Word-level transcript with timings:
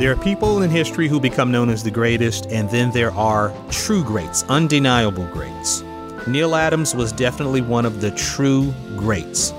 There 0.00 0.10
are 0.10 0.16
people 0.16 0.62
in 0.62 0.70
history 0.70 1.08
who 1.08 1.20
become 1.20 1.52
known 1.52 1.68
as 1.68 1.82
the 1.82 1.90
greatest, 1.90 2.46
and 2.46 2.70
then 2.70 2.90
there 2.90 3.10
are 3.10 3.52
true 3.68 4.02
greats, 4.02 4.44
undeniable 4.48 5.26
greats. 5.26 5.84
Neal 6.26 6.54
Adams 6.54 6.94
was 6.94 7.12
definitely 7.12 7.60
one 7.60 7.84
of 7.84 8.00
the 8.00 8.10
true 8.12 8.72
greats, 8.96 9.50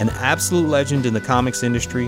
an 0.00 0.08
absolute 0.08 0.66
legend 0.66 1.04
in 1.04 1.12
the 1.12 1.20
comics 1.20 1.62
industry, 1.62 2.06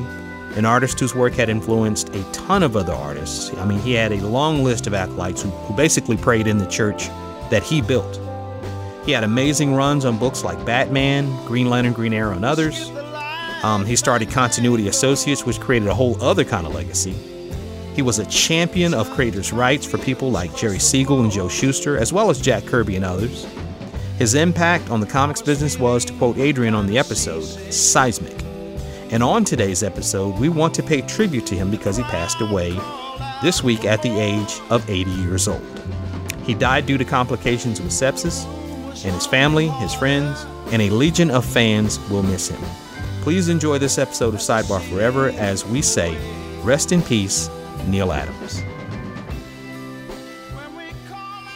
an 0.57 0.65
artist 0.65 0.99
whose 0.99 1.15
work 1.15 1.35
had 1.35 1.51
influenced 1.51 2.09
a 2.15 2.23
ton 2.33 2.63
of 2.63 2.75
other 2.75 2.95
artists. 2.95 3.53
I 3.59 3.67
mean, 3.67 3.81
he 3.81 3.93
had 3.93 4.13
a 4.13 4.27
long 4.27 4.65
list 4.65 4.87
of 4.87 4.95
acolytes 4.95 5.43
who, 5.43 5.51
who 5.51 5.77
basically 5.77 6.17
prayed 6.17 6.47
in 6.47 6.57
the 6.57 6.67
church 6.67 7.09
that 7.51 7.63
he 7.63 7.83
built. 7.83 8.19
He 9.05 9.13
had 9.13 9.25
amazing 9.25 9.75
runs 9.75 10.07
on 10.07 10.17
books 10.17 10.43
like 10.43 10.65
Batman, 10.65 11.27
Green 11.45 11.69
Lantern, 11.69 11.93
Green 11.93 12.15
Arrow, 12.15 12.35
and 12.35 12.47
others. 12.47 12.89
Um, 13.63 13.85
he 13.85 13.95
started 13.95 14.31
Continuity 14.31 14.89
Associates, 14.89 15.45
which 15.45 15.61
created 15.61 15.89
a 15.89 15.95
whole 15.95 16.19
other 16.25 16.45
kind 16.45 16.67
of 16.67 16.75
legacy. 16.75 17.15
He 17.95 18.03
was 18.03 18.19
a 18.19 18.27
champion 18.27 18.93
of 18.93 19.11
creators' 19.11 19.53
rights 19.53 19.87
for 19.87 19.99
people 19.99 20.31
like 20.31 20.57
Jerry 20.57 20.81
Siegel 20.81 21.21
and 21.21 21.31
Joe 21.31 21.49
Shuster, 21.49 21.97
as 21.97 22.13
well 22.13 22.29
as 22.29 22.41
Jack 22.41 22.65
Kirby 22.67 22.97
and 22.97 23.05
others. 23.05 23.47
His 24.19 24.35
impact 24.35 24.91
on 24.91 25.01
the 25.01 25.07
comics 25.07 25.41
business 25.41 25.79
was, 25.79 26.05
to 26.07 26.13
quote 26.15 26.39
Adrian 26.39 26.75
on 26.75 26.87
the 26.87 26.99
episode, 26.99 27.45
seismic. 27.73 28.43
And 29.11 29.23
on 29.23 29.45
today's 29.45 29.85
episode, 29.85 30.39
we 30.41 30.49
want 30.49 30.75
to 30.75 30.83
pay 30.83 31.03
tribute 31.03 31.47
to 31.47 31.55
him 31.55 31.71
because 31.71 31.97
he 31.97 32.03
passed 32.05 32.41
away 32.41 32.77
this 33.43 33.63
week 33.63 33.85
at 33.85 34.03
the 34.03 34.19
age 34.19 34.61
of 34.71 34.89
80 34.91 35.11
years 35.11 35.47
old. 35.47 35.63
He 36.45 36.55
died 36.55 36.87
due 36.87 36.99
to 36.99 37.05
complications 37.05 37.81
with 37.81 37.93
sepsis, 37.93 38.45
and 39.05 39.15
his 39.15 39.27
family, 39.27 39.69
his 39.69 39.95
friends, 39.95 40.45
and 40.73 40.83
a 40.83 40.91
legion 40.91 41.31
of 41.31 41.45
fans 41.45 42.01
will 42.11 42.23
miss 42.23 42.49
him. 42.49 42.61
Please 43.23 43.49
enjoy 43.49 43.79
this 43.79 43.99
episode 43.99 44.35
of 44.35 44.41
Sidebar 44.41 44.81
Forever 44.91 45.31
as 45.31 45.65
we 45.65 45.81
say, 45.81 46.17
rest 46.63 46.91
in 46.93 47.03
peace, 47.03 47.49
Neal 47.89 48.13
Adams. 48.13 48.63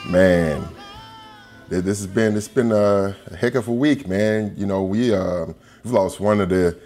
Man, 0.09 0.67
this 1.69 1.99
has 1.99 2.07
been 2.07 2.37
it's 2.37 2.49
been 2.49 2.73
a, 2.73 3.15
heck 3.39 3.55
of 3.55 3.69
a 3.69 3.73
week, 3.73 4.07
man. 4.09 4.55
You 4.57 4.67
know, 4.67 4.83
we 4.83 5.15
uh, 5.15 5.47
we've 5.85 5.93
lost 5.93 6.21
one 6.21 6.41
of 6.41 6.49
the 6.49 6.79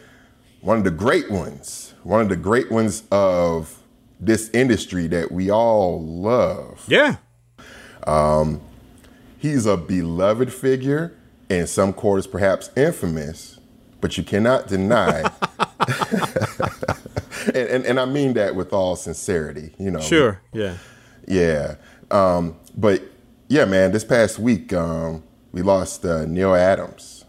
one 0.61 0.79
of 0.79 0.85
the 0.85 0.91
great 0.91 1.31
ones, 1.31 1.95
one 2.03 2.21
of 2.21 2.29
the 2.29 2.37
great 2.37 2.71
ones 2.71 3.05
of 3.11 3.79
this 4.19 4.51
industry 4.51 5.07
that 5.09 5.31
we 5.33 5.51
all 5.51 6.05
love. 6.05 6.85
Yeah. 6.87 7.17
Um, 8.07 8.61
he's 9.39 9.67
a 9.67 9.77
beloved 9.77 10.53
figure, 10.53 11.15
in 11.49 11.67
some 11.67 11.93
quarters 11.93 12.27
perhaps 12.27 12.71
infamous, 12.77 13.61
but 14.01 14.17
you 14.17 14.25
cannot 14.25 14.69
deny. 14.69 15.31
and, 17.49 17.57
and, 17.57 17.85
and 17.87 18.01
I 18.01 18.05
mean 18.05 18.35
that 18.35 18.55
with 18.55 18.73
all 18.73 18.97
sincerity, 18.97 19.75
you 19.79 19.91
know. 19.91 20.01
Sure. 20.01 20.41
Yeah. 20.53 20.77
Yeah. 21.27 21.77
Um, 22.11 22.57
but 22.77 23.03
yeah, 23.49 23.65
man, 23.65 23.93
this 23.93 24.05
past 24.05 24.39
week 24.39 24.73
um, 24.73 25.23
we 25.53 25.63
lost 25.63 26.05
uh, 26.05 26.25
Neal 26.27 26.55
Adams. 26.55 27.25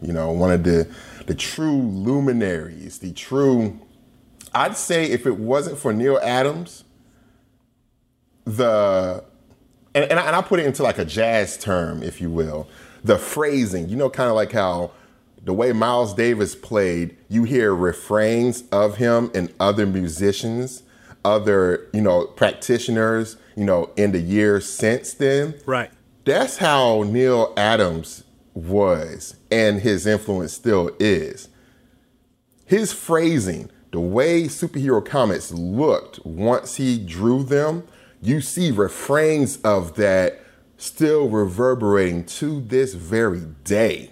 You 0.00 0.12
know, 0.12 0.32
one 0.32 0.50
of 0.50 0.64
the 0.64 0.88
the 1.26 1.34
true 1.34 1.80
luminaries, 1.80 2.98
the 2.98 3.12
true. 3.12 3.78
I'd 4.54 4.76
say 4.76 5.06
if 5.06 5.26
it 5.26 5.38
wasn't 5.38 5.78
for 5.78 5.92
Neal 5.92 6.18
Adams, 6.22 6.84
the 8.44 9.24
and, 9.94 10.10
and 10.10 10.18
I, 10.18 10.26
and 10.26 10.36
I 10.36 10.42
put 10.42 10.60
it 10.60 10.66
into 10.66 10.82
like 10.82 10.98
a 10.98 11.04
jazz 11.04 11.56
term, 11.56 12.02
if 12.02 12.20
you 12.20 12.30
will, 12.30 12.68
the 13.04 13.16
phrasing. 13.16 13.88
You 13.88 13.96
know, 13.96 14.10
kind 14.10 14.28
of 14.28 14.34
like 14.34 14.52
how 14.52 14.90
the 15.44 15.52
way 15.52 15.72
Miles 15.72 16.14
Davis 16.14 16.54
played, 16.54 17.16
you 17.28 17.44
hear 17.44 17.74
refrains 17.74 18.64
of 18.70 18.96
him 18.96 19.30
and 19.34 19.52
other 19.58 19.86
musicians, 19.86 20.82
other 21.24 21.88
you 21.92 22.00
know 22.00 22.26
practitioners, 22.26 23.36
you 23.56 23.64
know, 23.64 23.90
in 23.96 24.12
the 24.12 24.20
years 24.20 24.68
since 24.68 25.14
then. 25.14 25.54
Right. 25.66 25.90
That's 26.24 26.58
how 26.58 27.02
Neal 27.02 27.52
Adams 27.56 28.24
was 28.54 29.36
and 29.50 29.80
his 29.80 30.06
influence 30.06 30.52
still 30.52 30.90
is. 31.00 31.48
His 32.64 32.92
phrasing, 32.92 33.70
the 33.90 34.00
way 34.00 34.44
superhero 34.44 35.04
comics 35.04 35.50
looked 35.52 36.24
once 36.24 36.76
he 36.76 36.98
drew 36.98 37.42
them, 37.42 37.86
you 38.22 38.40
see 38.40 38.70
refrains 38.70 39.56
of 39.58 39.96
that 39.96 40.40
still 40.76 41.28
reverberating 41.28 42.24
to 42.24 42.60
this 42.60 42.94
very 42.94 43.40
day. 43.64 44.10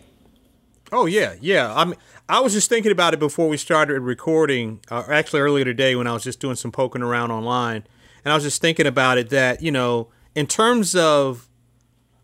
Oh 0.93 1.07
yeah, 1.07 1.35
yeah. 1.41 1.73
I 1.75 1.85
mean, 1.85 1.97
I 2.29 2.41
was 2.41 2.53
just 2.53 2.69
thinking 2.69 2.93
about 2.93 3.15
it 3.15 3.21
before 3.21 3.49
we 3.49 3.57
started 3.57 4.01
recording. 4.01 4.81
Uh, 4.91 5.05
actually, 5.09 5.41
earlier 5.41 5.65
today 5.65 5.95
when 5.95 6.07
I 6.07 6.13
was 6.13 6.25
just 6.25 6.41
doing 6.41 6.57
some 6.57 6.73
poking 6.73 7.03
around 7.03 7.31
online, 7.31 7.85
and 8.25 8.33
I 8.33 8.35
was 8.35 8.45
just 8.45 8.61
thinking 8.61 8.87
about 8.87 9.19
it 9.19 9.31
that 9.31 9.63
you 9.63 9.71
know, 9.71 10.09
in 10.35 10.47
terms 10.47 10.97
of 10.97 11.49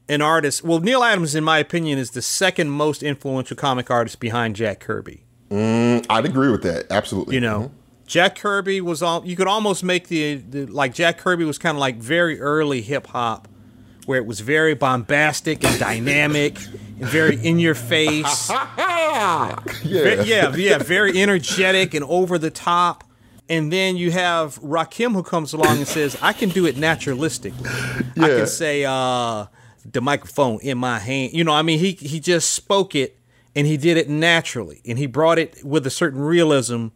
an 0.09 0.23
artist, 0.23 0.65
well, 0.65 0.81
Neal 0.81 1.03
Adams, 1.03 1.35
in 1.35 1.45
my 1.45 1.59
opinion, 1.59 1.99
is 1.99 2.11
the 2.11 2.23
second 2.23 2.71
most 2.71 3.03
influential 3.03 3.57
comic 3.57 3.91
artist 3.91 4.21
behind 4.21 4.57
Jack 4.57 4.81
Kirby. 4.81 5.25
Mm, 5.51 6.07
I'd 6.09 6.25
agree 6.25 6.51
with 6.51 6.63
that. 6.63 6.87
Absolutely. 6.91 7.35
You 7.35 7.41
know, 7.41 7.61
mm-hmm. 7.61 7.75
Jack 8.07 8.37
Kirby 8.37 8.81
was 8.81 9.03
all. 9.03 9.25
You 9.25 9.37
could 9.37 9.49
almost 9.49 9.85
make 9.85 10.09
the, 10.09 10.37
the 10.37 10.67
like 10.67 10.95
Jack 10.95 11.19
Kirby 11.19 11.45
was 11.45 11.59
kind 11.59 11.77
of 11.77 11.81
like 11.81 11.97
very 11.97 12.41
early 12.41 12.83
hip 12.83 13.09
hop, 13.09 13.49
where 14.07 14.19
it 14.19 14.27
was 14.27 14.41
very 14.41 14.75
bombastic 14.75 15.65
and 15.65 15.79
dynamic 15.79 16.59
very 16.97 17.37
in 17.37 17.59
your 17.59 17.75
face. 17.75 18.51
yeah. 18.51 19.59
yeah, 19.85 20.55
yeah, 20.55 20.79
very 20.79 21.21
energetic 21.21 21.95
and 21.95 22.05
over 22.05 22.39
the 22.39 22.51
top. 22.51 23.05
And 23.49 23.73
then 23.73 23.97
you 23.97 24.11
have 24.11 24.59
Rakim 24.61 25.13
who 25.13 25.23
comes 25.23 25.53
along 25.53 25.79
and 25.79 25.87
says, 25.87 26.17
"I 26.21 26.33
can 26.33 26.49
do 26.49 26.67
it 26.67 26.77
naturalistically. 26.77 28.17
Yeah. 28.17 28.25
I 28.25 28.29
can 28.29 28.47
say 28.47 28.85
uh, 28.85 29.47
the 29.85 30.01
microphone 30.01 30.59
in 30.63 30.79
my 30.79 30.99
hand. 30.99 31.33
You 31.33 31.45
know, 31.45 31.53
I 31.53 31.63
mean, 31.63 31.79
he 31.79 31.93
he 31.93 32.19
just 32.19 32.53
spoke 32.53 32.95
it 32.97 33.19
and 33.55 33.67
he 33.67 33.77
did 33.77 33.97
it 33.97 34.09
naturally, 34.09 34.81
and 34.85 34.99
he 34.99 35.07
brought 35.07 35.39
it 35.39 35.63
with 35.65 35.87
a 35.87 35.91
certain 35.91 36.21
realism." 36.21 36.89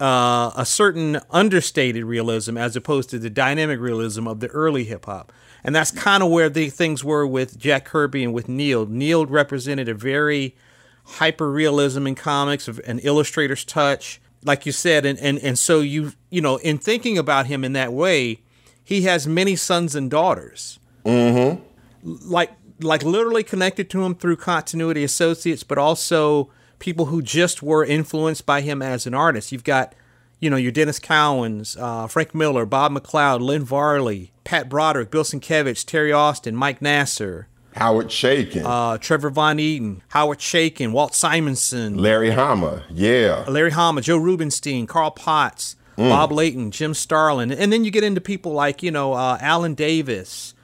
Uh, 0.00 0.52
a 0.54 0.64
certain 0.64 1.18
understated 1.30 2.04
realism 2.04 2.56
as 2.56 2.76
opposed 2.76 3.10
to 3.10 3.18
the 3.18 3.28
dynamic 3.28 3.80
realism 3.80 4.28
of 4.28 4.38
the 4.38 4.46
early 4.46 4.84
hip 4.84 5.06
hop. 5.06 5.32
And 5.64 5.74
that's 5.74 5.90
kind 5.90 6.22
of 6.22 6.30
where 6.30 6.48
the 6.48 6.70
things 6.70 7.02
were 7.02 7.26
with 7.26 7.58
Jack 7.58 7.84
Kirby 7.84 8.24
and 8.24 8.32
with 8.32 8.48
Neal. 8.48 8.86
Neal 8.86 9.26
represented 9.26 9.88
a 9.88 9.94
very 9.94 10.56
hyper 11.04 11.50
realism 11.50 12.06
in 12.06 12.14
comics, 12.14 12.68
an 12.68 12.98
illustrator's 13.00 13.64
touch, 13.64 14.20
like 14.44 14.66
you 14.66 14.72
said, 14.72 15.04
and, 15.04 15.18
and 15.18 15.38
and 15.38 15.58
so 15.58 15.80
you 15.80 16.12
you 16.30 16.40
know, 16.40 16.56
in 16.58 16.78
thinking 16.78 17.18
about 17.18 17.46
him 17.46 17.64
in 17.64 17.72
that 17.72 17.92
way, 17.92 18.40
he 18.84 19.02
has 19.02 19.26
many 19.26 19.56
sons 19.56 19.94
and 19.94 20.10
daughters. 20.10 20.78
Mm-hmm. 21.04 21.62
Like 22.02 22.52
like 22.80 23.02
literally 23.02 23.42
connected 23.42 23.90
to 23.90 24.04
him 24.04 24.14
through 24.14 24.36
continuity 24.36 25.02
associates, 25.04 25.64
but 25.64 25.78
also 25.78 26.50
people 26.78 27.06
who 27.06 27.22
just 27.22 27.62
were 27.62 27.84
influenced 27.84 28.46
by 28.46 28.60
him 28.60 28.82
as 28.82 29.06
an 29.06 29.14
artist. 29.14 29.50
You've 29.50 29.64
got, 29.64 29.94
you 30.40 30.50
know, 30.50 30.56
your 30.56 30.72
Denys 30.72 31.00
Cowans, 31.00 31.76
uh, 31.78 32.06
Frank 32.06 32.34
Miller, 32.34 32.64
Bob 32.66 32.92
McLeod, 32.92 33.40
Lynn 33.40 33.64
Varley, 33.64 34.32
Pat 34.44 34.68
Broderick, 34.68 35.10
Bill 35.10 35.24
Sienkiewicz, 35.24 35.84
Terry 35.84 36.12
Austin, 36.12 36.54
Mike 36.54 36.80
Nasser. 36.80 37.48
Howard 37.74 38.08
Chaykin, 38.08 38.64
uh, 38.64 38.98
Trevor 38.98 39.30
Von 39.30 39.58
Eeden, 39.58 40.00
Howard 40.08 40.38
Chaykin, 40.38 40.90
Walt 40.90 41.14
Simonson, 41.14 41.96
Larry 41.96 42.30
Hama, 42.30 42.82
yeah, 42.90 43.44
Larry 43.46 43.70
Hama, 43.70 44.00
Joe 44.00 44.16
Rubinstein, 44.16 44.86
Carl 44.86 45.12
Potts, 45.12 45.76
mm. 45.96 46.08
Bob 46.08 46.32
Layton, 46.32 46.72
Jim 46.72 46.92
Starlin, 46.92 47.52
and 47.52 47.72
then 47.72 47.84
you 47.84 47.92
get 47.92 48.02
into 48.02 48.20
people 48.20 48.52
like 48.52 48.82
you 48.82 48.90
know 48.90 49.12
uh, 49.12 49.38
Alan 49.40 49.74
Davis, 49.74 50.54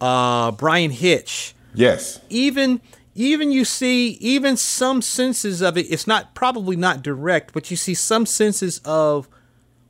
uh, 0.00 0.50
Bryan 0.50 0.90
Hitch. 0.90 1.54
Yes, 1.74 2.20
even 2.28 2.80
even 3.14 3.52
you 3.52 3.64
see 3.64 4.12
even 4.20 4.56
some 4.56 5.00
senses 5.02 5.62
of 5.62 5.78
it. 5.78 5.86
It's 5.90 6.06
not 6.06 6.34
probably 6.34 6.76
not 6.76 7.02
direct, 7.02 7.52
but 7.52 7.70
you 7.70 7.76
see 7.76 7.94
some 7.94 8.26
senses 8.26 8.80
of 8.84 9.28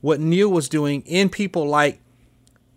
what 0.00 0.21
Neal 0.21 0.50
was 0.50 0.69
doing 0.69 1.03
in 1.06 1.31
people 1.31 1.67
like 1.67 2.00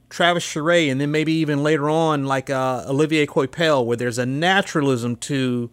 Travis 0.10 0.46
Charest, 0.46 0.90
and 0.92 1.02
then 1.02 1.12
maybe 1.12 1.34
even 1.34 1.64
later 1.64 1.90
on, 1.90 2.26
like 2.26 2.50
uh, 2.50 2.86
Olivier 2.88 3.26
Coipel, 3.26 3.86
where 3.86 3.98
there's 3.98 4.18
a 4.18 4.26
naturalism 4.26 5.18
to 5.18 5.70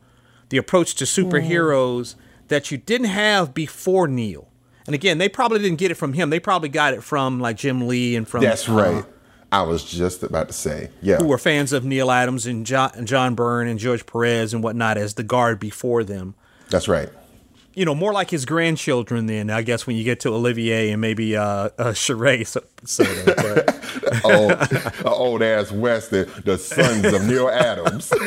the 0.48 0.56
approach 0.56 0.96
to 0.96 1.04
superheroes 1.04 2.14
mm. 2.14 2.16
that 2.48 2.70
you 2.70 2.78
didn't 2.78 3.06
have 3.06 3.54
before 3.54 4.08
Neal 4.08 4.48
And 4.86 4.94
again, 4.94 5.18
they 5.18 5.28
probably 5.28 5.60
didn't 5.60 5.78
get 5.78 5.92
it 5.92 5.94
from 5.94 6.12
him. 6.14 6.30
They 6.30 6.40
probably 6.40 6.68
got 6.68 6.94
it 6.94 7.02
from 7.02 7.38
like 7.38 7.56
Jim 7.56 7.86
Lee 7.86 8.16
and 8.16 8.26
from. 8.26 8.42
That's 8.42 8.68
uh, 8.68 8.72
right. 8.72 9.04
I 9.54 9.62
was 9.62 9.84
just 9.84 10.22
about 10.22 10.48
to 10.48 10.54
say, 10.54 10.90
yeah. 11.02 11.18
Who 11.18 11.26
were 11.26 11.38
fans 11.38 11.72
of 11.72 11.84
Neal 11.84 12.10
Adams 12.10 12.46
and 12.46 12.66
John, 12.66 13.06
John 13.06 13.34
Byrne 13.34 13.68
and 13.68 13.78
George 13.78 14.06
Perez 14.06 14.52
and 14.52 14.62
whatnot 14.62 14.98
as 14.98 15.14
the 15.14 15.22
guard 15.22 15.60
before 15.60 16.04
them. 16.04 16.34
That's 16.70 16.88
right 16.88 17.10
you 17.74 17.84
know, 17.84 17.94
more 17.94 18.12
like 18.12 18.30
his 18.30 18.44
grandchildren. 18.44 19.26
Then 19.26 19.50
I 19.50 19.62
guess 19.62 19.86
when 19.86 19.96
you 19.96 20.02
get 20.04 20.20
to 20.20 20.28
Olivier 20.30 20.90
and 20.90 21.00
maybe 21.00 21.36
uh, 21.36 21.44
uh 21.44 21.70
Charest, 21.92 22.56
so, 22.84 22.94
so 23.04 23.04
old, 24.24 24.52
old 25.04 25.42
ass 25.42 25.72
Weston, 25.72 26.30
the 26.44 26.56
sons 26.56 27.04
of 27.04 27.26
Neal 27.26 27.48
Adams. 27.48 28.12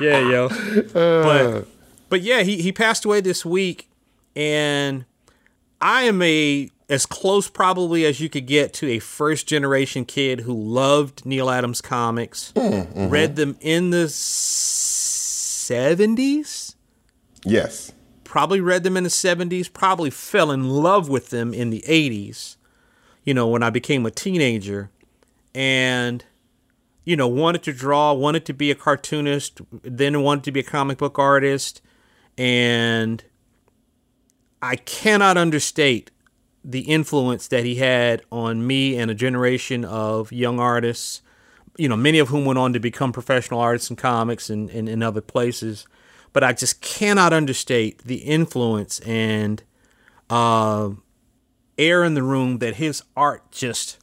yeah, 0.00 0.20
yo. 0.20 0.48
But 0.92 1.66
but 2.08 2.22
yeah, 2.22 2.42
he 2.42 2.62
he 2.62 2.72
passed 2.72 3.04
away 3.04 3.20
this 3.20 3.44
week, 3.44 3.88
and 4.36 5.04
I 5.80 6.04
am 6.04 6.22
a 6.22 6.70
as 6.88 7.06
close 7.06 7.48
probably 7.48 8.04
as 8.04 8.20
you 8.20 8.28
could 8.28 8.46
get 8.46 8.72
to 8.74 8.88
a 8.88 8.98
first 8.98 9.46
generation 9.46 10.04
kid 10.04 10.40
who 10.40 10.52
loved 10.52 11.24
Neal 11.24 11.48
Adams 11.48 11.80
comics, 11.80 12.52
mm-hmm. 12.54 13.08
read 13.08 13.36
them 13.36 13.56
in 13.60 13.90
the 13.90 14.06
70s. 14.06 16.74
Yes. 17.44 17.92
Probably 18.24 18.60
read 18.60 18.82
them 18.82 18.96
in 18.96 19.04
the 19.04 19.10
70s, 19.10 19.72
probably 19.72 20.10
fell 20.10 20.50
in 20.50 20.68
love 20.68 21.08
with 21.08 21.30
them 21.30 21.54
in 21.54 21.70
the 21.70 21.84
80s, 21.86 22.56
you 23.24 23.32
know, 23.32 23.46
when 23.48 23.62
I 23.62 23.70
became 23.70 24.04
a 24.04 24.10
teenager. 24.10 24.90
And, 25.54 26.24
you 27.04 27.16
know, 27.16 27.28
wanted 27.28 27.62
to 27.62 27.72
draw, 27.72 28.12
wanted 28.12 28.44
to 28.46 28.52
be 28.52 28.70
a 28.70 28.74
cartoonist, 28.74 29.60
then 29.82 30.22
wanted 30.22 30.44
to 30.44 30.52
be 30.52 30.60
a 30.60 30.64
comic 30.64 30.98
book 30.98 31.18
artist. 31.18 31.80
And 32.36 33.24
I 34.60 34.76
cannot 34.76 35.36
understate 35.36 36.10
the 36.64 36.80
influence 36.80 37.48
that 37.48 37.64
he 37.64 37.74
had 37.76 38.22
on 38.32 38.66
me 38.66 38.96
and 38.96 39.10
a 39.10 39.14
generation 39.14 39.84
of 39.84 40.32
young 40.32 40.58
artists, 40.58 41.20
you 41.76 41.88
know, 41.88 41.96
many 41.96 42.18
of 42.18 42.28
whom 42.28 42.44
went 42.44 42.58
on 42.58 42.72
to 42.72 42.80
become 42.80 43.12
professional 43.12 43.60
artists 43.60 43.90
in 43.90 43.96
comics 43.96 44.48
and 44.48 44.70
in 44.70 45.02
other 45.02 45.20
places. 45.20 45.86
But 46.32 46.42
I 46.42 46.52
just 46.52 46.80
cannot 46.80 47.32
understate 47.32 47.98
the 48.04 48.16
influence 48.16 48.98
and 49.00 49.62
uh, 50.30 50.90
air 51.76 52.02
in 52.02 52.14
the 52.14 52.22
room 52.22 52.58
that 52.58 52.76
his 52.76 53.02
art 53.16 53.50
just 53.52 53.98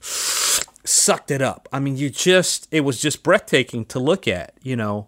sucked 0.87 1.31
it 1.31 1.41
up. 1.41 1.67
I 1.73 1.79
mean, 1.79 1.97
you 1.97 2.09
just, 2.09 2.67
it 2.71 2.81
was 2.81 3.01
just 3.01 3.23
breathtaking 3.23 3.85
to 3.85 3.99
look 3.99 4.27
at, 4.27 4.53
you 4.61 4.75
know. 4.75 5.07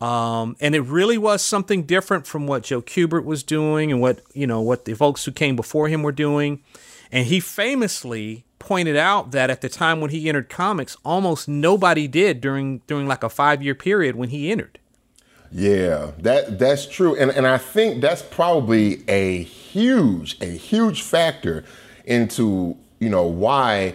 Um, 0.00 0.56
and 0.60 0.74
it 0.74 0.82
really 0.82 1.18
was 1.18 1.42
something 1.42 1.84
different 1.84 2.26
from 2.26 2.46
what 2.46 2.64
Joe 2.64 2.82
Kubert 2.82 3.24
was 3.24 3.42
doing 3.42 3.90
and 3.92 4.00
what 4.00 4.20
you 4.32 4.46
know 4.46 4.60
what 4.60 4.84
the 4.84 4.94
folks 4.94 5.24
who 5.24 5.32
came 5.32 5.56
before 5.56 5.88
him 5.88 6.02
were 6.02 6.12
doing. 6.12 6.62
And 7.12 7.26
he 7.26 7.40
famously 7.40 8.44
pointed 8.58 8.96
out 8.96 9.30
that 9.32 9.50
at 9.50 9.60
the 9.60 9.68
time 9.68 10.00
when 10.00 10.10
he 10.10 10.28
entered 10.28 10.48
comics, 10.48 10.96
almost 11.04 11.46
nobody 11.48 12.08
did 12.08 12.40
during 12.40 12.78
during 12.86 13.06
like 13.06 13.22
a 13.22 13.28
five 13.28 13.62
year 13.62 13.74
period 13.74 14.16
when 14.16 14.30
he 14.30 14.50
entered. 14.50 14.78
Yeah, 15.52 16.10
that 16.18 16.58
that's 16.58 16.86
true, 16.86 17.14
and 17.14 17.30
and 17.30 17.46
I 17.46 17.58
think 17.58 18.00
that's 18.00 18.22
probably 18.22 19.04
a 19.08 19.44
huge 19.44 20.36
a 20.42 20.46
huge 20.46 21.02
factor 21.02 21.64
into 22.04 22.76
you 22.98 23.08
know 23.08 23.26
why 23.26 23.94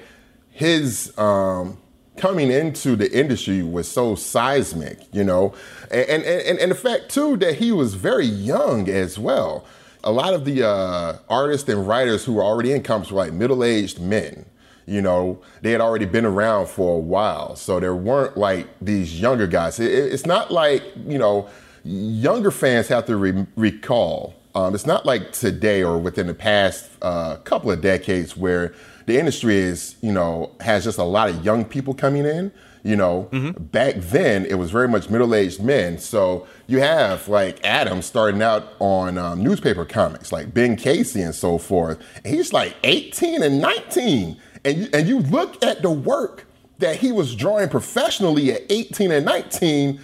his 0.51 1.13
um, 1.17 1.77
coming 2.19 2.51
into 2.51 2.95
the 2.95 3.11
industry 3.11 3.63
was 3.63 3.87
so 3.87 4.13
seismic, 4.13 4.99
you 5.13 5.23
know, 5.23 5.53
and, 5.89 6.23
and, 6.23 6.59
and 6.59 6.71
the 6.71 6.75
fact 6.75 7.09
too 7.09 7.37
that 7.37 7.55
he 7.55 7.71
was 7.71 7.95
very 7.95 8.25
young 8.25 8.89
as 8.89 9.17
well. 9.17 9.65
A 10.03 10.11
lot 10.11 10.33
of 10.33 10.45
the 10.45 10.67
uh, 10.67 11.17
artists 11.29 11.67
and 11.69 11.87
writers 11.87 12.25
who 12.25 12.33
were 12.33 12.43
already 12.43 12.71
in 12.71 12.83
comics 12.83 13.11
were 13.11 13.17
like 13.17 13.33
middle-aged 13.33 13.99
men. 13.99 14.45
You 14.85 15.01
know, 15.01 15.39
they 15.61 15.71
had 15.71 15.81
already 15.81 16.05
been 16.05 16.25
around 16.25 16.67
for 16.67 16.95
a 16.95 16.99
while, 16.99 17.55
so 17.55 17.79
there 17.79 17.95
weren't 17.95 18.35
like 18.37 18.67
these 18.81 19.19
younger 19.21 19.45
guys. 19.45 19.79
It, 19.79 19.91
it's 19.91 20.25
not 20.25 20.51
like 20.51 20.83
you 21.05 21.19
know, 21.19 21.47
younger 21.83 22.49
fans 22.49 22.87
have 22.87 23.05
to 23.05 23.15
re- 23.15 23.45
recall. 23.55 24.35
Um, 24.55 24.73
it's 24.73 24.87
not 24.87 25.05
like 25.05 25.31
today 25.31 25.83
or 25.83 25.99
within 25.99 26.25
the 26.25 26.33
past 26.33 26.89
uh, 27.03 27.35
couple 27.43 27.71
of 27.71 27.81
decades 27.81 28.35
where 28.35 28.73
the 29.09 29.17
industry 29.17 29.57
is, 29.57 29.95
you 30.01 30.11
know, 30.11 30.51
has 30.61 30.83
just 30.83 30.99
a 30.99 31.03
lot 31.03 31.29
of 31.29 31.43
young 31.43 31.65
people 31.65 31.93
coming 31.93 32.25
in. 32.25 32.51
You 32.81 32.95
know, 32.95 33.27
mm-hmm. 33.31 33.61
back 33.61 33.95
then 33.97 34.45
it 34.45 34.53
was 34.53 34.71
very 34.71 34.87
much 34.87 35.09
middle 35.09 35.35
aged 35.35 35.61
men. 35.61 35.97
So 35.97 36.47
you 36.67 36.79
have 36.79 37.27
like 37.27 37.59
Adam 37.65 38.01
starting 38.01 38.41
out 38.41 38.71
on 38.79 39.17
um, 39.17 39.43
newspaper 39.43 39.83
comics, 39.83 40.31
like 40.31 40.53
Ben 40.53 40.77
Casey 40.77 41.21
and 41.21 41.35
so 41.35 41.57
forth. 41.57 41.99
And 42.23 42.33
he's 42.33 42.53
like 42.53 42.77
18 42.83 43.43
and 43.43 43.59
19. 43.59 44.37
And 44.63 44.77
you, 44.77 44.87
and 44.93 45.07
you 45.09 45.19
look 45.19 45.61
at 45.63 45.81
the 45.81 45.91
work 45.91 46.45
that 46.77 46.95
he 46.95 47.11
was 47.11 47.35
drawing 47.35 47.67
professionally 47.67 48.53
at 48.53 48.61
18 48.69 49.11
and 49.11 49.25
19, 49.25 49.99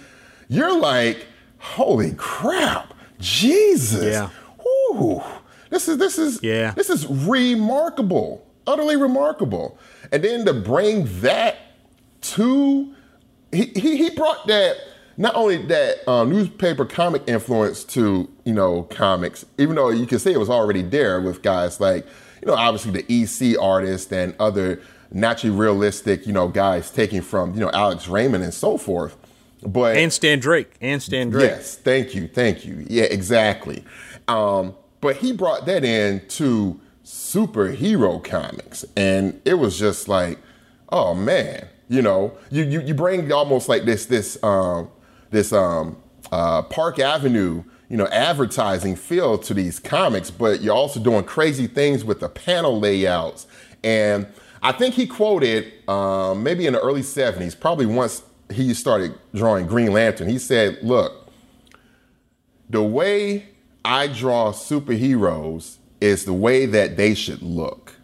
you're 0.48 0.78
like, 0.78 1.26
holy 1.58 2.12
crap, 2.12 2.92
Jesus. 3.18 4.04
Yeah. 4.04 4.28
Ooh, 4.90 5.22
this 5.70 5.88
is 5.88 5.96
this 5.96 6.18
is 6.18 6.42
yeah. 6.42 6.72
this 6.72 6.90
is 6.90 7.06
remarkable 7.06 8.45
utterly 8.66 8.96
remarkable. 8.96 9.78
And 10.12 10.22
then 10.22 10.44
to 10.46 10.52
bring 10.52 11.20
that 11.20 11.56
to, 12.22 12.94
he, 13.52 13.66
he, 13.66 13.96
he 13.96 14.10
brought 14.10 14.46
that, 14.46 14.76
not 15.16 15.34
only 15.34 15.64
that 15.66 16.08
uh, 16.08 16.24
newspaper 16.24 16.84
comic 16.84 17.22
influence 17.26 17.84
to, 17.84 18.28
you 18.44 18.52
know, 18.52 18.82
comics, 18.84 19.46
even 19.58 19.76
though 19.76 19.88
you 19.90 20.06
can 20.06 20.18
say 20.18 20.32
it 20.32 20.38
was 20.38 20.50
already 20.50 20.82
there 20.82 21.20
with 21.20 21.42
guys 21.42 21.80
like, 21.80 22.06
you 22.42 22.46
know, 22.46 22.54
obviously 22.54 23.02
the 23.02 23.06
EC 23.08 23.58
artists 23.58 24.12
and 24.12 24.34
other 24.38 24.80
naturally 25.10 25.56
realistic, 25.56 26.26
you 26.26 26.32
know, 26.32 26.48
guys 26.48 26.90
taking 26.90 27.22
from, 27.22 27.54
you 27.54 27.60
know, 27.60 27.70
Alex 27.72 28.08
Raymond 28.08 28.44
and 28.44 28.52
so 28.52 28.76
forth. 28.76 29.16
But 29.62 29.96
and 29.96 30.12
Stan 30.12 30.38
Drake 30.38 30.76
and 30.80 31.02
Stan 31.02 31.30
Drake. 31.30 31.50
Yes, 31.50 31.76
thank 31.76 32.14
you, 32.14 32.28
thank 32.28 32.64
you. 32.64 32.84
Yeah, 32.88 33.04
exactly. 33.04 33.84
Um, 34.28 34.74
but 35.00 35.16
he 35.16 35.32
brought 35.32 35.66
that 35.66 35.84
in 35.84 36.26
to 36.28 36.80
superhero 37.06 38.22
comics. 38.22 38.84
And 38.96 39.40
it 39.44 39.54
was 39.54 39.78
just 39.78 40.08
like, 40.08 40.38
oh 40.88 41.14
man, 41.14 41.68
you 41.88 42.02
know, 42.02 42.36
you 42.50 42.64
you, 42.64 42.80
you 42.80 42.94
bring 42.94 43.32
almost 43.32 43.68
like 43.68 43.84
this 43.84 44.06
this 44.06 44.42
um 44.42 44.90
this 45.30 45.52
um 45.52 45.96
uh, 46.32 46.62
Park 46.62 46.98
Avenue, 46.98 47.62
you 47.88 47.96
know, 47.96 48.08
advertising 48.08 48.96
feel 48.96 49.38
to 49.38 49.54
these 49.54 49.78
comics, 49.78 50.28
but 50.28 50.60
you're 50.60 50.74
also 50.74 50.98
doing 50.98 51.22
crazy 51.22 51.68
things 51.68 52.04
with 52.04 52.18
the 52.18 52.28
panel 52.28 52.80
layouts. 52.80 53.46
And 53.84 54.26
I 54.60 54.72
think 54.72 54.96
he 54.96 55.06
quoted 55.06 55.72
um, 55.88 56.42
maybe 56.42 56.66
in 56.66 56.72
the 56.72 56.80
early 56.80 57.02
70s, 57.02 57.58
probably 57.58 57.86
once 57.86 58.24
he 58.50 58.74
started 58.74 59.16
drawing 59.32 59.68
Green 59.68 59.92
Lantern, 59.92 60.28
he 60.28 60.40
said, 60.40 60.78
Look, 60.82 61.30
the 62.68 62.82
way 62.82 63.50
I 63.84 64.08
draw 64.08 64.50
superheroes 64.50 65.76
is 66.00 66.24
the 66.24 66.32
way 66.32 66.66
that 66.66 66.96
they 66.96 67.14
should 67.14 67.42
look. 67.42 67.94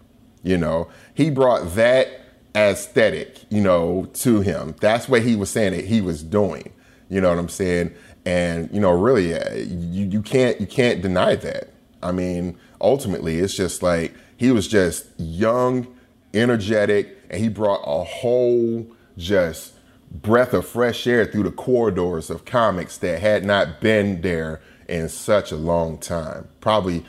You 0.43 0.59
know, 0.59 0.89
he 1.15 1.31
brought 1.31 1.75
that 1.75 2.09
aesthetic, 2.55 3.45
you 3.49 3.61
know, 3.61 4.09
to 4.15 4.41
him. 4.41 4.75
That's 4.81 5.09
what 5.09 5.23
he 5.23 5.37
was 5.37 5.51
saying 5.51 5.73
that 5.73 5.85
he 5.85 6.01
was 6.01 6.23
doing. 6.23 6.73
You 7.09 7.21
know 7.21 7.29
what 7.29 7.39
I'm 7.39 7.49
saying? 7.49 7.95
And 8.25 8.69
you 8.73 8.81
know, 8.81 8.91
really, 8.91 9.35
uh, 9.35 9.55
you 9.55 10.07
you 10.07 10.23
can't 10.23 10.61
you 10.61 10.67
can't 10.67 11.03
deny 11.03 11.35
that. 11.37 11.71
I 12.03 12.13
mean, 12.13 12.59
ultimately, 12.81 13.39
it's 13.39 13.55
just 13.55 13.83
like 13.83 14.15
he 14.37 14.51
was 14.51 14.67
just 14.67 15.07
young, 15.19 15.87
energetic, 16.35 17.17
and 17.31 17.41
he 17.41 17.49
brought 17.49 17.83
a 17.85 18.05
whole 18.05 18.87
just 19.17 19.75
breath 20.11 20.53
of 20.53 20.67
fresh 20.67 21.07
air 21.07 21.25
through 21.25 21.45
the 21.45 21.51
corridors 21.51 22.31
of 22.31 22.45
comics 22.45 22.99
that 22.99 23.21
had 23.21 23.45
not 23.45 23.81
been 23.81 24.21
there 24.21 24.61
in 24.89 25.09
such 25.09 25.53
a 25.53 25.57
long 25.57 25.99
time. 25.99 26.49
Probably 26.61 27.05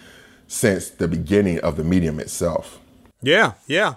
since 0.47 0.89
the 0.89 1.07
beginning 1.07 1.59
of 1.59 1.77
the 1.77 1.83
medium 1.83 2.19
itself. 2.19 2.79
Yeah, 3.21 3.53
yeah. 3.67 3.95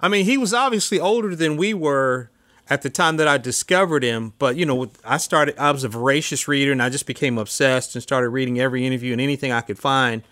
I 0.00 0.08
mean, 0.08 0.24
he 0.24 0.38
was 0.38 0.54
obviously 0.54 0.98
older 0.98 1.34
than 1.34 1.56
we 1.56 1.74
were 1.74 2.30
at 2.68 2.82
the 2.82 2.90
time 2.90 3.16
that 3.16 3.28
I 3.28 3.36
discovered 3.36 4.02
him, 4.02 4.32
but 4.38 4.56
you 4.56 4.64
know, 4.64 4.90
I 5.04 5.18
started 5.18 5.58
I 5.58 5.72
was 5.72 5.84
a 5.84 5.88
voracious 5.88 6.46
reader 6.46 6.72
and 6.72 6.82
I 6.82 6.88
just 6.88 7.06
became 7.06 7.36
obsessed 7.36 7.94
and 7.94 8.02
started 8.02 8.30
reading 8.30 8.60
every 8.60 8.86
interview 8.86 9.12
and 9.12 9.20
anything 9.20 9.50
I 9.52 9.60
could 9.60 9.78
find 9.78 10.22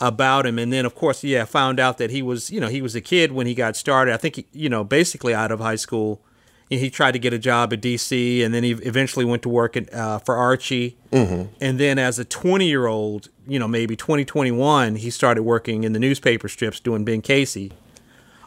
about 0.00 0.46
him 0.46 0.58
and 0.58 0.72
then 0.72 0.84
of 0.84 0.94
course, 0.94 1.22
yeah, 1.24 1.44
found 1.44 1.80
out 1.80 1.98
that 1.98 2.10
he 2.10 2.20
was, 2.20 2.50
you 2.50 2.60
know, 2.60 2.68
he 2.68 2.82
was 2.82 2.94
a 2.94 3.00
kid 3.00 3.32
when 3.32 3.46
he 3.46 3.54
got 3.54 3.76
started. 3.76 4.12
I 4.12 4.16
think 4.16 4.36
he, 4.36 4.46
you 4.52 4.68
know, 4.68 4.82
basically 4.82 5.32
out 5.32 5.52
of 5.52 5.60
high 5.60 5.76
school 5.76 6.20
he 6.70 6.90
tried 6.90 7.12
to 7.12 7.18
get 7.18 7.32
a 7.32 7.38
job 7.38 7.72
at 7.72 7.80
DC, 7.80 8.44
and 8.44 8.52
then 8.52 8.62
he 8.62 8.72
eventually 8.72 9.24
went 9.24 9.42
to 9.42 9.48
work 9.48 9.76
at, 9.76 9.92
uh, 9.92 10.18
for 10.18 10.36
Archie. 10.36 10.96
Mm-hmm. 11.10 11.52
And 11.60 11.80
then, 11.80 11.98
as 11.98 12.18
a 12.18 12.24
20 12.24 12.68
year 12.68 12.86
old, 12.86 13.30
you 13.46 13.58
know, 13.58 13.68
maybe 13.68 13.96
2021, 13.96 14.96
he 14.96 15.10
started 15.10 15.44
working 15.44 15.84
in 15.84 15.92
the 15.92 15.98
newspaper 15.98 16.48
strips 16.48 16.78
doing 16.78 17.04
Ben 17.04 17.22
Casey, 17.22 17.72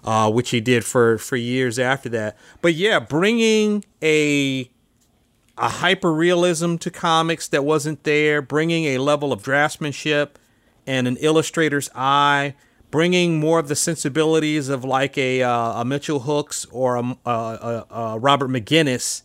uh, 0.03 0.31
which 0.31 0.51
he 0.51 0.61
did 0.61 0.85
for 0.85 1.17
for 1.17 1.35
years 1.35 1.79
after 1.79 2.09
that. 2.09 2.37
But 2.61 2.75
yeah, 2.75 2.99
bringing 2.99 3.83
a 4.03 4.69
a 5.57 5.69
hyper 5.69 6.13
realism 6.13 6.75
to 6.77 6.91
comics 6.91 7.47
that 7.47 7.65
wasn't 7.65 8.03
there, 8.03 8.41
bringing 8.41 8.85
a 8.85 8.97
level 8.99 9.33
of 9.33 9.41
draftsmanship 9.41 10.29
and 10.87 11.07
an 11.07 11.17
illustrator's 11.17 11.89
eye 11.95 12.55
bringing 12.91 13.39
more 13.39 13.57
of 13.57 13.69
the 13.69 13.75
sensibilities 13.75 14.69
of 14.69 14.83
like 14.83 15.17
a, 15.17 15.41
uh, 15.41 15.81
a 15.81 15.85
Mitchell 15.85 16.19
Hooks 16.19 16.65
or 16.71 16.97
a, 16.97 17.17
a, 17.25 17.85
a, 17.89 18.19
Robert 18.19 18.49
McGinnis 18.49 19.23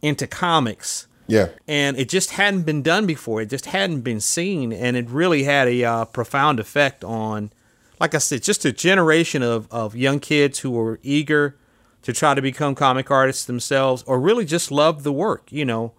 into 0.00 0.26
comics. 0.26 1.06
Yeah. 1.26 1.48
And 1.68 1.96
it 1.98 2.08
just 2.08 2.32
hadn't 2.32 2.62
been 2.62 2.82
done 2.82 3.06
before. 3.06 3.42
It 3.42 3.50
just 3.50 3.66
hadn't 3.66 4.00
been 4.00 4.20
seen. 4.20 4.72
And 4.72 4.96
it 4.96 5.08
really 5.08 5.44
had 5.44 5.68
a 5.68 5.84
uh, 5.84 6.04
profound 6.06 6.58
effect 6.58 7.04
on, 7.04 7.52
like 8.00 8.14
I 8.14 8.18
said, 8.18 8.42
just 8.42 8.64
a 8.64 8.72
generation 8.72 9.42
of, 9.42 9.70
of 9.70 9.94
young 9.94 10.18
kids 10.18 10.60
who 10.60 10.70
were 10.70 10.98
eager 11.02 11.56
to 12.02 12.12
try 12.12 12.34
to 12.34 12.42
become 12.42 12.74
comic 12.74 13.10
artists 13.10 13.44
themselves 13.44 14.02
or 14.04 14.18
really 14.20 14.44
just 14.44 14.70
loved 14.72 15.04
the 15.04 15.12
work, 15.12 15.52
you 15.52 15.64
know. 15.64 15.92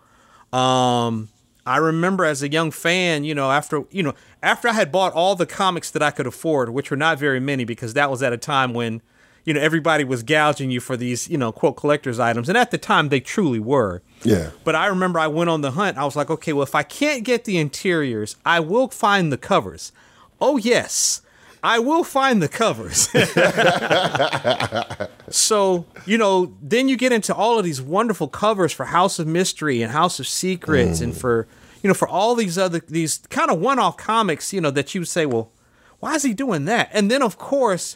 Um, 0.51 1.29
I 1.65 1.77
remember 1.77 2.25
as 2.25 2.43
a 2.43 2.51
young 2.51 2.71
fan, 2.71 3.23
you 3.23 3.33
know, 3.33 3.51
after 3.51 3.83
you 3.89 4.03
know, 4.03 4.13
after 4.41 4.67
I 4.67 4.73
had 4.73 4.91
bought 4.91 5.13
all 5.13 5.35
the 5.35 5.45
comics 5.45 5.89
that 5.91 6.03
I 6.03 6.11
could 6.11 6.27
afford, 6.27 6.69
which 6.69 6.91
were 6.91 6.97
not 6.97 7.17
very 7.19 7.39
many 7.39 7.63
because 7.65 7.93
that 7.93 8.11
was 8.11 8.21
at 8.21 8.33
a 8.33 8.37
time 8.37 8.73
when, 8.73 9.01
you 9.45 9.53
know, 9.53 9.61
everybody 9.61 10.03
was 10.03 10.23
gouging 10.23 10.71
you 10.71 10.79
for 10.79 10.97
these, 10.97 11.29
you 11.29 11.37
know, 11.37 11.51
quote 11.51 11.77
collector's 11.77 12.19
items. 12.19 12.49
And 12.49 12.57
at 12.57 12.71
the 12.71 12.77
time 12.77 13.09
they 13.09 13.21
truly 13.21 13.59
were. 13.59 14.01
Yeah. 14.23 14.51
But 14.63 14.75
I 14.75 14.87
remember 14.87 15.19
I 15.19 15.27
went 15.27 15.49
on 15.49 15.61
the 15.61 15.71
hunt. 15.71 15.97
I 15.97 16.03
was 16.03 16.15
like, 16.15 16.29
okay, 16.29 16.53
well, 16.53 16.63
if 16.63 16.75
I 16.75 16.83
can't 16.83 17.23
get 17.23 17.45
the 17.45 17.57
interiors, 17.57 18.35
I 18.45 18.59
will 18.59 18.89
find 18.89 19.31
the 19.31 19.37
covers. 19.37 19.91
Oh 20.41 20.57
yes. 20.57 21.21
I 21.63 21.79
will 21.79 22.03
find 22.03 22.41
the 22.41 22.49
covers. 22.49 23.07
so, 25.35 25.85
you 26.05 26.17
know, 26.17 26.53
then 26.61 26.89
you 26.89 26.97
get 26.97 27.13
into 27.13 27.33
all 27.33 27.57
of 27.57 27.63
these 27.63 27.81
wonderful 27.81 28.27
covers 28.27 28.73
for 28.73 28.85
House 28.85 29.17
of 29.17 29.27
Mystery 29.27 29.81
and 29.81 29.91
House 29.93 30.19
of 30.19 30.27
Secrets 30.27 30.99
and 30.99 31.15
for, 31.15 31.47
you 31.81 31.87
know, 31.87 31.93
for 31.93 32.07
all 32.07 32.35
these 32.35 32.57
other, 32.57 32.79
these 32.79 33.19
kind 33.29 33.49
of 33.49 33.59
one 33.59 33.79
off 33.79 33.95
comics, 33.95 34.51
you 34.51 34.59
know, 34.59 34.71
that 34.71 34.93
you 34.93 35.01
would 35.01 35.07
say, 35.07 35.25
well, 35.25 35.51
why 36.01 36.15
is 36.15 36.23
he 36.23 36.33
doing 36.33 36.65
that? 36.65 36.89
And 36.91 37.09
then, 37.09 37.23
of 37.23 37.37
course, 37.37 37.95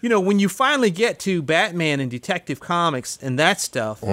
you 0.00 0.08
know, 0.08 0.20
when 0.20 0.38
you 0.38 0.48
finally 0.48 0.92
get 0.92 1.18
to 1.20 1.42
Batman 1.42 1.98
and 1.98 2.08
Detective 2.08 2.60
Comics 2.60 3.18
and 3.20 3.36
that 3.40 3.60
stuff, 3.60 4.04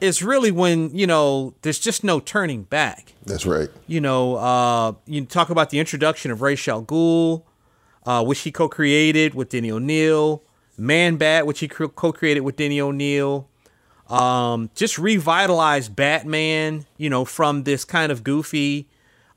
it's 0.00 0.22
really 0.22 0.52
when, 0.52 0.94
you 0.94 1.08
know, 1.08 1.54
there's 1.62 1.80
just 1.80 2.04
no 2.04 2.20
turning 2.20 2.62
back. 2.62 3.12
That's 3.26 3.44
right. 3.44 3.68
You 3.88 4.00
know, 4.00 4.36
uh, 4.36 4.92
you 5.06 5.24
talk 5.24 5.50
about 5.50 5.70
the 5.70 5.80
introduction 5.80 6.30
of 6.30 6.40
Ra's 6.42 6.68
al 6.68 6.84
Ghul, 6.84 7.42
uh, 8.08 8.24
which 8.24 8.40
he 8.40 8.50
co-created 8.50 9.34
with 9.34 9.50
Denny 9.50 9.70
O'Neal, 9.70 10.42
Man 10.78 11.16
Bat, 11.16 11.46
which 11.46 11.60
he 11.60 11.68
co- 11.68 11.90
co-created 11.90 12.40
with 12.40 12.56
Denny 12.56 12.80
O'Neil. 12.80 13.46
Um, 14.08 14.70
just 14.74 14.96
revitalized 14.96 15.94
Batman, 15.94 16.86
you 16.96 17.10
know, 17.10 17.26
from 17.26 17.64
this 17.64 17.84
kind 17.84 18.10
of 18.10 18.24
goofy, 18.24 18.88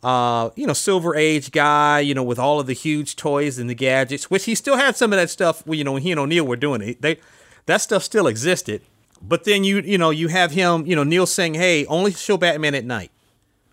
uh, 0.04 0.52
you 0.56 0.66
know, 0.66 0.72
Silver 0.72 1.18
Age 1.18 1.52
guy, 1.52 2.00
you 2.00 2.14
know, 2.14 2.24
with 2.24 2.40
all 2.40 2.62
of 2.62 2.68
the 2.68 2.74
huge 2.74 3.18
toys 3.18 3.60
and 3.60 3.70
the 3.70 3.76
gadgets, 3.76 4.32
which 4.32 4.46
he 4.46 4.56
still 4.56 4.78
had 4.78 4.96
some 4.96 5.12
of 5.12 5.20
that 5.20 5.30
stuff. 5.30 5.64
You 5.68 5.84
know, 5.84 5.92
when 5.92 6.04
he 6.04 6.12
and 6.12 6.20
O'Neil 6.22 6.48
were 6.48 6.56
doing 6.56 6.82
it, 6.82 7.02
they 7.02 7.18
that 7.66 7.82
stuff 7.82 8.04
still 8.04 8.26
existed. 8.26 8.82
But 9.22 9.44
then 9.44 9.66
you, 9.66 9.82
you 9.82 9.98
know, 9.98 10.12
you 10.12 10.30
have 10.30 10.52
him, 10.52 10.86
you 10.86 10.96
know, 10.96 11.04
Neil 11.04 11.26
saying, 11.26 11.56
"Hey, 11.56 11.86
only 11.88 12.14
show 12.14 12.38
Batman 12.38 12.76
at 12.76 12.86
night." 12.86 13.12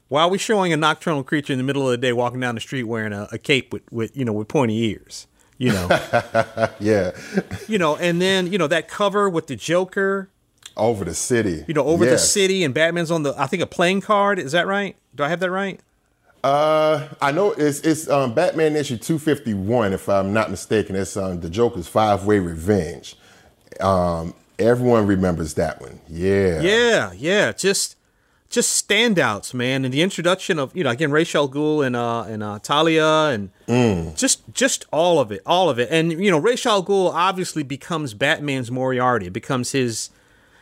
Why 0.08 0.22
are 0.22 0.28
we 0.28 0.38
showing 0.38 0.72
a 0.72 0.76
nocturnal 0.76 1.22
creature 1.22 1.52
in 1.52 1.58
the 1.58 1.64
middle 1.64 1.82
of 1.84 1.90
the 1.90 1.98
day 1.98 2.12
walking 2.12 2.40
down 2.40 2.54
the 2.54 2.60
street 2.60 2.84
wearing 2.84 3.12
a, 3.12 3.28
a 3.30 3.38
cape 3.38 3.72
with, 3.72 3.82
with, 3.92 4.16
you 4.16 4.24
know, 4.24 4.32
with 4.32 4.48
pointy 4.48 4.76
ears? 4.84 5.26
You 5.58 5.72
know, 5.72 5.88
Yeah. 6.80 7.10
you 7.66 7.78
know, 7.78 7.96
and 7.96 8.22
then 8.22 8.50
you 8.52 8.58
know 8.58 8.68
that 8.68 8.88
cover 8.88 9.28
with 9.28 9.48
the 9.48 9.56
Joker, 9.56 10.30
Over 10.76 11.04
the 11.04 11.14
city. 11.14 11.64
you 11.66 11.74
know, 11.74 11.84
over 11.84 12.06
the 12.06 12.16
city, 12.16 12.62
and 12.62 12.72
Batman's 12.72 13.10
on 13.10 13.24
the, 13.24 13.34
I 13.36 13.46
think, 13.48 13.62
a 13.62 13.66
playing 13.66 14.00
card. 14.02 14.38
Is 14.38 14.52
that 14.52 14.66
right? 14.68 14.96
Do 15.16 15.24
I 15.24 15.28
have 15.28 15.40
that 15.40 15.50
right? 15.50 15.80
Uh, 16.44 17.08
I 17.20 17.32
know 17.32 17.50
it's 17.50 17.80
it's 17.80 18.08
um, 18.08 18.32
Batman 18.34 18.76
issue 18.76 18.96
251, 18.96 19.92
if 19.92 20.08
I'm 20.08 20.32
not 20.32 20.52
mistaken. 20.52 20.94
It's 20.94 21.16
um, 21.16 21.40
the 21.40 21.50
Joker's 21.50 21.88
five 21.88 22.24
way 22.24 22.38
revenge. 22.38 23.16
Um, 23.80 24.34
everyone 24.60 25.08
remembers 25.08 25.54
that 25.54 25.80
one. 25.80 25.98
Yeah. 26.08 26.60
Yeah, 26.60 27.12
yeah, 27.16 27.50
just 27.52 27.96
just 28.50 28.88
standouts, 28.88 29.52
man. 29.52 29.84
And 29.84 29.92
the 29.92 30.00
introduction 30.02 30.58
of 30.58 30.74
you 30.76 30.82
know 30.84 30.90
again 30.90 31.10
Ra's 31.10 31.34
al 31.34 31.48
Ghul 31.48 31.84
and 31.86 31.94
uh 31.94 32.22
and 32.22 32.42
uh, 32.42 32.58
Talia 32.62 33.30
and 33.32 33.50
just 34.16 34.42
just 34.54 34.86
all 34.92 35.20
of 35.20 35.30
it, 35.32 35.42
all 35.44 35.68
of 35.68 35.78
it. 35.78 35.88
And 35.90 36.12
you 36.12 36.30
know 36.30 36.38
Ra's 36.38 36.64
al 36.66 36.82
Ghul 36.84 37.12
obviously 37.12 37.62
becomes 37.62 38.14
Batman's 38.14 38.70
Moriarty. 38.70 39.26
It 39.26 39.32
becomes 39.32 39.72
his, 39.72 40.10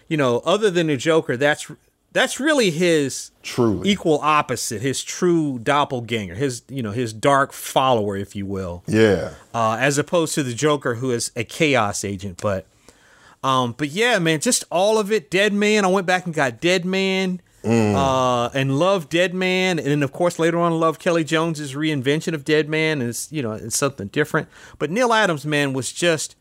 you 0.08 0.16
know, 0.16 0.38
other 0.44 0.70
than 0.70 0.88
the 0.88 0.96
Joker, 0.96 1.36
that's 1.36 1.70
that's 2.12 2.40
really 2.40 2.70
his 2.70 3.30
true 3.42 3.82
equal 3.84 4.18
opposite, 4.22 4.80
his 4.80 5.04
true 5.04 5.58
doppelganger, 5.58 6.34
his 6.34 6.62
you 6.68 6.82
know 6.82 6.92
his 6.92 7.12
dark 7.12 7.52
follower, 7.52 8.16
if 8.16 8.34
you 8.34 8.46
will 8.46 8.82
Yeah. 8.86 9.34
uh, 9.54 9.76
as 9.78 9.98
opposed 9.98 10.34
to 10.36 10.42
the 10.42 10.54
Joker, 10.54 10.94
who 10.96 11.10
is 11.10 11.30
a 11.36 11.44
chaos 11.44 12.04
agent. 12.04 12.40
But, 12.40 12.66
um, 13.44 13.74
but 13.76 13.90
yeah, 13.90 14.18
man, 14.18 14.40
just 14.40 14.64
all 14.70 14.98
of 14.98 15.12
it. 15.12 15.30
Dead 15.30 15.52
Man. 15.52 15.84
I 15.84 15.88
went 15.88 16.06
back 16.06 16.24
and 16.24 16.34
got 16.34 16.58
Dead 16.60 16.86
Man, 16.86 17.42
uh, 17.66 18.50
and 18.54 18.78
love 18.78 19.08
Dead 19.08 19.34
Man, 19.34 19.78
and 19.78 19.88
then 19.88 20.02
of 20.02 20.12
course 20.12 20.38
later 20.38 20.58
on 20.58 20.78
love 20.78 20.98
Kelly 20.98 21.24
Jones's 21.24 21.74
reinvention 21.74 22.32
of 22.32 22.44
Dead 22.44 22.68
Man, 22.68 23.00
and 23.00 23.10
it's 23.10 23.30
you 23.32 23.42
know 23.42 23.52
it's 23.52 23.76
something 23.76 24.08
different. 24.08 24.48
But 24.78 24.90
Neal 24.90 25.12
Adams, 25.12 25.44
man, 25.44 25.72
was 25.72 25.92
just 25.92 26.36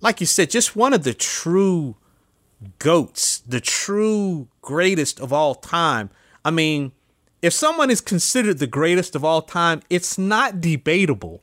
like 0.00 0.20
you 0.20 0.26
said, 0.26 0.50
just 0.50 0.76
one 0.76 0.92
of 0.92 1.04
the 1.04 1.14
true 1.14 1.96
goats, 2.78 3.38
the 3.40 3.60
true 3.60 4.48
greatest 4.62 5.20
of 5.20 5.32
all 5.32 5.54
time. 5.54 6.10
I 6.44 6.50
mean, 6.50 6.92
if 7.42 7.52
someone 7.52 7.90
is 7.90 8.00
considered 8.00 8.58
the 8.58 8.66
greatest 8.66 9.14
of 9.14 9.24
all 9.24 9.42
time, 9.42 9.82
it's 9.90 10.18
not 10.18 10.60
debatable. 10.60 11.42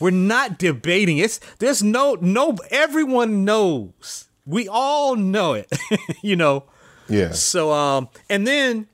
We're 0.00 0.10
not 0.10 0.58
debating. 0.58 1.18
It's 1.18 1.38
there's 1.58 1.82
no 1.82 2.16
no 2.20 2.56
everyone 2.70 3.44
knows. 3.44 4.28
We 4.44 4.68
all 4.68 5.14
know 5.16 5.54
it. 5.54 5.72
you 6.22 6.36
know. 6.36 6.64
Yeah. 7.08 7.32
So 7.32 7.72
um 7.72 8.08
and 8.28 8.46
then 8.46 8.86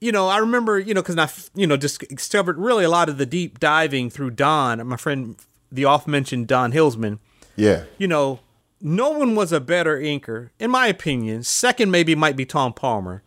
you 0.00 0.12
know, 0.12 0.28
I 0.28 0.38
remember, 0.38 0.78
you 0.78 0.94
know, 0.94 1.02
cuz 1.02 1.16
I 1.18 1.28
you 1.54 1.66
know 1.66 1.76
just 1.76 2.00
discovered 2.08 2.58
really 2.58 2.84
a 2.84 2.88
lot 2.90 3.08
of 3.08 3.18
the 3.18 3.26
deep 3.26 3.58
diving 3.60 4.10
through 4.10 4.30
Don, 4.30 4.86
my 4.86 4.96
friend 4.96 5.36
the 5.72 5.84
oft 5.84 6.08
mentioned 6.08 6.46
Don 6.48 6.72
Hillsman 6.72 7.18
Yeah. 7.56 7.84
you 7.98 8.08
know, 8.08 8.40
no 8.80 9.10
one 9.10 9.34
was 9.34 9.52
a 9.52 9.60
better 9.60 9.98
inker, 9.98 10.48
in 10.58 10.70
my 10.70 10.86
opinion. 10.86 11.42
Second, 11.42 11.90
maybe 11.90 12.14
might 12.14 12.34
be 12.36 12.46
Tom 12.46 12.72
Palmer 12.72 13.22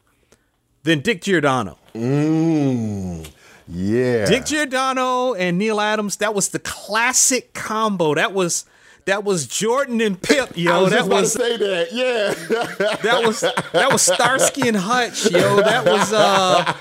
than 0.83 0.99
Dick 0.99 1.21
Giordano. 1.21 1.77
Mm. 1.93 3.29
Yeah. 3.67 4.25
Dick 4.25 4.45
Giordano 4.45 5.33
and 5.35 5.57
Neal 5.57 5.79
Adams. 5.79 6.17
That 6.17 6.33
was 6.33 6.49
the 6.49 6.59
classic 6.59 7.53
combo. 7.53 8.15
That 8.15 8.33
was 8.33 8.65
that 9.05 9.23
was 9.23 9.47
Jordan 9.47 9.99
and 10.01 10.21
Pip, 10.21 10.51
I 10.55 10.59
yo. 10.59 10.83
was 10.83 10.91
That 10.91 11.07
was 11.07 11.33
say 11.33 11.57
that. 11.57 11.91
Yeah. 11.91 12.33
that 13.03 13.25
was 13.25 13.41
that 13.41 13.91
was 13.91 14.01
Starsky 14.01 14.67
and 14.67 14.77
Hutch, 14.77 15.29
yo. 15.31 15.57
That 15.57 15.85
was 15.85 16.13
uh 16.13 16.73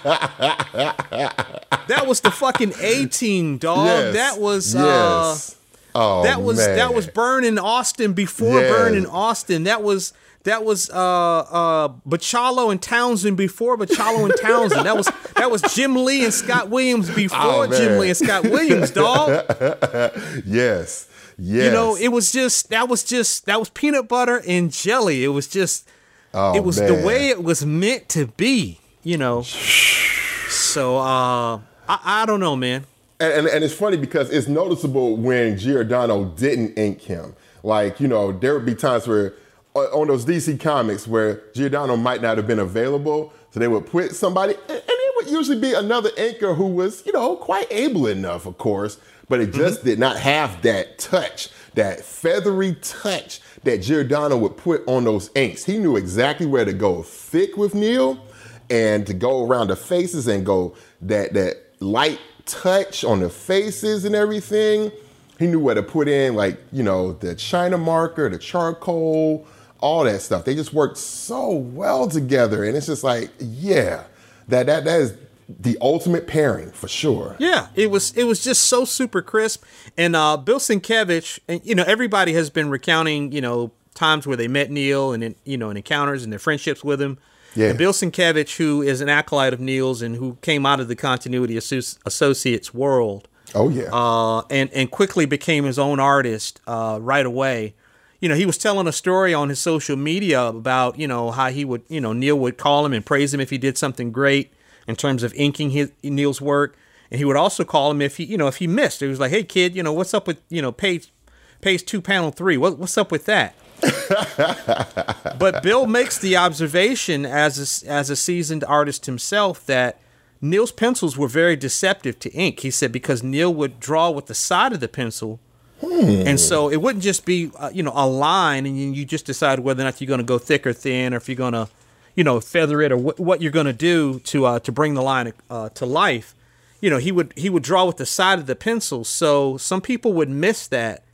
that 1.89 2.07
was 2.07 2.21
the 2.21 2.31
fucking 2.31 2.75
A 2.81 3.07
team, 3.07 3.59
dog. 3.59 3.87
Yes. 3.87 4.15
That 4.15 4.41
was 4.41 4.75
uh 4.77 5.33
yes. 5.35 5.57
oh, 5.95 6.23
that 6.25 6.43
was 6.43 6.59
man. 6.59 6.77
that 6.77 6.95
was 6.95 7.07
Byrne 7.07 7.45
and 7.45 7.59
Austin 7.59 8.13
before 8.13 8.61
Yes. 8.61 8.75
Byrne 8.77 8.95
and 8.97 9.07
Austin. 9.07 9.65
That 9.65 9.83
was 9.83 10.13
that 10.45 10.65
was 10.65 10.91
uh 10.91 10.97
uh 11.39 11.89
Bachalo 12.09 12.71
and 12.71 12.81
Townsend 12.83 13.37
before 13.37 13.77
Bachalo 13.77 14.25
and 14.25 14.35
Townsend. 14.41 14.87
That 14.87 14.97
was 14.97 15.11
that 15.37 15.51
was 15.51 15.63
Jim 15.75 15.97
Lee 16.05 16.25
and 16.25 16.35
Scott 16.35 16.69
Williams 16.71 17.11
before 17.15 17.39
Oh, 17.41 17.67
Jim. 17.67 17.99
Lee 17.99 18.09
and 18.09 18.17
Scott 18.17 18.45
Williams, 18.45 18.91
dog. 18.91 19.45
Yes. 20.47 21.09
Yes. 21.39 21.67
You 21.67 21.71
know, 21.71 21.97
it 21.97 22.09
was 22.09 22.33
just 22.33 22.71
that 22.71 22.89
was 22.89 23.05
just 23.05 23.47
that 23.47 23.59
was 23.59 23.71
peanut 23.71 24.09
butter 24.09 24.43
and 24.47 24.73
jelly. 24.73 25.25
It 25.25 25.29
was 25.29 25.49
just 25.49 25.89
oh, 26.35 26.55
it 26.55 26.65
was 26.65 26.77
the 26.77 27.03
way 27.07 27.29
it 27.29 27.43
was 27.43 27.65
meant 27.65 28.09
to 28.11 28.27
be, 28.27 28.81
you 29.03 29.17
know. 29.17 29.43
So 29.43 30.99
uh 30.99 31.61
I, 31.89 31.99
I 32.05 32.27
don't 32.27 32.41
know, 32.41 32.57
man. 32.57 32.85
And, 33.21 33.33
and, 33.33 33.47
and 33.49 33.65
it's 33.65 33.75
funny 33.75 33.97
because 33.97 34.31
it's 34.31 34.49
noticeable 34.49 35.17
when 35.17 35.57
Giordano 35.57 36.25
didn't 36.25 36.77
ink 36.77 37.03
him. 37.03 37.35
Like, 37.63 38.01
you 38.01 38.09
know, 38.09 38.33
there 38.33 38.55
would 38.55 38.67
be 38.67 38.75
times 38.75 39.07
where 39.07 39.35
on 39.75 39.85
on 39.87 40.09
those 40.09 40.25
DC 40.25 40.61
comics 40.61 41.07
where 41.07 41.43
Giordano 41.55 41.97
might 41.97 42.23
not 42.23 42.37
have 42.37 42.47
been 42.47 42.59
available. 42.59 43.33
So 43.51 43.61
they 43.61 43.69
would 43.69 43.87
put 43.87 44.15
somebody, 44.15 44.55
and, 44.55 44.71
and 44.71 44.83
it 44.87 45.15
would 45.17 45.31
usually 45.31 45.61
be 45.61 45.75
another 45.75 46.11
inker 46.11 46.57
who 46.57 46.67
was, 46.67 47.05
you 47.05 47.13
know, 47.13 47.37
quite 47.37 47.67
able 47.71 48.07
enough, 48.07 48.47
of 48.47 48.57
course, 48.57 48.99
but 49.33 49.41
it 49.41 49.51
just 49.55 49.79
mm-hmm. 49.79 49.89
did 49.89 49.99
not 49.99 50.19
have 50.19 50.61
that 50.61 50.99
touch, 50.99 51.49
that 51.73 52.05
feathery 52.05 52.77
touch 52.83 53.41
that 53.63 53.79
Giordano 53.79 54.37
would 54.37 54.59
put 54.59 54.87
on 54.87 55.05
those 55.05 55.31
inks. 55.35 55.65
He 55.65 55.79
knew 55.79 55.97
exactly 55.97 56.45
where 56.45 56.67
to 56.67 56.75
go 56.75 57.03
thick 57.03 57.57
with 57.57 57.75
Neal 57.75 58.23
and 58.69 59.07
to 59.07 59.15
go 59.15 59.47
around 59.47 59.69
the 59.69 59.77
faces 59.77 60.29
and 60.29 60.45
go 60.45 60.75
that 61.01 61.33
that 61.33 61.57
light 61.81 62.21
touch 62.45 63.05
on 63.05 63.21
the 63.21 63.31
faces 63.31 64.05
and 64.05 64.15
everything. 64.15 64.93
He 65.39 65.47
knew 65.47 65.61
where 65.61 65.77
to 65.77 65.83
put 65.83 66.09
in 66.09 66.35
like, 66.35 66.63
you 66.71 66.83
know, 66.83 67.15
the 67.15 67.35
China 67.35 67.79
marker, 67.79 68.29
the 68.29 68.37
charcoal, 68.37 69.47
all 69.81 70.05
that 70.05 70.21
stuff. 70.21 70.45
They 70.45 70.55
just 70.55 70.75
worked 70.75 70.99
so 70.99 71.53
well 71.53 72.07
together. 72.07 72.65
And 72.65 72.77
it's 72.77 72.85
just 72.85 73.03
like, 73.03 73.31
yeah, 73.39 74.05
that 74.49 74.67
that 74.67 74.85
that 74.85 75.01
is 75.01 75.15
the 75.49 75.77
ultimate 75.81 76.27
pairing 76.27 76.71
for 76.73 76.89
sure. 76.89 77.37
Yeah, 77.39 77.69
it 77.75 77.91
was 77.91 78.13
it 78.17 78.25
was 78.25 78.43
just 78.43 78.65
so 78.65 78.85
super 78.85 79.23
crisp. 79.23 79.65
And 79.97 80.15
uh, 80.17 80.37
Bill 80.37 80.59
Sienkiewicz, 80.59 81.39
and 81.49 81.61
you 81.65 81.75
know 81.75 81.85
everybody 81.87 82.33
has 82.35 82.51
been 82.51 82.71
recounting 82.71 83.33
you 83.33 83.41
know 83.41 83.73
times 83.95 84.27
where 84.27 84.37
they 84.37 84.49
met 84.49 84.71
Neal 84.71 85.13
and 85.13 85.35
you 85.45 85.59
know 85.59 85.71
in 85.71 85.77
encounters 85.77 86.23
and 86.25 86.33
their 86.33 86.39
friendships 86.39 86.83
with 86.83 87.01
him. 87.01 87.19
Yeah. 87.55 87.69
And 87.69 87.79
Bill 87.79 87.93
Sienkiewicz, 87.93 88.57
who 88.57 88.81
is 88.81 89.01
an 89.03 89.11
acolyte 89.11 89.53
of 89.53 89.61
Neal's 89.61 90.01
and 90.01 90.17
who 90.17 90.39
came 90.41 90.65
out 90.65 90.81
of 90.81 90.89
the 90.89 90.97
Continuity 90.97 91.59
Associates 92.07 92.73
world, 92.73 93.29
Oh 93.55 93.69
yeah. 93.69 93.91
uh, 93.93 94.43
and 94.49 94.71
and 94.73 94.91
quickly 94.91 95.27
became 95.27 95.65
his 95.65 95.79
own 95.79 96.01
artist 96.01 96.61
uh, 96.67 96.99
right 97.01 97.27
away. 97.27 97.75
You 98.21 98.29
know, 98.29 98.37
he 98.37 98.47
was 98.47 98.57
telling 98.57 98.87
a 98.87 98.93
story 98.93 99.35
on 99.35 99.49
his 99.49 99.59
social 99.59 99.97
media 99.97 100.43
about 100.45 100.99
you 100.99 101.07
know 101.09 101.31
how 101.31 101.51
he 101.51 101.65
would 101.65 101.83
you 101.89 102.01
know 102.01 102.13
Neal 102.13 102.39
would 102.39 102.57
call 102.57 102.87
him 102.87 102.93
and 102.93 103.05
praise 103.05 103.35
him 103.35 103.41
if 103.41 103.51
he 103.51 103.59
did 103.59 103.77
something 103.77 104.13
great. 104.13 104.53
In 104.87 104.97
terms 104.97 105.23
of 105.23 105.33
inking 105.35 105.71
his 105.71 105.93
Neal's 106.03 106.41
work. 106.41 106.77
And 107.11 107.19
he 107.19 107.25
would 107.25 107.37
also 107.37 107.65
call 107.65 107.91
him 107.91 108.01
if 108.01 108.17
he, 108.17 108.25
you 108.25 108.39
know, 108.39 108.49
if 108.49 108.57
he 108.57 108.67
missed. 108.67 109.01
He 109.01 109.07
was 109.07 109.21
like, 109.21 109.31
"Hey, 109.31 109.45
kid, 109.45 109.77
you 109.77 109.83
know, 109.83 109.93
what's 109.93 110.15
up 110.15 110.27
with, 110.27 110.41
you 110.49 110.63
know, 110.63 110.73
page, 110.73 111.13
page 111.61 111.85
two, 111.85 112.01
panel 112.01 112.31
three? 112.31 112.57
What, 112.57 112.79
what's 112.79 112.97
up 112.97 113.13
with 113.13 113.27
that?" 113.27 113.55
but 115.39 115.63
Bill 115.63 115.87
makes 115.87 116.19
the 116.19 116.37
observation 116.37 117.27
as 117.27 117.85
a, 117.85 117.91
as 117.91 118.11
a 118.11 118.17
seasoned 118.17 118.65
artist 118.65 119.07
himself 119.07 119.67
that 119.67 120.01
Neal's 120.41 120.73
pencils 120.73 121.17
were 121.17 121.29
very 121.29 121.57
deceptive 121.57 122.19
to 122.21 122.33
ink. 122.33 122.61
He 122.61 122.71
said 122.71 122.93
because 122.93 123.23
Neal 123.23 123.53
would 123.55 123.79
draw 123.81 124.11
with 124.11 124.27
the 124.27 124.35
side 124.35 124.73
of 124.73 124.81
the 124.81 124.89
pencil, 124.89 125.41
hmm. 125.81 126.25
and 126.27 126.39
so 126.39 126.69
it 126.69 126.77
wouldn't 126.81 127.05
just 127.05 127.25
be 127.25 127.51
uh, 127.59 127.71
you 127.73 127.83
know 127.83 127.93
a 127.95 128.07
line, 128.07 128.67
and 128.67 128.79
you, 128.79 128.91
you 128.93 129.05
just 129.05 129.27
decide 129.27 129.61
whether 129.61 129.83
or 129.83 129.85
not 129.85 130.01
you're 130.01 130.09
going 130.09 130.19
to 130.19 130.25
go 130.25 130.39
thick 130.39 130.67
or 130.67 130.73
thin, 130.73 131.15
or 131.15 131.19
if 131.19 131.29
you're 131.29 131.37
going 131.37 131.53
to 131.53 131.69
you 132.15 132.25
know 132.25 132.41
feather 132.41 132.81
it, 132.83 132.93
or 132.93 132.99
wh- 132.99 133.21
what 133.21 133.41
you're 133.43 133.53
going 133.53 133.67
to 133.67 133.73
do 133.73 134.19
to 134.21 134.47
uh, 134.47 134.59
to 134.61 134.73
bring 134.73 134.95
the 134.95 135.03
line 135.03 135.33
uh, 135.51 135.69
to 135.71 135.87
life 135.87 136.35
you 136.83 136.91
know, 136.91 136.99
he 136.99 137.13
would 137.13 137.33
he 137.37 137.49
would 137.49 137.63
draw 137.63 137.87
with 137.87 137.97
the 137.97 138.05
side 138.05 138.41
of 138.41 138.47
the 138.47 138.57
pencil. 138.57 139.05
So 139.05 139.57
some 139.57 139.81
people 139.81 140.13
would 140.15 140.29
miss 140.29 140.67
that 140.67 141.05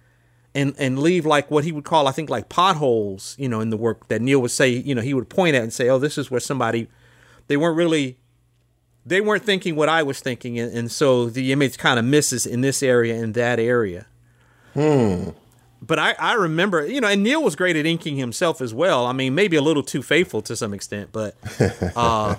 and 0.55 0.75
and 0.79 0.99
leave 0.99 1.27
like 1.27 1.51
what 1.51 1.63
he 1.63 1.71
would 1.71 1.85
call 1.85 2.09
I 2.09 2.13
think 2.13 2.31
like 2.31 2.49
potholes, 2.49 3.37
you 3.39 3.49
know, 3.49 3.61
in 3.61 3.69
the 3.69 3.77
work 3.77 4.09
that 4.09 4.23
Neal 4.23 4.41
would 4.41 4.51
say, 4.51 4.71
you 4.71 4.95
know, 4.95 5.03
he 5.03 5.13
would 5.13 5.29
point 5.29 5.55
at 5.55 5.63
and 5.63 5.73
say, 5.73 5.91
"Oh, 5.91 5.99
this 5.99 6.17
is 6.17 6.31
where 6.31 6.41
somebody 6.41 6.89
they 7.49 7.59
weren't 7.59 7.77
really 7.77 8.17
they 9.05 9.21
weren't 9.21 9.45
thinking 9.45 9.77
what 9.77 9.91
I 9.91 10.03
was 10.03 10.21
thinking 10.21 10.59
and, 10.59 10.73
and 10.73 10.91
so 10.91 11.29
the 11.29 11.53
image 11.53 11.77
kind 11.77 11.99
of 11.99 12.05
misses 12.05 12.47
in 12.47 12.63
this 12.63 12.83
area 12.83 13.15
and 13.15 13.35
that 13.35 13.61
area." 13.61 14.07
Hmm 14.73 15.31
but 15.81 15.99
I, 15.99 16.15
I 16.19 16.35
remember, 16.35 16.87
you 16.87 17.01
know, 17.01 17.09
and 17.09 17.23
Neal 17.23 17.43
was 17.43 17.55
great 17.55 17.77
at 17.77 17.87
inking 17.87 18.17
himself 18.17 18.61
as 18.61 18.75
well. 18.75 19.07
I 19.07 19.13
mean, 19.13 19.35
maybe 19.35 19.57
a 19.57 19.63
little 19.63 19.83
too 19.83 20.03
faithful 20.03 20.43
to 20.43 20.57
some 20.57 20.75
extent, 20.75 21.11
but 21.13 21.37
uh, 21.97 22.37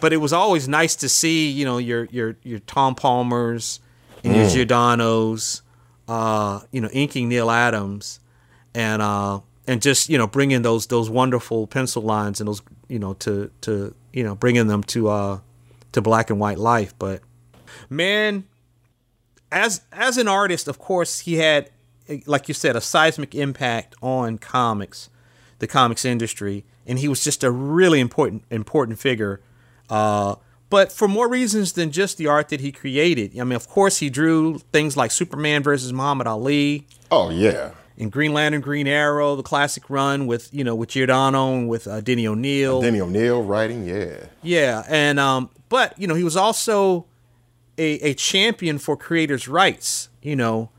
but 0.00 0.12
it 0.12 0.16
was 0.16 0.32
always 0.32 0.68
nice 0.68 0.96
to 0.96 1.08
see, 1.08 1.50
you 1.50 1.64
know, 1.64 1.78
your 1.78 2.06
your 2.06 2.36
your 2.42 2.58
Tom 2.60 2.94
Palmers 2.94 3.80
and 4.24 4.34
mm. 4.34 4.56
your 4.56 4.66
Giordanos, 4.66 5.62
uh, 6.08 6.60
you 6.72 6.80
know, 6.80 6.88
inking 6.92 7.28
Neal 7.28 7.50
Adams, 7.50 8.18
and 8.74 9.00
uh, 9.00 9.40
and 9.66 9.80
just 9.80 10.08
you 10.08 10.18
know 10.18 10.26
bringing 10.26 10.62
those 10.62 10.86
those 10.88 11.08
wonderful 11.08 11.66
pencil 11.66 12.02
lines 12.02 12.40
and 12.40 12.48
those 12.48 12.62
you 12.88 12.98
know 12.98 13.14
to 13.14 13.50
to 13.60 13.94
you 14.12 14.24
know 14.24 14.34
bringing 14.34 14.66
them 14.66 14.82
to 14.84 15.08
uh 15.08 15.38
to 15.92 16.00
black 16.00 16.30
and 16.30 16.40
white 16.40 16.58
life. 16.58 16.94
But 16.98 17.22
man, 17.88 18.44
as 19.52 19.82
as 19.92 20.18
an 20.18 20.26
artist, 20.26 20.66
of 20.66 20.78
course, 20.78 21.20
he 21.20 21.34
had 21.34 21.70
like 22.26 22.48
you 22.48 22.54
said, 22.54 22.76
a 22.76 22.80
seismic 22.80 23.34
impact 23.34 23.94
on 24.02 24.38
comics, 24.38 25.10
the 25.58 25.66
comics 25.66 26.04
industry, 26.04 26.64
and 26.86 26.98
he 26.98 27.08
was 27.08 27.22
just 27.22 27.44
a 27.44 27.50
really 27.50 28.00
important 28.00 28.44
important 28.50 28.98
figure. 28.98 29.40
Uh, 29.88 30.36
but 30.70 30.90
for 30.90 31.06
more 31.06 31.28
reasons 31.28 31.74
than 31.74 31.90
just 31.90 32.16
the 32.16 32.26
art 32.26 32.48
that 32.48 32.60
he 32.60 32.72
created. 32.72 33.38
I 33.38 33.44
mean, 33.44 33.52
of 33.52 33.68
course, 33.68 33.98
he 33.98 34.08
drew 34.08 34.58
things 34.72 34.96
like 34.96 35.10
Superman 35.10 35.62
versus 35.62 35.92
Muhammad 35.92 36.26
Ali. 36.26 36.86
Oh 37.10 37.28
yeah. 37.30 37.72
And 37.98 38.10
Green 38.10 38.32
Lantern, 38.32 38.62
Green 38.62 38.86
Arrow, 38.88 39.36
the 39.36 39.42
classic 39.42 39.90
run 39.90 40.26
with 40.26 40.48
you 40.52 40.64
know 40.64 40.74
with 40.74 40.88
Giordano 40.88 41.54
and 41.54 41.68
with 41.68 41.86
uh, 41.86 42.00
Denny 42.00 42.26
O'Neil. 42.26 42.80
Denny 42.80 43.00
O'Neil 43.00 43.42
writing, 43.42 43.86
yeah. 43.86 44.16
Yeah, 44.42 44.84
and 44.88 45.20
um, 45.20 45.50
but 45.68 45.98
you 45.98 46.06
know 46.06 46.14
he 46.14 46.24
was 46.24 46.36
also 46.36 47.04
a, 47.76 47.92
a 48.00 48.14
champion 48.14 48.78
for 48.78 48.96
creators' 48.96 49.46
rights. 49.46 50.08
You 50.22 50.36
know, 50.36 50.70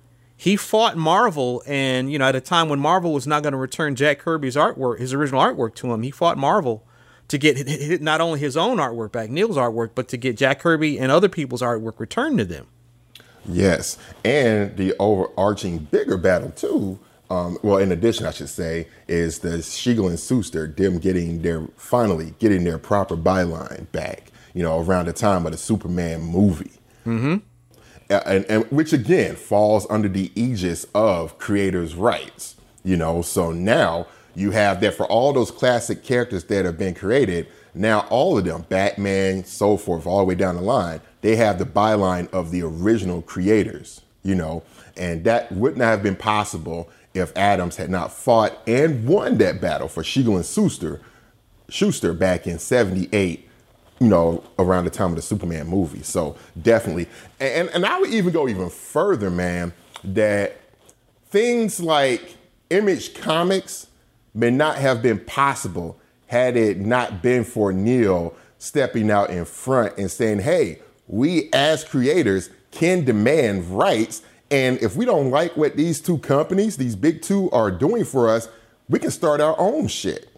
he 0.43 0.57
fought 0.57 0.97
Marvel, 0.97 1.63
and 1.65 2.11
you 2.11 2.19
know, 2.19 2.27
at 2.27 2.35
a 2.35 2.41
time 2.41 2.67
when 2.67 2.77
Marvel 2.77 3.13
was 3.13 3.25
not 3.25 3.43
going 3.43 3.53
to 3.53 3.57
return 3.57 3.95
Jack 3.95 4.19
Kirby's 4.19 4.57
artwork, 4.57 4.99
his 4.99 5.13
original 5.13 5.41
artwork 5.41 5.73
to 5.75 5.93
him, 5.93 6.03
he 6.03 6.11
fought 6.11 6.37
Marvel 6.37 6.83
to 7.29 7.37
get 7.37 8.01
not 8.01 8.19
only 8.19 8.41
his 8.41 8.57
own 8.57 8.75
artwork 8.75 9.13
back, 9.13 9.29
Neal's 9.29 9.55
artwork, 9.55 9.91
but 9.95 10.09
to 10.09 10.17
get 10.17 10.35
Jack 10.35 10.59
Kirby 10.59 10.99
and 10.99 11.13
other 11.13 11.29
people's 11.29 11.61
artwork 11.61 11.97
returned 11.97 12.39
to 12.39 12.43
them. 12.43 12.67
Yes, 13.45 13.97
and 14.25 14.75
the 14.75 14.93
overarching 14.99 15.77
bigger 15.77 16.17
battle 16.17 16.51
too. 16.51 16.99
Um, 17.29 17.57
well, 17.63 17.77
in 17.77 17.93
addition, 17.93 18.25
I 18.25 18.31
should 18.31 18.49
say, 18.49 18.89
is 19.07 19.39
the 19.39 19.63
Siegel 19.63 20.09
and 20.09 20.19
Shuster 20.19 20.67
them 20.67 20.99
getting 20.99 21.41
their 21.41 21.65
finally 21.77 22.33
getting 22.39 22.65
their 22.65 22.79
proper 22.79 23.15
byline 23.15 23.89
back. 23.93 24.29
You 24.53 24.63
know, 24.63 24.81
around 24.81 25.05
the 25.05 25.13
time 25.13 25.45
of 25.45 25.53
the 25.53 25.57
Superman 25.57 26.21
movie. 26.21 26.73
Mm-hmm 27.05 27.37
Uh, 28.13 28.21
and, 28.27 28.45
and 28.45 28.65
which 28.65 28.93
again 28.93 29.35
falls 29.35 29.87
under 29.89 30.07
the 30.07 30.31
aegis 30.35 30.85
of 30.93 31.39
creators' 31.39 31.95
rights. 31.95 32.55
You 32.83 32.95
know, 32.95 33.23
so 33.23 33.51
now 33.51 34.05
you 34.35 34.51
have 34.51 34.81
that 34.81 34.93
for 34.93 35.07
all 35.07 35.33
those 35.33 35.49
classic 35.49 36.03
characters 36.03 36.43
that 36.45 36.65
have 36.65 36.77
been 36.77 36.93
created. 36.93 37.47
Now 37.73 38.01
all 38.11 38.37
of 38.37 38.45
them, 38.45 38.65
Batman, 38.69 39.45
so 39.45 39.77
forth, 39.77 40.05
all 40.05 40.19
the 40.19 40.25
way 40.25 40.35
down 40.35 40.55
the 40.55 40.61
line, 40.61 41.01
they 41.21 41.35
have 41.37 41.57
the 41.57 41.65
byline 41.65 42.31
of 42.31 42.51
the 42.51 42.61
original 42.61 43.23
creators. 43.23 44.01
You 44.21 44.35
know, 44.35 44.63
and 44.95 45.23
that 45.23 45.51
would 45.51 45.75
not 45.75 45.85
have 45.85 46.03
been 46.03 46.15
possible 46.15 46.89
if 47.15 47.35
Adams 47.35 47.77
had 47.77 47.89
not 47.89 48.13
fought 48.13 48.57
and 48.67 49.07
won 49.07 49.37
that 49.39 49.59
battle 49.59 49.87
for 49.87 50.03
Siegel 50.03 50.37
and 50.37 50.45
Shuster, 50.45 51.01
Shuster 51.67 52.13
back 52.13 52.45
in 52.45 52.59
'78 52.59 53.49
you 54.03 54.09
know, 54.09 54.43
around 54.59 54.83
the 54.83 54.89
time 54.89 55.11
of 55.11 55.15
the 55.15 55.21
Superman 55.21 55.65
movie. 55.67 56.03
So 56.03 56.35
definitely. 56.61 57.07
And, 57.39 57.69
and 57.69 57.85
I 57.85 58.01
would 58.01 58.09
even 58.09 58.33
go 58.33 58.49
even 58.49 58.69
further, 58.69 59.29
man, 59.29 59.71
that 60.03 60.59
things 61.29 61.79
like 61.79 62.35
Image 62.69 63.13
Comics 63.13 63.87
may 64.33 64.51
not 64.51 64.77
have 64.77 65.01
been 65.01 65.19
possible 65.19 65.97
had 66.27 66.57
it 66.57 66.79
not 66.79 67.21
been 67.21 67.45
for 67.45 67.71
Neal 67.71 68.35
stepping 68.57 69.09
out 69.09 69.29
in 69.29 69.45
front 69.45 69.97
and 69.97 70.11
saying, 70.11 70.39
hey, 70.39 70.79
we 71.07 71.49
as 71.53 71.85
creators 71.85 72.49
can 72.71 73.05
demand 73.05 73.65
rights. 73.69 74.21
And 74.51 74.81
if 74.81 74.97
we 74.97 75.05
don't 75.05 75.31
like 75.31 75.55
what 75.55 75.77
these 75.77 76.01
two 76.01 76.17
companies, 76.17 76.75
these 76.75 76.97
big 76.97 77.21
two, 77.21 77.49
are 77.51 77.71
doing 77.71 78.03
for 78.03 78.29
us, 78.29 78.49
we 78.89 78.99
can 78.99 79.11
start 79.11 79.39
our 79.39 79.57
own 79.57 79.87
shit. 79.87 80.29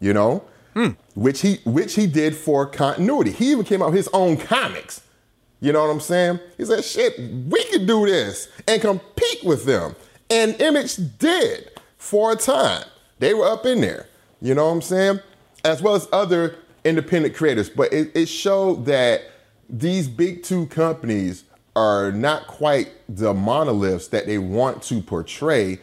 You 0.00 0.14
know? 0.14 0.44
Mm. 0.74 0.96
which 1.14 1.40
he 1.40 1.60
which 1.64 1.94
he 1.94 2.06
did 2.06 2.36
for 2.36 2.66
continuity. 2.66 3.30
He 3.32 3.50
even 3.52 3.64
came 3.64 3.82
out 3.82 3.92
his 3.92 4.08
own 4.12 4.36
comics. 4.36 5.02
You 5.60 5.72
know 5.72 5.82
what 5.82 5.90
I'm 5.90 6.00
saying? 6.00 6.40
He 6.56 6.64
said, 6.64 6.84
"Shit, 6.84 7.18
we 7.18 7.64
could 7.64 7.86
do 7.86 8.06
this 8.06 8.48
and 8.66 8.80
compete 8.80 9.44
with 9.44 9.64
them." 9.64 9.94
And 10.30 10.60
Image 10.60 10.96
did 11.18 11.70
for 11.98 12.32
a 12.32 12.36
time. 12.36 12.84
They 13.18 13.34
were 13.34 13.46
up 13.46 13.66
in 13.66 13.80
there. 13.80 14.08
You 14.40 14.54
know 14.54 14.66
what 14.66 14.72
I'm 14.72 14.82
saying? 14.82 15.20
As 15.64 15.80
well 15.82 15.94
as 15.94 16.08
other 16.12 16.56
independent 16.84 17.34
creators. 17.34 17.70
But 17.70 17.92
it, 17.92 18.10
it 18.16 18.26
showed 18.26 18.86
that 18.86 19.22
these 19.68 20.08
big 20.08 20.42
two 20.42 20.66
companies 20.66 21.44
are 21.76 22.12
not 22.12 22.46
quite 22.46 22.90
the 23.08 23.32
monoliths 23.32 24.08
that 24.08 24.26
they 24.26 24.38
want 24.38 24.82
to 24.84 25.00
portray 25.00 25.78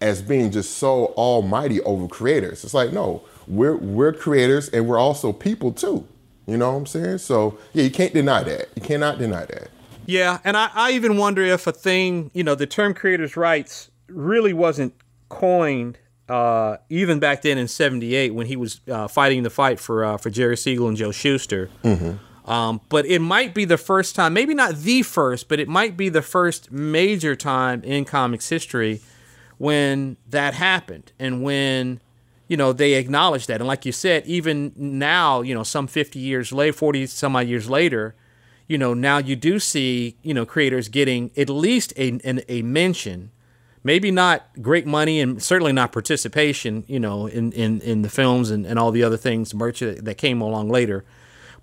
as 0.00 0.22
being 0.22 0.50
just 0.50 0.78
so 0.78 1.06
almighty 1.16 1.80
over 1.82 2.06
creators. 2.08 2.64
It's 2.64 2.74
like, 2.74 2.92
no, 2.92 3.22
we're 3.46 3.76
we're 3.76 4.12
creators 4.12 4.68
and 4.68 4.86
we're 4.86 4.98
also 4.98 5.32
people 5.32 5.72
too. 5.72 6.06
You 6.46 6.56
know 6.56 6.72
what 6.72 6.78
I'm 6.78 6.86
saying? 6.86 7.18
So 7.18 7.58
yeah, 7.72 7.84
you 7.84 7.90
can't 7.90 8.12
deny 8.12 8.42
that. 8.42 8.68
You 8.74 8.82
cannot 8.82 9.18
deny 9.18 9.44
that. 9.46 9.70
Yeah, 10.06 10.38
and 10.44 10.56
I, 10.56 10.70
I 10.74 10.92
even 10.92 11.16
wonder 11.16 11.42
if 11.42 11.66
a 11.66 11.72
thing, 11.72 12.30
you 12.34 12.44
know, 12.44 12.54
the 12.54 12.66
term 12.66 12.92
creators' 12.92 13.36
rights 13.36 13.90
really 14.08 14.52
wasn't 14.52 14.94
coined 15.30 15.98
uh, 16.28 16.76
even 16.88 17.18
back 17.18 17.42
then 17.42 17.58
in 17.58 17.68
'78 17.68 18.34
when 18.34 18.46
he 18.46 18.56
was 18.56 18.80
uh, 18.90 19.08
fighting 19.08 19.42
the 19.42 19.50
fight 19.50 19.80
for 19.80 20.04
uh, 20.04 20.16
for 20.16 20.30
Jerry 20.30 20.56
Siegel 20.56 20.88
and 20.88 20.96
Joe 20.96 21.12
Shuster. 21.12 21.70
Mm-hmm. 21.82 22.50
Um, 22.50 22.82
but 22.90 23.06
it 23.06 23.20
might 23.20 23.54
be 23.54 23.64
the 23.64 23.78
first 23.78 24.14
time, 24.14 24.34
maybe 24.34 24.52
not 24.52 24.76
the 24.76 25.02
first, 25.02 25.48
but 25.48 25.58
it 25.58 25.68
might 25.68 25.96
be 25.96 26.10
the 26.10 26.20
first 26.20 26.70
major 26.70 27.34
time 27.34 27.82
in 27.84 28.04
comics 28.04 28.50
history 28.50 29.00
when 29.56 30.18
that 30.28 30.52
happened 30.52 31.12
and 31.18 31.42
when 31.42 32.00
you 32.48 32.56
know, 32.56 32.72
they 32.72 32.94
acknowledge 32.94 33.46
that. 33.46 33.60
And 33.60 33.66
like 33.66 33.86
you 33.86 33.92
said, 33.92 34.26
even 34.26 34.72
now, 34.76 35.40
you 35.40 35.54
know, 35.54 35.62
some 35.62 35.86
50 35.86 36.18
years 36.18 36.52
later, 36.52 36.72
40 36.72 37.06
some 37.06 37.36
odd 37.36 37.46
years 37.46 37.68
later, 37.68 38.14
you 38.68 38.78
know, 38.78 38.94
now 38.94 39.18
you 39.18 39.36
do 39.36 39.58
see, 39.58 40.16
you 40.22 40.34
know, 40.34 40.46
creators 40.46 40.88
getting 40.88 41.30
at 41.36 41.48
least 41.48 41.92
a, 41.96 42.18
a 42.50 42.62
mention, 42.62 43.30
maybe 43.82 44.10
not 44.10 44.46
great 44.62 44.86
money 44.86 45.20
and 45.20 45.42
certainly 45.42 45.72
not 45.72 45.92
participation, 45.92 46.84
you 46.86 47.00
know, 47.00 47.26
in, 47.26 47.52
in, 47.52 47.80
in 47.80 48.02
the 48.02 48.08
films 48.08 48.50
and, 48.50 48.66
and 48.66 48.78
all 48.78 48.90
the 48.90 49.02
other 49.02 49.18
things, 49.18 49.54
merch 49.54 49.80
that 49.80 50.16
came 50.16 50.40
along 50.40 50.68
later 50.68 51.04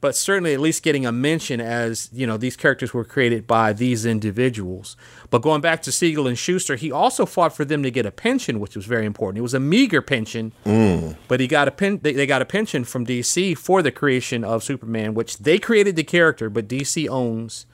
but 0.01 0.15
certainly 0.15 0.53
at 0.53 0.59
least 0.59 0.81
getting 0.81 1.05
a 1.05 1.11
mention 1.11 1.61
as 1.61 2.09
you 2.11 2.25
know 2.25 2.35
these 2.35 2.57
characters 2.57 2.93
were 2.93 3.05
created 3.05 3.45
by 3.45 3.71
these 3.71 4.05
individuals. 4.05 4.97
But 5.29 5.43
going 5.43 5.61
back 5.61 5.83
to 5.83 5.91
Siegel 5.91 6.27
and 6.27 6.37
Shuster, 6.37 6.75
he 6.75 6.91
also 6.91 7.25
fought 7.25 7.55
for 7.55 7.63
them 7.63 7.83
to 7.83 7.91
get 7.91 8.05
a 8.05 8.11
pension, 8.11 8.59
which 8.59 8.75
was 8.75 8.85
very 8.85 9.05
important. 9.05 9.37
It 9.37 9.43
was 9.43 9.53
a 9.53 9.59
meager 9.59 10.01
pension, 10.01 10.53
mm. 10.65 11.15
but 11.27 11.39
he 11.39 11.47
got 11.47 11.67
a 11.67 11.71
pen. 11.71 11.99
They, 12.01 12.13
they 12.13 12.25
got 12.25 12.41
a 12.41 12.45
pension 12.45 12.83
from 12.83 13.05
DC 13.05 13.57
for 13.57 13.81
the 13.81 13.91
creation 13.91 14.43
of 14.43 14.63
Superman, 14.63 15.13
which 15.13 15.37
they 15.37 15.59
created 15.59 15.95
the 15.95 16.03
character, 16.03 16.49
but 16.49 16.67
DC 16.67 17.07
owns, 17.07 17.67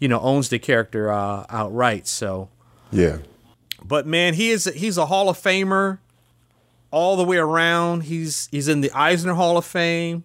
you 0.00 0.08
know, 0.08 0.18
owns 0.20 0.48
the 0.48 0.58
character 0.58 1.10
uh, 1.10 1.46
outright. 1.48 2.08
So 2.08 2.48
yeah. 2.90 3.18
But 3.84 4.06
man, 4.06 4.34
he 4.34 4.50
is 4.50 4.64
he's 4.64 4.98
a 4.98 5.06
Hall 5.06 5.28
of 5.28 5.38
Famer 5.38 5.98
all 6.90 7.16
the 7.16 7.24
way 7.24 7.36
around. 7.36 8.02
He's 8.02 8.48
he's 8.50 8.66
in 8.66 8.80
the 8.80 8.90
Eisner 8.92 9.34
Hall 9.34 9.56
of 9.56 9.64
Fame. 9.64 10.24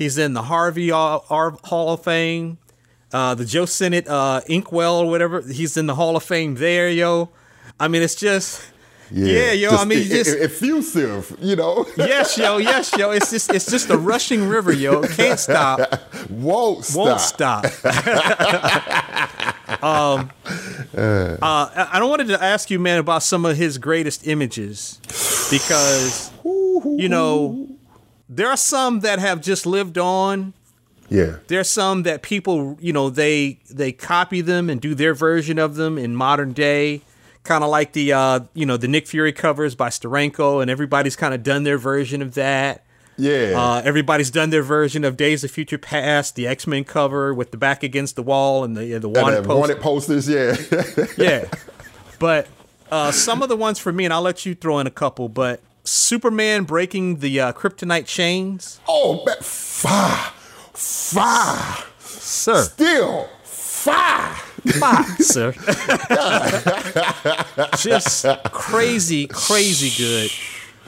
He's 0.00 0.16
in 0.16 0.32
the 0.32 0.44
Harvey 0.44 0.88
Hall 0.88 1.92
of 1.92 2.02
Fame. 2.02 2.56
Uh, 3.12 3.34
the 3.34 3.44
Joe 3.44 3.66
Sinnott 3.66 4.08
uh, 4.08 4.40
Inkwell 4.46 5.00
or 5.00 5.10
whatever. 5.10 5.42
He's 5.42 5.76
in 5.76 5.84
the 5.84 5.94
Hall 5.94 6.16
of 6.16 6.22
Fame 6.22 6.54
there, 6.54 6.88
yo. 6.88 7.28
I 7.78 7.88
mean, 7.88 8.00
it's 8.00 8.14
just. 8.14 8.64
Yeah, 9.12 9.52
yo. 9.52 9.72
Just 9.72 9.82
I 9.82 9.84
mean, 9.84 10.04
just 10.04 10.38
effusive, 10.38 11.36
you 11.42 11.54
know. 11.54 11.84
yes, 11.98 12.38
yo, 12.38 12.56
yes, 12.56 12.96
yo. 12.96 13.10
It's 13.10 13.30
just, 13.30 13.52
it's 13.52 13.70
just 13.70 13.90
a 13.90 13.98
rushing 13.98 14.48
river, 14.48 14.72
yo. 14.72 15.02
Can't 15.02 15.38
stop, 15.38 15.80
Won't 16.30 16.86
stop. 16.86 16.96
won't 16.96 17.20
stop. 17.20 17.64
um, 19.84 20.30
uh, 20.96 21.36
I 21.42 21.88
I 21.92 22.02
wanted 22.02 22.28
to 22.28 22.42
ask 22.42 22.70
you, 22.70 22.78
man, 22.78 23.00
about 23.00 23.22
some 23.22 23.44
of 23.44 23.54
his 23.54 23.76
greatest 23.76 24.26
images 24.26 24.98
because 25.50 26.30
you 26.42 27.10
know 27.10 27.68
there 28.30 28.48
are 28.48 28.56
some 28.56 29.00
that 29.00 29.18
have 29.18 29.42
just 29.42 29.66
lived 29.66 29.98
on. 29.98 30.54
Yeah. 31.08 31.38
There's 31.48 31.68
some 31.68 32.04
that 32.04 32.22
people, 32.22 32.78
you 32.80 32.92
know, 32.92 33.10
they 33.10 33.58
they 33.68 33.90
copy 33.90 34.40
them 34.40 34.70
and 34.70 34.80
do 34.80 34.94
their 34.94 35.12
version 35.12 35.58
of 35.58 35.74
them 35.74 35.98
in 35.98 36.14
modern 36.14 36.52
day, 36.52 37.02
kind 37.42 37.64
of 37.64 37.70
like 37.70 37.92
the, 37.92 38.12
uh, 38.12 38.40
you 38.54 38.64
know, 38.64 38.76
the 38.76 38.86
Nick 38.86 39.08
Fury 39.08 39.32
covers 39.32 39.74
by 39.74 39.88
Steranko, 39.88 40.62
and 40.62 40.70
everybody's 40.70 41.16
kind 41.16 41.34
of 41.34 41.42
done 41.42 41.64
their 41.64 41.78
version 41.78 42.22
of 42.22 42.34
that. 42.34 42.84
Yeah. 43.16 43.54
Uh, 43.56 43.82
everybody's 43.84 44.30
done 44.30 44.50
their 44.50 44.62
version 44.62 45.04
of 45.04 45.16
Days 45.16 45.42
of 45.42 45.50
Future 45.50 45.76
Past, 45.78 46.36
the 46.36 46.46
X 46.46 46.68
Men 46.68 46.84
cover 46.84 47.34
with 47.34 47.50
the 47.50 47.56
back 47.56 47.82
against 47.82 48.14
the 48.14 48.22
wall 48.22 48.62
and 48.62 48.76
the 48.76 48.94
uh, 48.94 48.98
the 49.00 49.08
And 49.08 49.16
wanted 49.16 49.42
the 49.42 49.48
poster. 49.48 49.58
wanted 49.58 49.80
posters, 49.80 50.28
yeah. 50.28 50.56
yeah, 51.18 51.44
but 52.20 52.46
uh, 52.90 53.10
some 53.10 53.42
of 53.42 53.48
the 53.48 53.56
ones 53.56 53.80
for 53.80 53.92
me, 53.92 54.04
and 54.04 54.14
I'll 54.14 54.22
let 54.22 54.46
you 54.46 54.54
throw 54.54 54.78
in 54.78 54.86
a 54.86 54.90
couple. 54.92 55.28
But 55.28 55.60
Superman 55.84 56.64
breaking 56.64 57.16
the 57.16 57.40
uh, 57.40 57.52
kryptonite 57.52 58.06
chains, 58.06 58.80
oh, 58.88 59.24
man, 59.24 59.36
fire, 59.40 60.32
fire, 60.72 61.84
sir, 61.98 62.62
still 62.64 63.28
fire. 63.42 64.36
Fuck, 64.68 65.06
sir. 65.20 65.52
Just 67.78 68.26
crazy, 68.52 69.26
crazy 69.26 69.90
good. 69.96 70.30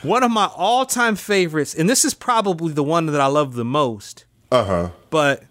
One 0.06 0.22
of 0.22 0.30
my 0.30 0.50
all-time 0.56 1.16
favorites, 1.16 1.74
and 1.74 1.88
this 1.88 2.04
is 2.04 2.12
probably 2.12 2.72
the 2.72 2.82
one 2.82 3.06
that 3.06 3.20
I 3.20 3.26
love 3.26 3.54
the 3.54 3.64
most. 3.64 4.24
Uh 4.50 4.64
huh. 4.64 4.90
But, 5.10 5.44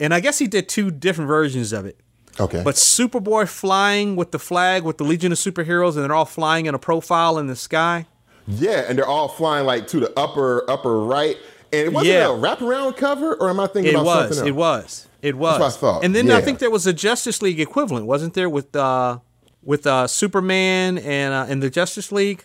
and 0.00 0.14
I 0.14 0.20
guess 0.20 0.38
he 0.38 0.46
did 0.46 0.68
two 0.68 0.90
different 0.90 1.28
versions 1.28 1.72
of 1.72 1.84
it. 1.84 1.98
Okay. 2.40 2.62
But 2.64 2.76
Superboy 2.76 3.48
flying 3.48 4.16
with 4.16 4.32
the 4.32 4.38
flag 4.38 4.82
with 4.82 4.98
the 4.98 5.04
Legion 5.04 5.32
of 5.32 5.38
Superheroes, 5.38 5.94
and 5.94 6.04
they're 6.04 6.14
all 6.14 6.24
flying 6.24 6.66
in 6.66 6.74
a 6.74 6.78
profile 6.78 7.38
in 7.38 7.46
the 7.46 7.56
sky. 7.56 8.06
Yeah, 8.46 8.84
and 8.88 8.98
they're 8.98 9.06
all 9.06 9.28
flying 9.28 9.66
like 9.66 9.86
to 9.88 10.00
the 10.00 10.18
upper 10.18 10.68
upper 10.70 11.00
right. 11.00 11.36
And 11.72 11.86
it 11.88 11.92
wasn't 11.92 12.12
Yeah. 12.14 12.26
a 12.26 12.28
wraparound 12.38 12.96
cover, 12.96 13.34
or 13.34 13.50
am 13.50 13.58
I 13.58 13.66
thinking 13.66 13.92
It 13.94 13.96
about 13.96 14.06
was. 14.06 14.36
something 14.36 14.38
else? 14.38 14.48
It 14.48 14.54
was. 14.54 15.08
It 15.22 15.34
was. 15.36 15.58
what 15.60 15.66
I 15.66 15.70
thought, 15.70 16.04
And 16.04 16.14
then 16.14 16.30
I 16.30 16.40
think 16.40 16.58
there 16.60 16.70
was 16.70 16.86
a 16.86 16.92
Justice 16.92 17.40
League 17.42 17.58
equivalent, 17.58 18.06
wasn't 18.06 18.34
there, 18.34 18.48
with 18.48 18.76
uh, 18.76 19.18
with 19.62 19.86
uh, 19.86 20.06
Superman 20.06 20.98
and 20.98 21.32
uh, 21.34 21.46
and 21.48 21.62
the 21.62 21.70
Justice 21.70 22.12
League? 22.12 22.44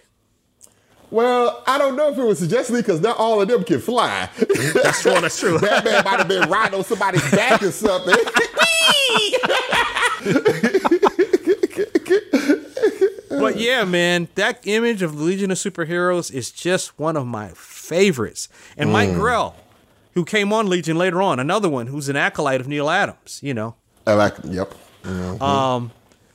Well, 1.11 1.63
I 1.67 1.77
don't 1.77 1.95
know 1.95 2.09
if 2.11 2.17
it 2.17 2.23
was 2.23 2.39
Justice 2.39 2.69
League 2.69 2.85
because 2.85 3.01
not 3.01 3.17
all 3.17 3.41
of 3.41 3.47
them 3.47 3.63
can 3.63 3.79
fly. 3.81 4.29
That's 4.73 5.01
true. 5.01 5.19
That's 5.19 5.39
true. 5.39 5.59
Batman 5.61 6.03
might 6.05 6.19
have 6.19 6.27
been 6.27 6.47
riding 6.49 6.77
on 6.79 6.85
somebody's 6.85 7.29
back 7.31 7.61
or 7.63 7.71
something. 7.71 8.15
But 13.39 13.57
yeah, 13.57 13.83
man, 13.85 14.27
that 14.35 14.59
image 14.65 15.01
of 15.01 15.17
the 15.17 15.23
Legion 15.23 15.51
of 15.51 15.57
Superheroes 15.57 16.31
is 16.33 16.51
just 16.51 16.97
one 16.99 17.15
of 17.17 17.25
my 17.25 17.49
favorites. 17.55 18.49
And 18.77 18.91
Mike 18.91 19.13
Grell, 19.13 19.55
who 20.13 20.25
came 20.25 20.51
on 20.53 20.67
Legion 20.69 20.97
later 20.97 21.21
on, 21.21 21.39
another 21.39 21.69
one 21.69 21.87
who's 21.87 22.09
an 22.09 22.15
acolyte 22.15 22.61
of 22.61 22.67
Neal 22.67 22.89
Adams, 22.89 23.39
you 23.41 23.53
know. 23.53 23.75
I 24.05 24.13
like, 24.13 24.35
yep. 24.43 24.73
Mhm. 25.03 25.41
Um, 25.41 25.91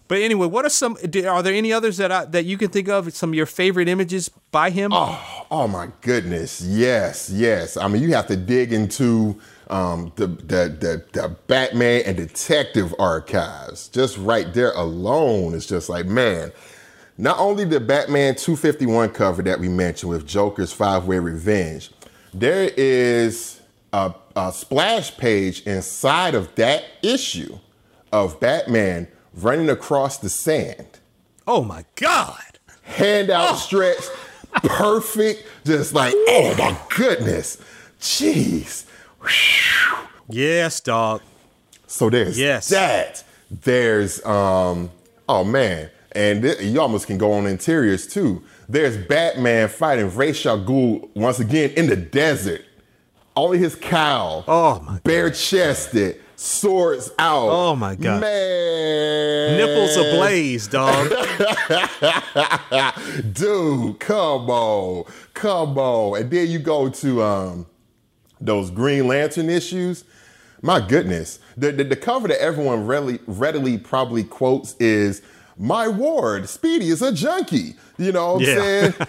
but 0.06 0.18
anyway, 0.18 0.46
what 0.46 0.64
are 0.64 0.70
some? 0.70 0.96
Are 1.02 1.42
there 1.42 1.54
any 1.54 1.72
others 1.72 1.96
that 1.96 2.12
I, 2.12 2.24
that 2.26 2.44
you 2.44 2.58
can 2.58 2.68
think 2.68 2.88
of? 2.88 3.12
Some 3.14 3.30
of 3.30 3.34
your 3.34 3.46
favorite 3.46 3.88
images 3.88 4.30
by 4.50 4.70
him? 4.70 4.92
Oh, 4.92 5.46
oh 5.50 5.66
my 5.68 5.88
goodness. 6.02 6.60
Yes, 6.60 7.30
yes. 7.30 7.76
I 7.76 7.88
mean, 7.88 8.02
you 8.02 8.14
have 8.14 8.26
to 8.28 8.36
dig 8.36 8.72
into 8.72 9.40
um, 9.70 10.12
the, 10.16 10.26
the, 10.26 10.76
the, 10.78 11.04
the 11.12 11.28
Batman 11.46 12.02
and 12.04 12.16
Detective 12.16 12.94
archives. 12.98 13.88
Just 13.88 14.18
right 14.18 14.52
there 14.52 14.72
alone 14.72 15.54
is 15.54 15.66
just 15.66 15.88
like, 15.88 16.06
man, 16.06 16.52
not 17.16 17.38
only 17.38 17.64
the 17.64 17.80
Batman 17.80 18.34
251 18.34 19.10
cover 19.10 19.42
that 19.42 19.60
we 19.60 19.68
mentioned 19.68 20.10
with 20.10 20.26
Joker's 20.26 20.72
Five 20.72 21.04
Way 21.06 21.18
Revenge, 21.18 21.90
there 22.32 22.70
is 22.76 23.60
a, 23.92 24.12
a 24.34 24.52
splash 24.52 25.16
page 25.16 25.62
inside 25.62 26.34
of 26.34 26.54
that 26.56 26.84
issue 27.02 27.58
of 28.12 28.38
Batman 28.40 29.06
running 29.34 29.68
across 29.70 30.18
the 30.18 30.28
sand 30.28 30.86
Oh 31.46 31.62
my 31.62 31.84
God! 31.96 32.40
hand 32.82 33.30
outstretched, 33.30 34.10
perfect, 34.52 35.44
just 35.64 35.92
like, 35.94 36.12
oh 36.16 36.54
my 36.58 36.76
goodness, 36.96 37.58
jeez. 38.00 38.84
Yes, 40.28 40.80
dog. 40.80 41.20
So 41.86 42.10
there's 42.10 42.38
Yes. 42.38 42.68
that. 42.68 43.22
There's 43.50 44.24
um, 44.24 44.90
oh 45.28 45.44
man, 45.44 45.90
and 46.14 46.42
th- 46.42 46.60
you 46.60 46.80
almost 46.80 47.06
can 47.06 47.18
go 47.18 47.32
on 47.32 47.46
interiors 47.46 48.06
too. 48.06 48.42
There's 48.68 48.96
Batman 48.96 49.68
fighting 49.68 50.14
Ra's 50.14 50.44
al 50.46 50.64
Ghul 50.64 51.08
once 51.14 51.40
again 51.40 51.70
in 51.76 51.86
the 51.88 51.96
desert. 51.96 52.62
Only 53.36 53.58
his 53.58 53.74
cow, 53.74 54.44
Oh, 54.46 54.80
my 54.80 54.92
God. 54.92 55.02
Bare 55.02 55.30
chested, 55.30 56.20
swords 56.36 57.10
out. 57.18 57.48
Oh, 57.48 57.74
my 57.74 57.96
God. 57.96 58.20
Man. 58.20 59.56
Nipples 59.56 59.96
ablaze, 59.96 60.68
dog. 60.68 61.08
Dude, 63.32 63.98
come 63.98 64.48
on. 64.50 65.04
Come 65.34 65.76
on. 65.78 66.20
And 66.20 66.30
then 66.30 66.48
you 66.48 66.60
go 66.60 66.88
to 66.88 67.22
um 67.22 67.66
those 68.40 68.70
Green 68.70 69.08
Lantern 69.08 69.50
issues. 69.50 70.04
My 70.62 70.80
goodness. 70.86 71.40
The, 71.56 71.72
the, 71.72 71.84
the 71.84 71.96
cover 71.96 72.28
that 72.28 72.40
everyone 72.40 72.86
readily, 72.86 73.18
readily 73.26 73.78
probably 73.78 74.24
quotes 74.24 74.74
is 74.80 75.22
My 75.56 75.88
Ward, 75.88 76.48
Speedy 76.48 76.88
is 76.88 77.00
a 77.02 77.12
junkie. 77.12 77.74
You 77.98 78.10
know 78.12 78.34
what 78.34 78.40
I'm 78.40 78.46
saying? 78.46 78.94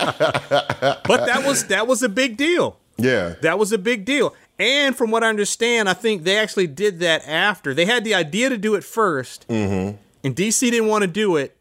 but 0.00 1.26
that 1.26 1.42
was 1.46 1.64
that 1.66 1.86
was 1.86 2.02
a 2.02 2.08
big 2.08 2.36
deal. 2.36 2.76
yeah. 2.98 3.34
That 3.42 3.58
was 3.58 3.72
a 3.72 3.78
big 3.78 4.04
deal. 4.04 4.34
And 4.58 4.94
from 4.94 5.10
what 5.10 5.24
I 5.24 5.28
understand, 5.28 5.88
I 5.88 5.94
think 5.94 6.24
they 6.24 6.36
actually 6.36 6.66
did 6.66 7.00
that 7.00 7.26
after. 7.26 7.72
They 7.72 7.86
had 7.86 8.04
the 8.04 8.14
idea 8.14 8.50
to 8.50 8.58
do 8.58 8.74
it 8.74 8.82
1st 8.82 9.46
Mm-hmm. 9.46 9.96
and 10.24 10.36
DC 10.36 10.60
didn't 10.70 10.88
want 10.88 11.02
to 11.02 11.08
do 11.08 11.36
it. 11.36 11.56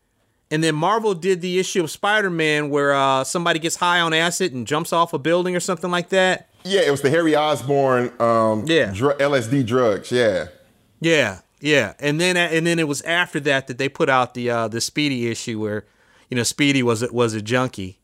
And 0.52 0.64
then 0.64 0.76
Marvel 0.76 1.14
did 1.14 1.42
the 1.42 1.60
issue 1.60 1.84
of 1.84 1.92
Spider 1.92 2.30
Man 2.30 2.70
where 2.70 2.94
uh, 2.94 3.24
somebody 3.24 3.60
gets 3.60 3.76
high 3.78 4.02
on 4.02 4.14
acid 4.14 4.52
and 4.54 4.66
jumps 4.68 4.92
off 4.92 5.14
a 5.14 5.20
building 5.20 5.56
or 5.56 5.60
something 5.60 5.92
like 5.92 6.10
that. 6.10 6.50
Yeah, 6.66 6.82
it 6.82 6.92
was 6.92 7.02
the 7.02 7.10
Harry 7.10 7.36
Osborn 7.36 8.12
um, 8.20 8.66
Yeah. 8.68 8.92
dr- 8.94 9.18
LSD 9.20 9.66
drugs. 9.66 10.12
Yeah. 10.12 10.48
Yeah, 11.00 11.40
yeah. 11.60 11.94
And 12.00 12.20
then 12.20 12.38
and 12.38 12.66
then 12.66 12.80
it 12.80 12.88
was 12.88 13.02
after 13.04 13.40
that 13.42 13.68
that 13.68 13.78
they 13.78 13.90
put 13.90 14.10
out 14.10 14.34
the 14.34 14.50
uh, 14.50 14.68
the 14.68 14.82
Speedy 14.82 15.30
issue 15.30 15.60
where 15.60 15.86
you 16.30 16.38
know 16.38 16.44
Speedy 16.44 16.84
was 16.84 17.10
was 17.12 17.34
a 17.34 17.42
junkie. 17.42 18.00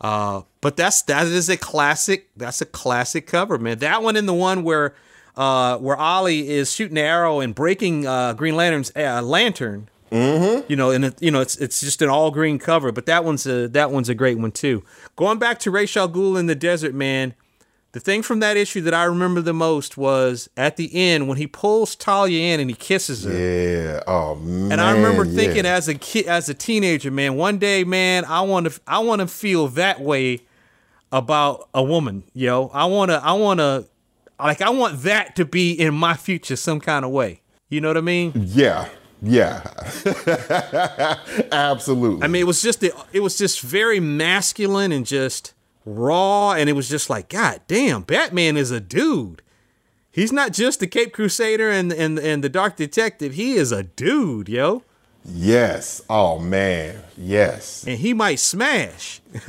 Uh, 0.00 0.42
but 0.60 0.76
that's 0.76 1.02
that 1.02 1.26
is 1.26 1.48
a 1.48 1.56
classic. 1.56 2.28
That's 2.36 2.60
a 2.60 2.66
classic 2.66 3.26
cover, 3.26 3.58
man. 3.58 3.78
That 3.78 4.02
one 4.02 4.16
and 4.16 4.28
the 4.28 4.34
one 4.34 4.62
where 4.62 4.94
uh, 5.36 5.78
where 5.78 5.96
Ollie 5.96 6.48
is 6.48 6.72
shooting 6.72 6.96
the 6.96 7.00
arrow 7.02 7.40
and 7.40 7.54
breaking 7.54 8.06
uh, 8.06 8.34
Green 8.34 8.56
Lantern's 8.56 8.92
uh, 8.96 9.22
lantern. 9.22 9.88
Mm-hmm. 10.10 10.70
You 10.70 10.76
know, 10.76 10.90
and 10.90 11.04
it, 11.06 11.22
you 11.22 11.30
know 11.30 11.40
it's 11.40 11.56
it's 11.56 11.80
just 11.80 12.00
an 12.00 12.08
all 12.08 12.30
green 12.30 12.58
cover. 12.58 12.92
But 12.92 13.06
that 13.06 13.24
one's 13.24 13.46
a 13.46 13.68
that 13.68 13.90
one's 13.90 14.08
a 14.08 14.14
great 14.14 14.38
one 14.38 14.52
too. 14.52 14.82
Going 15.16 15.38
back 15.38 15.58
to 15.60 15.70
Ra's 15.70 15.96
al 15.96 16.08
Ghul 16.08 16.38
in 16.38 16.46
the 16.46 16.54
desert, 16.54 16.94
man. 16.94 17.34
The 17.92 18.00
thing 18.00 18.22
from 18.22 18.40
that 18.40 18.58
issue 18.58 18.82
that 18.82 18.92
I 18.92 19.04
remember 19.04 19.40
the 19.40 19.54
most 19.54 19.96
was 19.96 20.50
at 20.58 20.76
the 20.76 20.94
end 20.94 21.26
when 21.26 21.38
he 21.38 21.46
pulls 21.46 21.96
Talia 21.96 22.52
in 22.52 22.60
and 22.60 22.68
he 22.68 22.76
kisses 22.76 23.24
her. 23.24 23.32
Yeah. 23.32 24.02
Oh 24.06 24.34
man. 24.34 24.72
And 24.72 24.80
I 24.80 24.92
remember 24.92 25.24
thinking 25.24 25.64
yeah. 25.64 25.74
as 25.74 25.88
a 25.88 25.94
kid, 25.94 26.26
as 26.26 26.50
a 26.50 26.54
teenager, 26.54 27.10
man, 27.10 27.36
one 27.36 27.56
day, 27.56 27.84
man, 27.84 28.26
I 28.26 28.42
want 28.42 28.70
to, 28.70 28.80
I 28.86 28.98
want 28.98 29.20
to 29.20 29.26
feel 29.26 29.68
that 29.68 30.00
way 30.00 30.40
about 31.10 31.68
a 31.72 31.82
woman, 31.82 32.24
yo. 32.34 32.70
I 32.74 32.84
want 32.84 33.10
to, 33.10 33.24
I 33.24 33.32
want 33.32 33.60
to, 33.60 33.86
like, 34.38 34.60
I 34.60 34.68
want 34.68 35.02
that 35.02 35.34
to 35.36 35.46
be 35.46 35.72
in 35.72 35.94
my 35.94 36.14
future 36.14 36.56
some 36.56 36.80
kind 36.80 37.06
of 37.06 37.10
way. 37.10 37.40
You 37.70 37.80
know 37.80 37.88
what 37.88 37.96
I 37.96 38.02
mean? 38.02 38.32
Yeah. 38.34 38.88
Yeah. 39.22 39.62
Absolutely. 41.52 42.22
I 42.22 42.28
mean, 42.28 42.42
it 42.42 42.46
was 42.46 42.60
just, 42.60 42.80
the, 42.80 42.92
it 43.12 43.20
was 43.20 43.38
just 43.38 43.62
very 43.62 43.98
masculine 43.98 44.92
and 44.92 45.06
just 45.06 45.54
raw, 45.96 46.52
and 46.52 46.68
it 46.68 46.74
was 46.74 46.88
just 46.88 47.08
like, 47.10 47.28
God 47.28 47.60
damn, 47.66 48.02
Batman 48.02 48.56
is 48.56 48.70
a 48.70 48.80
dude. 48.80 49.42
He's 50.10 50.32
not 50.32 50.52
just 50.52 50.80
the 50.80 50.86
Cape 50.86 51.12
Crusader 51.12 51.70
and 51.70 51.92
and 51.92 52.18
and 52.18 52.42
the 52.42 52.48
Dark 52.48 52.76
Detective. 52.76 53.34
He 53.34 53.54
is 53.54 53.72
a 53.72 53.84
dude, 53.84 54.48
yo. 54.48 54.82
Yes. 55.24 56.02
Oh 56.08 56.38
man. 56.38 57.02
Yes. 57.16 57.84
And 57.86 57.98
he 57.98 58.14
might 58.14 58.38
smash. 58.38 59.20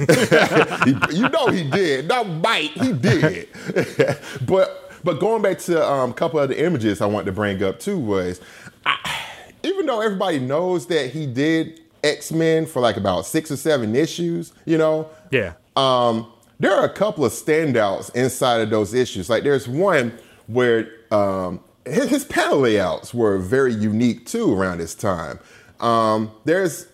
You 1.11 1.27
know 1.29 1.47
he 1.47 1.63
did. 1.69 2.07
Not 2.07 2.27
might. 2.27 2.71
He 2.71 2.93
did. 2.93 3.47
but 4.47 4.91
but 5.03 5.19
going 5.19 5.41
back 5.41 5.59
to 5.59 5.83
um, 5.87 6.11
a 6.11 6.13
couple 6.13 6.39
of 6.39 6.49
the 6.49 6.63
images 6.63 7.01
I 7.01 7.05
wanted 7.05 7.25
to 7.25 7.31
bring 7.31 7.63
up 7.63 7.79
too 7.79 7.97
was, 7.97 8.41
I, 8.85 9.25
even 9.63 9.85
though 9.85 10.01
everybody 10.01 10.39
knows 10.39 10.87
that 10.87 11.11
he 11.11 11.25
did 11.25 11.79
X 12.03 12.31
Men 12.31 12.65
for 12.65 12.79
like 12.81 12.97
about 12.97 13.25
six 13.25 13.49
or 13.51 13.57
seven 13.57 13.95
issues, 13.95 14.53
you 14.65 14.77
know, 14.77 15.09
Yeah. 15.31 15.53
Um, 15.75 16.31
there 16.59 16.73
are 16.73 16.83
a 16.83 16.93
couple 16.93 17.23
of 17.23 17.31
standouts 17.31 18.13
inside 18.13 18.61
of 18.61 18.69
those 18.69 18.93
issues. 18.93 19.29
Like 19.29 19.43
there's 19.43 19.67
one 19.67 20.17
where 20.47 20.89
um, 21.11 21.61
his, 21.85 22.09
his 22.09 22.25
panel 22.25 22.59
layouts 22.59 23.13
were 23.13 23.37
very 23.37 23.73
unique 23.73 24.25
too 24.25 24.53
around 24.53 24.79
this 24.79 24.93
time. 24.93 25.39
Um, 25.79 26.31
there's 26.45 26.87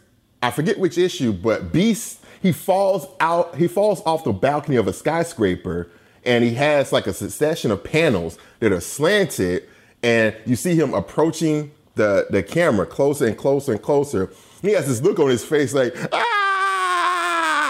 I 0.44 0.52
forget 0.52 0.78
which 0.78 0.98
issue, 0.98 1.34
but 1.34 1.74
Beast 1.74 2.24
he 2.42 2.52
falls 2.52 3.08
out 3.20 3.56
he 3.56 3.68
falls 3.68 4.02
off 4.06 4.24
the 4.24 4.34
balcony 4.34 4.78
of 4.78 4.88
a 4.88 4.94
skyscraper 4.94 5.90
and 6.24 6.44
he 6.44 6.54
has 6.54 6.92
like 6.92 7.08
a 7.08 7.14
succession 7.14 7.72
of 7.72 7.84
panels 7.84 8.38
that 8.60 8.72
are 8.72 8.82
slanted 8.82 9.68
and 10.04 10.36
you 10.46 10.56
see 10.56 10.76
him 10.76 10.94
approaching 10.94 11.72
the 11.96 12.28
the 12.30 12.44
camera 12.44 12.86
closer 12.86 13.26
and 13.26 13.38
closer 13.38 13.72
and 13.72 13.82
closer. 13.82 14.32
He 14.62 14.72
has 14.74 14.88
this 14.88 15.02
look 15.02 15.18
on 15.18 15.30
his 15.30 15.44
face 15.44 15.74
like 15.74 15.96
ah 16.14 16.35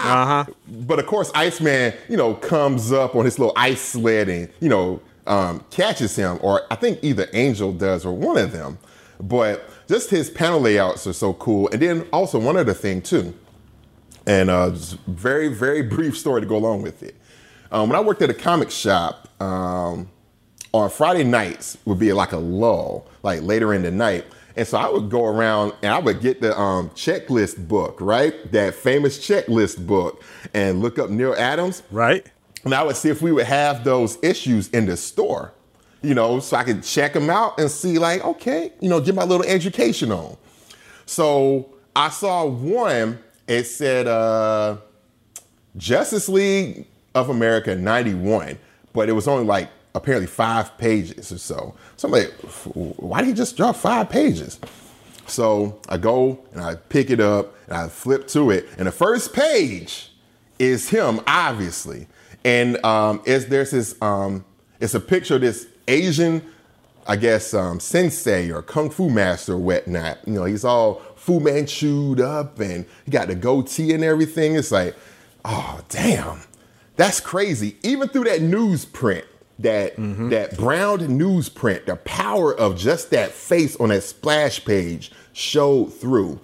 Uh-huh. 0.04 0.44
but 0.68 0.98
of 0.98 1.06
course, 1.06 1.30
Iceman, 1.34 1.94
you 2.08 2.16
know, 2.16 2.34
comes 2.34 2.92
up 2.92 3.14
on 3.14 3.24
his 3.24 3.38
little 3.38 3.54
ice 3.56 3.80
sled 3.80 4.28
and, 4.28 4.48
you 4.60 4.68
know, 4.68 5.00
um, 5.26 5.64
catches 5.70 6.14
him, 6.16 6.38
or 6.40 6.62
I 6.70 6.76
think 6.76 7.00
either 7.02 7.28
Angel 7.32 7.72
does 7.72 8.04
or 8.04 8.12
one 8.12 8.38
of 8.38 8.52
them. 8.52 8.78
But 9.20 9.68
just 9.88 10.10
his 10.10 10.30
panel 10.30 10.60
layouts 10.60 11.06
are 11.06 11.12
so 11.12 11.32
cool. 11.34 11.68
And 11.70 11.80
then 11.80 12.02
also 12.12 12.38
one 12.38 12.56
other 12.56 12.74
thing 12.74 13.02
too, 13.02 13.34
and 14.26 14.50
uh, 14.50 14.70
just 14.70 14.98
very, 15.06 15.48
very 15.48 15.82
brief 15.96 16.16
story 16.16 16.40
to 16.40 16.46
go 16.46 16.56
along 16.56 16.82
with 16.82 17.02
it. 17.02 17.16
Um, 17.72 17.88
when 17.88 17.96
I 17.96 18.00
worked 18.00 18.22
at 18.22 18.30
a 18.30 18.34
comic 18.34 18.70
shop, 18.70 19.28
um, 19.42 20.08
on 20.72 20.90
Friday 20.90 21.24
nights 21.24 21.78
would 21.84 21.98
be 21.98 22.12
like 22.12 22.32
a 22.32 22.36
lull, 22.36 23.06
like 23.22 23.42
later 23.42 23.72
in 23.72 23.82
the 23.82 23.90
night. 23.90 24.24
And 24.56 24.66
so 24.66 24.78
I 24.78 24.88
would 24.88 25.10
go 25.10 25.26
around 25.26 25.74
and 25.82 25.92
I 25.92 25.98
would 25.98 26.20
get 26.20 26.40
the 26.40 26.58
um, 26.58 26.88
checklist 26.90 27.68
book, 27.68 28.00
right? 28.00 28.50
That 28.52 28.74
famous 28.74 29.18
checklist 29.18 29.86
book, 29.86 30.22
and 30.54 30.80
look 30.80 30.98
up 30.98 31.10
Neal 31.10 31.34
Adams. 31.36 31.82
Right. 31.90 32.26
And 32.64 32.74
I 32.74 32.82
would 32.82 32.96
see 32.96 33.10
if 33.10 33.20
we 33.20 33.30
would 33.32 33.46
have 33.46 33.84
those 33.84 34.18
issues 34.22 34.68
in 34.70 34.86
the 34.86 34.96
store, 34.96 35.52
you 36.02 36.14
know, 36.14 36.40
so 36.40 36.56
I 36.56 36.64
could 36.64 36.82
check 36.82 37.12
them 37.12 37.30
out 37.30 37.60
and 37.60 37.70
see, 37.70 37.98
like, 37.98 38.24
okay, 38.24 38.72
you 38.80 38.88
know, 38.88 39.00
get 39.00 39.14
my 39.14 39.24
little 39.24 39.46
education 39.46 40.10
on. 40.10 40.36
So 41.04 41.68
I 41.94 42.08
saw 42.08 42.46
one, 42.46 43.20
it 43.46 43.64
said 43.64 44.08
uh, 44.08 44.78
Justice 45.76 46.28
League 46.28 46.86
of 47.14 47.28
America 47.28 47.76
91, 47.76 48.58
but 48.92 49.08
it 49.08 49.12
was 49.12 49.28
only 49.28 49.44
like 49.44 49.68
apparently 49.96 50.26
five 50.26 50.76
pages 50.78 51.32
or 51.32 51.38
so. 51.38 51.74
So 51.96 52.08
I'm 52.08 52.12
like, 52.12 52.30
why 52.74 53.20
did 53.20 53.28
he 53.28 53.34
just 53.34 53.56
drop 53.56 53.76
five 53.76 54.08
pages? 54.10 54.60
So 55.26 55.80
I 55.88 55.96
go 55.96 56.38
and 56.52 56.62
I 56.62 56.76
pick 56.76 57.10
it 57.10 57.20
up 57.20 57.54
and 57.66 57.76
I 57.76 57.88
flip 57.88 58.28
to 58.28 58.50
it, 58.50 58.68
and 58.78 58.86
the 58.86 58.92
first 58.92 59.32
page 59.32 60.12
is 60.58 60.88
him, 60.88 61.20
obviously. 61.26 62.06
And 62.44 62.82
um, 62.84 63.22
it's, 63.26 63.46
there's 63.46 63.72
this, 63.72 64.00
um, 64.00 64.44
it's 64.78 64.94
a 64.94 65.00
picture 65.00 65.34
of 65.34 65.40
this 65.40 65.66
Asian, 65.88 66.42
I 67.06 67.16
guess, 67.16 67.52
um, 67.54 67.80
sensei 67.80 68.50
or 68.50 68.62
kung 68.62 68.88
fu 68.88 69.10
master 69.10 69.54
or 69.54 69.58
whatnot. 69.58 70.18
You 70.26 70.34
know, 70.34 70.44
he's 70.44 70.64
all 70.64 71.02
Fu 71.16 71.40
Manchu'd 71.40 72.20
up 72.20 72.60
and 72.60 72.86
he 73.04 73.10
got 73.10 73.26
the 73.26 73.34
goatee 73.34 73.92
and 73.92 74.04
everything. 74.04 74.54
It's 74.54 74.70
like, 74.70 74.94
oh, 75.44 75.80
damn, 75.88 76.42
that's 76.94 77.18
crazy. 77.18 77.76
Even 77.82 78.08
through 78.08 78.24
that 78.24 78.40
newsprint, 78.42 79.24
that 79.58 79.96
that 79.96 80.56
browned 80.56 81.02
newsprint, 81.02 81.86
the 81.86 81.96
power 81.96 82.54
of 82.54 82.76
just 82.76 83.10
that 83.10 83.30
face 83.30 83.76
on 83.76 83.88
that 83.88 84.02
splash 84.02 84.64
page 84.64 85.12
showed 85.32 85.94
through. 85.94 86.38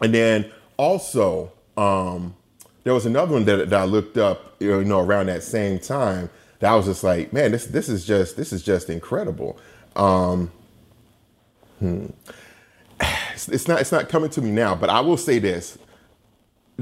And 0.00 0.14
then 0.14 0.50
also, 0.76 1.52
um, 1.76 2.36
there 2.84 2.94
was 2.94 3.06
another 3.06 3.32
one 3.32 3.44
that, 3.46 3.70
that 3.70 3.80
I 3.80 3.84
looked 3.84 4.16
up, 4.16 4.54
you 4.60 4.84
know, 4.84 5.00
around 5.00 5.26
that 5.26 5.42
same 5.42 5.78
time. 5.78 6.30
That 6.60 6.72
I 6.72 6.76
was 6.76 6.86
just 6.86 7.04
like, 7.04 7.32
man, 7.32 7.52
this 7.52 7.66
this 7.66 7.88
is 7.88 8.04
just 8.04 8.36
this 8.36 8.52
is 8.52 8.62
just 8.62 8.88
incredible. 8.90 9.58
Um, 9.96 10.50
hmm. 11.78 12.06
It's, 13.32 13.48
it's 13.48 13.68
not 13.68 13.80
it's 13.80 13.92
not 13.92 14.08
coming 14.08 14.30
to 14.30 14.42
me 14.42 14.50
now, 14.50 14.74
but 14.74 14.90
I 14.90 14.98
will 14.98 15.16
say 15.16 15.38
this. 15.38 15.78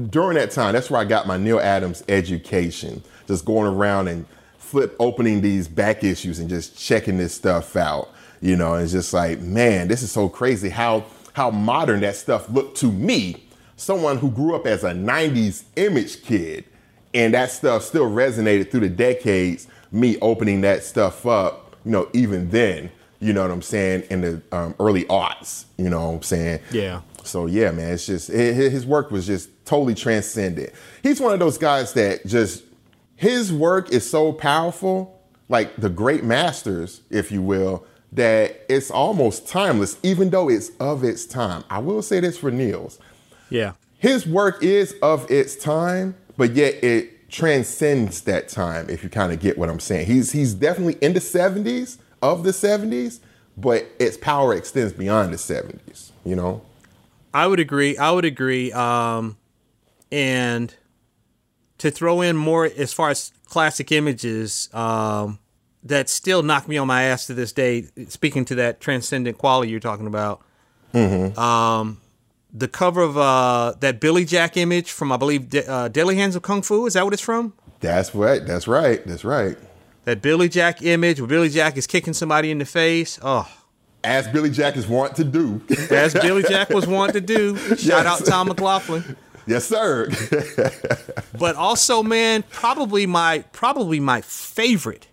During 0.09 0.37
that 0.37 0.49
time, 0.49 0.73
that's 0.73 0.89
where 0.89 0.99
I 0.99 1.05
got 1.05 1.27
my 1.27 1.37
Neal 1.37 1.59
Adams 1.59 2.03
education. 2.09 3.03
Just 3.27 3.45
going 3.45 3.71
around 3.71 4.07
and 4.07 4.25
flip 4.67 4.95
opening 4.99 5.41
these 5.41 5.67
back 5.67 6.03
issues 6.03 6.39
and 6.39 6.49
just 6.49 6.77
checking 6.77 7.17
this 7.17 7.33
stuff 7.33 7.75
out. 7.75 8.09
You 8.41 8.55
know, 8.55 8.75
and 8.75 8.83
it's 8.83 8.91
just 8.91 9.13
like, 9.13 9.39
man, 9.39 9.87
this 9.87 10.03
is 10.03 10.11
so 10.11 10.29
crazy 10.29 10.69
how 10.69 11.05
how 11.33 11.49
modern 11.51 12.01
that 12.01 12.15
stuff 12.15 12.49
looked 12.49 12.77
to 12.77 12.91
me, 12.91 13.43
someone 13.75 14.17
who 14.17 14.29
grew 14.29 14.55
up 14.55 14.65
as 14.65 14.83
a 14.83 14.91
90s 14.91 15.63
image 15.75 16.23
kid, 16.23 16.65
and 17.13 17.33
that 17.33 17.51
stuff 17.51 17.83
still 17.83 18.09
resonated 18.09 18.69
through 18.69 18.81
the 18.81 18.89
decades, 18.89 19.67
me 19.91 20.17
opening 20.19 20.61
that 20.61 20.83
stuff 20.83 21.25
up, 21.25 21.75
you 21.85 21.91
know, 21.91 22.09
even 22.13 22.49
then, 22.49 22.91
you 23.19 23.33
know 23.33 23.43
what 23.43 23.51
I'm 23.51 23.61
saying, 23.61 24.03
in 24.09 24.21
the 24.21 24.41
um, 24.51 24.75
early 24.79 25.05
aughts, 25.05 25.65
you 25.77 25.89
know 25.89 26.07
what 26.07 26.15
I'm 26.15 26.21
saying? 26.23 26.59
Yeah. 26.71 27.01
So 27.23 27.45
yeah, 27.45 27.71
man, 27.71 27.93
it's 27.93 28.05
just 28.05 28.29
hi- 28.29 28.35
his 28.35 28.85
work 28.85 29.11
was 29.11 29.27
just 29.27 29.49
totally 29.65 29.95
transcendent. 29.95 30.71
He's 31.03 31.19
one 31.19 31.33
of 31.33 31.39
those 31.39 31.57
guys 31.57 31.93
that 31.93 32.25
just 32.25 32.63
his 33.17 33.51
work 33.51 33.91
is 33.91 34.09
so 34.09 34.31
powerful, 34.31 35.21
like 35.49 35.75
the 35.75 35.89
great 35.89 36.23
masters, 36.23 37.01
if 37.09 37.31
you 37.31 37.41
will, 37.41 37.85
that 38.13 38.61
it's 38.69 38.89
almost 38.89 39.47
timeless, 39.47 39.97
even 40.03 40.29
though 40.29 40.49
it's 40.49 40.69
of 40.79 41.03
its 41.03 41.25
time. 41.25 41.63
I 41.69 41.79
will 41.79 42.01
say 42.01 42.19
this 42.21 42.37
for 42.37 42.51
Niels. 42.51 42.99
Yeah. 43.49 43.73
His 43.97 44.25
work 44.25 44.63
is 44.63 44.95
of 45.01 45.29
its 45.29 45.55
time, 45.55 46.15
but 46.37 46.53
yet 46.53 46.81
it 46.83 47.29
transcends 47.29 48.21
that 48.21 48.47
time, 48.47 48.89
if 48.89 49.03
you 49.03 49.09
kind 49.09 49.33
of 49.33 49.39
get 49.39 49.57
what 49.57 49.69
I'm 49.69 49.79
saying. 49.79 50.05
He's 50.05 50.31
he's 50.31 50.53
definitely 50.53 50.97
in 51.01 51.13
the 51.13 51.19
70s, 51.19 51.97
of 52.21 52.43
the 52.43 52.51
70s, 52.51 53.19
but 53.57 53.87
its 53.99 54.17
power 54.17 54.53
extends 54.53 54.93
beyond 54.93 55.33
the 55.33 55.37
70s, 55.37 56.11
you 56.23 56.35
know? 56.35 56.61
I 57.33 57.47
would 57.47 57.59
agree. 57.59 57.97
I 57.97 58.11
would 58.11 58.25
agree. 58.25 58.71
Um, 58.71 59.37
and 60.11 60.73
to 61.79 61.91
throw 61.91 62.21
in 62.21 62.35
more 62.37 62.65
as 62.65 62.91
far 62.93 63.09
as 63.09 63.31
classic 63.47 63.91
images 63.91 64.69
um, 64.73 65.39
that 65.83 66.09
still 66.09 66.43
knock 66.43 66.67
me 66.67 66.77
on 66.77 66.87
my 66.87 67.03
ass 67.03 67.27
to 67.27 67.33
this 67.33 67.51
day. 67.51 67.85
Speaking 68.09 68.45
to 68.45 68.55
that 68.55 68.79
transcendent 68.81 69.37
quality 69.37 69.71
you're 69.71 69.79
talking 69.79 70.07
about, 70.07 70.41
um, 70.93 72.01
the 72.53 72.67
cover 72.67 73.01
of 73.01 73.17
uh, 73.17 73.73
that 73.79 73.99
Billy 73.99 74.25
Jack 74.25 74.57
image 74.57 74.91
from 74.91 75.11
I 75.11 75.17
believe 75.17 75.49
De- 75.49 75.69
uh, 75.69 75.87
Deadly 75.89 76.15
Hands 76.15 76.35
of 76.35 76.41
Kung 76.41 76.61
Fu. 76.61 76.85
Is 76.85 76.93
that 76.93 77.03
what 77.03 77.13
it's 77.13 77.21
from? 77.21 77.53
That's 77.79 78.15
right. 78.15 78.45
That's 78.45 78.67
right. 78.67 79.05
That's 79.05 79.23
right. 79.23 79.57
That 80.05 80.21
Billy 80.21 80.49
Jack 80.49 80.81
image 80.81 81.19
where 81.19 81.27
Billy 81.27 81.49
Jack 81.49 81.77
is 81.77 81.85
kicking 81.85 82.13
somebody 82.13 82.49
in 82.49 82.57
the 82.59 82.65
face. 82.65 83.19
Oh, 83.21 83.47
As 84.03 84.27
Billy 84.29 84.49
Jack 84.49 84.77
is 84.77 84.87
wont 84.87 85.15
to 85.17 85.23
do. 85.23 85.61
as 85.91 86.13
Billy 86.13 86.43
Jack 86.43 86.69
was 86.69 86.87
wanting 86.87 87.13
to 87.13 87.21
do. 87.21 87.57
Shout 87.75 87.79
Yes. 88.05 88.05
out 88.05 88.25
Tom 88.25 88.47
McLaughlin. 88.47 89.15
Yes, 89.47 89.65
sir. 89.65 90.09
But 91.37 91.55
also, 91.55 92.01
man, 92.01 92.43
probably 92.51 93.05
my 93.05 93.39
probably 93.51 93.99
my 93.99 94.21
favorite 94.21 95.07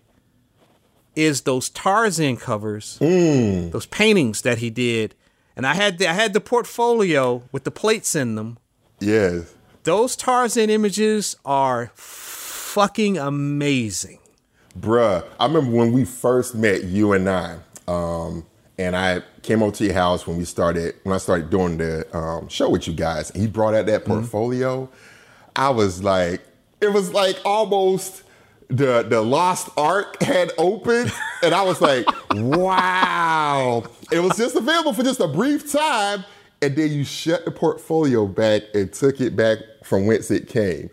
is 1.15 1.41
those 1.41 1.69
Tarzan 1.69 2.37
covers, 2.37 2.97
those 2.99 3.85
paintings 3.85 4.41
that 4.41 4.57
he 4.57 4.69
did. 4.69 5.13
And 5.55 5.65
I 5.67 5.73
had 5.75 5.99
the, 5.99 6.07
I 6.09 6.13
had 6.13 6.33
the 6.33 6.41
portfolio 6.41 7.43
with 7.51 7.63
the 7.63 7.71
plates 7.71 8.15
in 8.15 8.35
them. 8.35 8.57
yes. 8.99 9.53
Those 9.83 10.15
Tarzan 10.15 10.71
images 10.71 11.35
are 11.45 11.91
fucking 11.93 13.19
amazing. 13.19 14.17
Bruh, 14.77 15.23
I 15.39 15.45
remember 15.45 15.71
when 15.77 15.93
we 15.93 16.05
first 16.05 16.55
met, 16.55 16.85
you 16.85 17.13
and 17.13 17.29
I, 17.29 17.57
um, 17.87 18.45
and 18.77 18.95
I 18.95 19.21
came 19.41 19.61
over 19.63 19.75
to 19.77 19.85
your 19.85 19.93
house 19.93 20.27
when 20.27 20.37
we 20.37 20.45
started, 20.45 20.95
when 21.03 21.13
I 21.13 21.17
started 21.17 21.49
doing 21.49 21.77
the 21.77 22.05
um, 22.15 22.47
show 22.49 22.69
with 22.69 22.87
you 22.87 22.93
guys, 22.93 23.31
and 23.31 23.41
he 23.41 23.47
brought 23.47 23.73
out 23.73 23.85
that 23.85 24.05
portfolio. 24.05 24.89
I 25.55 25.69
was 25.69 26.03
like, 26.03 26.41
it 26.81 26.91
was 26.91 27.13
like 27.13 27.39
almost 27.45 28.23
the 28.67 29.03
the 29.03 29.21
lost 29.21 29.69
ark 29.77 30.21
had 30.21 30.51
opened, 30.57 31.11
and 31.43 31.53
I 31.53 31.61
was 31.63 31.81
like, 31.81 32.05
wow. 32.33 33.83
It 34.11 34.19
was 34.19 34.37
just 34.37 34.55
available 34.55 34.93
for 34.93 35.03
just 35.03 35.19
a 35.19 35.27
brief 35.27 35.71
time, 35.71 36.25
and 36.61 36.75
then 36.75 36.91
you 36.91 37.03
shut 37.05 37.45
the 37.45 37.51
portfolio 37.51 38.27
back 38.27 38.63
and 38.73 38.91
took 38.91 39.21
it 39.21 39.35
back 39.35 39.59
from 39.83 40.05
whence 40.05 40.29
it 40.31 40.47
came. 40.47 40.89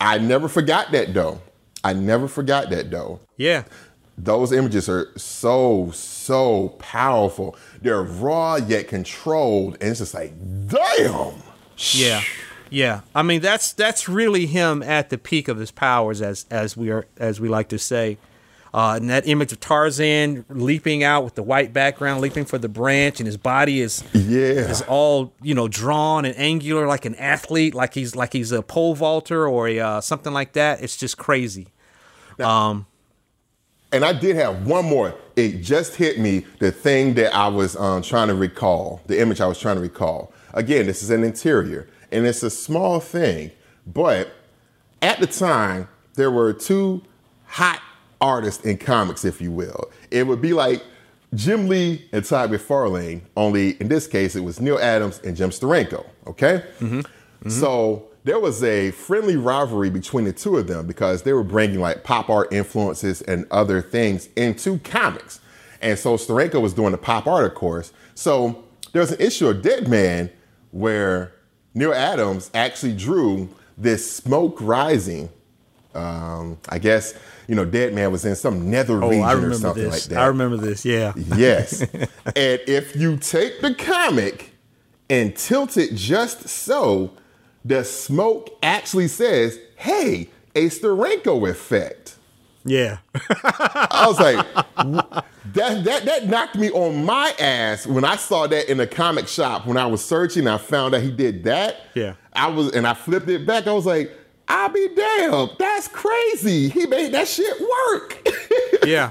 I 0.00 0.18
never 0.18 0.48
forgot 0.48 0.92
that 0.92 1.12
though. 1.12 1.40
I 1.84 1.92
never 1.92 2.28
forgot 2.28 2.70
that 2.70 2.90
though. 2.90 3.20
Yeah. 3.36 3.64
Those 4.18 4.52
images 4.52 4.88
are 4.88 5.10
so 5.16 5.90
so 5.92 6.70
powerful. 6.80 7.56
They're 7.80 8.02
raw 8.02 8.56
yet 8.56 8.88
controlled, 8.88 9.74
and 9.80 9.90
it's 9.90 10.00
just 10.00 10.14
like, 10.14 10.32
damn. 10.66 11.34
Yeah, 11.76 12.22
yeah. 12.70 13.00
I 13.14 13.22
mean, 13.22 13.40
that's 13.40 13.72
that's 13.72 14.08
really 14.08 14.46
him 14.46 14.82
at 14.82 15.10
the 15.10 15.18
peak 15.18 15.46
of 15.48 15.58
his 15.58 15.70
powers, 15.70 16.20
as 16.20 16.44
as 16.50 16.76
we 16.76 16.90
are 16.90 17.06
as 17.18 17.40
we 17.40 17.48
like 17.48 17.68
to 17.68 17.78
say. 17.78 18.18
Uh, 18.74 18.96
and 19.00 19.08
that 19.08 19.26
image 19.26 19.50
of 19.50 19.60
Tarzan 19.60 20.44
leaping 20.50 21.02
out 21.02 21.24
with 21.24 21.34
the 21.36 21.42
white 21.42 21.72
background, 21.72 22.20
leaping 22.20 22.44
for 22.44 22.58
the 22.58 22.68
branch, 22.68 23.18
and 23.18 23.26
his 23.26 23.38
body 23.38 23.80
is 23.80 24.04
Yeah. 24.12 24.68
is 24.68 24.82
all 24.82 25.32
you 25.40 25.54
know 25.54 25.68
drawn 25.68 26.24
and 26.26 26.36
angular 26.36 26.86
like 26.86 27.04
an 27.06 27.14
athlete, 27.14 27.74
like 27.74 27.94
he's 27.94 28.14
like 28.16 28.32
he's 28.34 28.52
a 28.52 28.60
pole 28.62 28.94
vaulter 28.94 29.46
or 29.48 29.68
a 29.68 29.78
uh, 29.78 30.00
something 30.02 30.32
like 30.34 30.52
that. 30.52 30.82
It's 30.82 30.96
just 30.98 31.16
crazy. 31.16 31.68
Um, 32.40 32.86
And 33.92 34.04
I 34.04 34.12
did 34.12 34.36
have 34.36 34.66
one 34.66 34.84
more. 34.84 35.14
It 35.36 35.62
just 35.62 35.96
hit 35.96 36.18
me 36.18 36.44
the 36.58 36.70
thing 36.70 37.14
that 37.14 37.34
I 37.34 37.48
was 37.48 37.76
um, 37.76 38.02
trying 38.02 38.28
to 38.28 38.34
recall, 38.34 39.00
the 39.06 39.20
image 39.20 39.40
I 39.40 39.46
was 39.46 39.58
trying 39.58 39.76
to 39.76 39.82
recall. 39.82 40.32
Again, 40.52 40.86
this 40.86 41.02
is 41.02 41.10
an 41.10 41.24
interior, 41.24 41.88
and 42.12 42.26
it's 42.26 42.42
a 42.42 42.50
small 42.50 43.00
thing, 43.00 43.50
but 43.86 44.30
at 45.00 45.20
the 45.20 45.26
time, 45.26 45.88
there 46.14 46.30
were 46.30 46.52
two 46.52 47.02
hot 47.46 47.80
artists 48.20 48.64
in 48.64 48.76
comics, 48.76 49.24
if 49.24 49.40
you 49.40 49.52
will. 49.52 49.90
It 50.10 50.26
would 50.26 50.42
be 50.42 50.52
like 50.52 50.84
Jim 51.34 51.68
Lee 51.68 52.08
and 52.12 52.24
Todd 52.24 52.50
McFarlane, 52.50 53.20
only 53.36 53.70
in 53.80 53.88
this 53.88 54.06
case, 54.06 54.34
it 54.34 54.40
was 54.40 54.60
Neal 54.60 54.78
Adams 54.78 55.20
and 55.24 55.36
Jim 55.36 55.50
Steranko, 55.50 56.04
okay? 56.26 56.64
So 57.48 58.07
there 58.28 58.38
was 58.38 58.62
a 58.62 58.90
friendly 58.90 59.36
rivalry 59.36 59.88
between 59.88 60.26
the 60.26 60.34
two 60.34 60.58
of 60.58 60.66
them 60.66 60.86
because 60.86 61.22
they 61.22 61.32
were 61.32 61.42
bringing 61.42 61.80
like 61.80 62.04
pop 62.04 62.28
art 62.28 62.52
influences 62.52 63.22
and 63.22 63.46
other 63.50 63.80
things 63.80 64.28
into 64.36 64.78
comics. 64.80 65.40
And 65.80 65.98
so 65.98 66.18
Steranko 66.18 66.60
was 66.60 66.74
doing 66.74 66.92
the 66.92 66.98
pop 66.98 67.26
art, 67.26 67.46
of 67.46 67.54
course. 67.54 67.90
So 68.14 68.64
there 68.92 69.00
was 69.00 69.12
an 69.12 69.20
issue 69.22 69.48
of 69.48 69.62
Deadman 69.62 70.28
where 70.72 71.32
Neal 71.72 71.94
Adams 71.94 72.50
actually 72.52 72.94
drew 72.94 73.48
this 73.78 74.14
smoke 74.14 74.58
rising. 74.60 75.30
Um, 75.94 76.58
I 76.68 76.78
guess, 76.78 77.14
you 77.46 77.54
know, 77.54 77.64
Deadman 77.64 78.12
was 78.12 78.26
in 78.26 78.36
some 78.36 78.70
nether 78.70 79.02
oh, 79.02 79.08
region 79.08 79.44
or 79.44 79.54
something 79.54 79.84
this. 79.84 80.02
like 80.02 80.02
that. 80.10 80.18
I 80.18 80.26
remember 80.26 80.58
this. 80.58 80.84
Yeah. 80.84 81.14
Yes. 81.16 81.80
and 81.92 82.60
if 82.66 82.94
you 82.94 83.16
take 83.16 83.62
the 83.62 83.74
comic 83.74 84.52
and 85.08 85.34
tilt 85.34 85.78
it 85.78 85.94
just 85.94 86.46
so, 86.46 87.12
the 87.64 87.84
smoke 87.84 88.50
actually 88.62 89.08
says, 89.08 89.58
hey, 89.76 90.28
a 90.54 90.66
Steranko 90.66 91.48
effect. 91.48 92.16
Yeah. 92.64 92.98
I 93.14 94.04
was 94.06 94.20
like, 94.20 94.46
that, 95.54 95.84
that, 95.84 96.04
that 96.04 96.26
knocked 96.26 96.56
me 96.56 96.70
on 96.70 97.04
my 97.04 97.34
ass 97.38 97.86
when 97.86 98.04
I 98.04 98.16
saw 98.16 98.46
that 98.46 98.70
in 98.70 98.78
the 98.78 98.86
comic 98.86 99.28
shop. 99.28 99.66
When 99.66 99.76
I 99.76 99.86
was 99.86 100.04
searching, 100.04 100.46
I 100.46 100.58
found 100.58 100.94
out 100.94 101.02
he 101.02 101.10
did 101.10 101.44
that. 101.44 101.76
Yeah. 101.94 102.14
I 102.32 102.48
was, 102.48 102.72
and 102.72 102.86
I 102.86 102.94
flipped 102.94 103.28
it 103.28 103.46
back. 103.46 103.66
I 103.66 103.72
was 103.72 103.86
like, 103.86 104.12
I'll 104.48 104.70
be 104.70 104.88
damned. 104.94 105.50
That's 105.58 105.88
crazy. 105.88 106.68
He 106.68 106.86
made 106.86 107.12
that 107.12 107.28
shit 107.28 107.60
work. 107.60 108.28
yeah. 108.86 109.10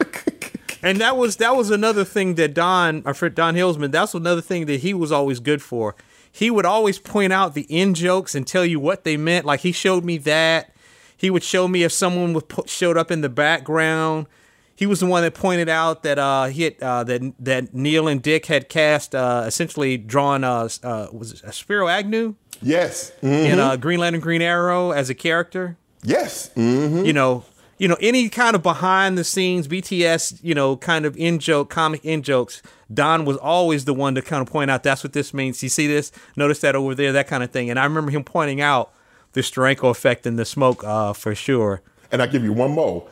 And 0.83 0.99
that 1.01 1.17
was 1.17 1.37
that 1.37 1.55
was 1.55 1.71
another 1.71 2.05
thing 2.05 2.35
that 2.35 2.53
Don, 2.53 3.03
our 3.05 3.13
friend 3.13 3.33
Don 3.33 3.55
Hillsman, 3.55 3.91
that's 3.91 4.13
another 4.13 4.41
thing 4.41 4.67
that 4.67 4.81
he 4.81 4.93
was 4.93 5.11
always 5.11 5.39
good 5.39 5.61
for. 5.61 5.95
He 6.31 6.51
would 6.51 6.65
always 6.65 6.99
point 6.99 7.33
out 7.33 7.53
the 7.55 7.61
in 7.63 7.93
jokes 7.93 8.35
and 8.35 8.45
tell 8.45 8.65
you 8.65 8.79
what 8.79 9.03
they 9.03 9.17
meant. 9.17 9.45
Like 9.45 9.61
he 9.61 9.71
showed 9.71 10.03
me 10.05 10.17
that. 10.19 10.73
He 11.15 11.29
would 11.31 11.43
show 11.43 11.67
me 11.67 11.83
if 11.83 11.91
someone 11.91 12.33
would 12.33 12.47
put, 12.47 12.69
showed 12.69 12.95
up 12.97 13.09
in 13.09 13.21
the 13.21 13.29
background. 13.29 14.27
He 14.75 14.85
was 14.85 14.99
the 14.99 15.07
one 15.07 15.23
that 15.23 15.33
pointed 15.33 15.67
out 15.69 16.03
that 16.03 16.19
uh, 16.19 16.45
he 16.45 16.61
had, 16.63 16.75
uh, 16.83 17.03
that 17.05 17.33
that 17.39 17.73
Neal 17.73 18.07
and 18.07 18.21
Dick 18.21 18.45
had 18.45 18.69
cast 18.69 19.15
uh, 19.15 19.45
essentially 19.47 19.97
drawn 19.97 20.43
uh, 20.43 20.69
uh, 20.83 21.07
was 21.11 21.31
it 21.41 21.53
Spiro 21.55 21.87
Agnew 21.87 22.35
yes. 22.61 23.11
Mhm. 23.23 23.45
in 23.53 23.59
uh, 23.59 23.75
Green 23.77 23.99
Lantern 23.99 24.21
Green 24.21 24.43
Arrow 24.43 24.91
as 24.91 25.09
a 25.09 25.15
character 25.15 25.77
Yes. 26.03 26.51
Mhm. 26.55 27.07
you 27.07 27.13
know 27.13 27.43
you 27.77 27.87
know 27.87 27.97
any 27.99 28.29
kind 28.29 28.55
of 28.55 28.63
behind 28.63 29.17
the 29.17 29.23
scenes 29.23 29.67
bts 29.67 30.39
you 30.41 30.53
know 30.55 30.75
kind 30.77 31.05
of 31.05 31.15
in 31.17 31.37
joke 31.39 31.69
comic 31.69 32.03
in 32.03 32.21
jokes 32.23 32.61
don 32.93 33.23
was 33.25 33.37
always 33.37 33.85
the 33.85 33.93
one 33.93 34.15
to 34.15 34.21
kind 34.21 34.41
of 34.41 34.51
point 34.51 34.71
out 34.71 34.83
that's 34.83 35.03
what 35.03 35.13
this 35.13 35.33
means 35.33 35.61
you 35.61 35.69
see 35.69 35.87
this 35.87 36.11
notice 36.35 36.59
that 36.61 36.75
over 36.75 36.95
there 36.95 37.11
that 37.11 37.27
kind 37.27 37.43
of 37.43 37.51
thing 37.51 37.69
and 37.69 37.79
i 37.79 37.83
remember 37.83 38.09
him 38.11 38.23
pointing 38.23 38.61
out 38.61 38.91
the 39.33 39.41
Steranko 39.41 39.91
effect 39.91 40.25
in 40.25 40.35
the 40.37 40.45
smoke 40.45 40.83
uh, 40.83 41.13
for 41.13 41.35
sure 41.35 41.81
And 42.11 42.21
I'll 42.21 42.27
give 42.29 42.43
you 42.43 42.53
one 42.53 42.71
more. 42.71 43.07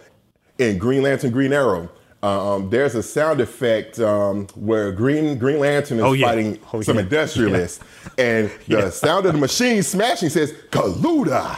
In 0.57 0.77
Green 0.79 1.03
Lantern, 1.03 1.29
Green 1.31 1.51
Arrow, 1.53 1.89
um, 2.23 2.69
there's 2.71 2.95
a 2.95 3.03
sound 3.03 3.41
effect 3.41 3.99
um, 3.99 4.47
where 4.55 4.91
Green 4.93 5.37
Green 5.37 5.59
Lantern 5.59 5.97
is 5.99 6.03
Oh, 6.05 6.13
yeah. 6.13 6.27
fighting 6.27 6.57
Oh, 6.73 6.81
some 6.81 6.95
yeah. 6.95 7.01
industrialists, 7.03 7.81
and 8.17 8.49
the 8.67 8.89
sound 8.89 9.25
of 9.27 9.33
the 9.33 9.39
machine 9.39 9.83
smashing 9.83 10.29
says 10.29 10.53
"Kaluta." 10.71 11.57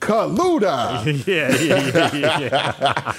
Kaluta, 0.00 1.04
yeah 1.26 1.56
yeah 1.56 2.14
yeah, 2.14 2.38
yeah. 2.38 3.12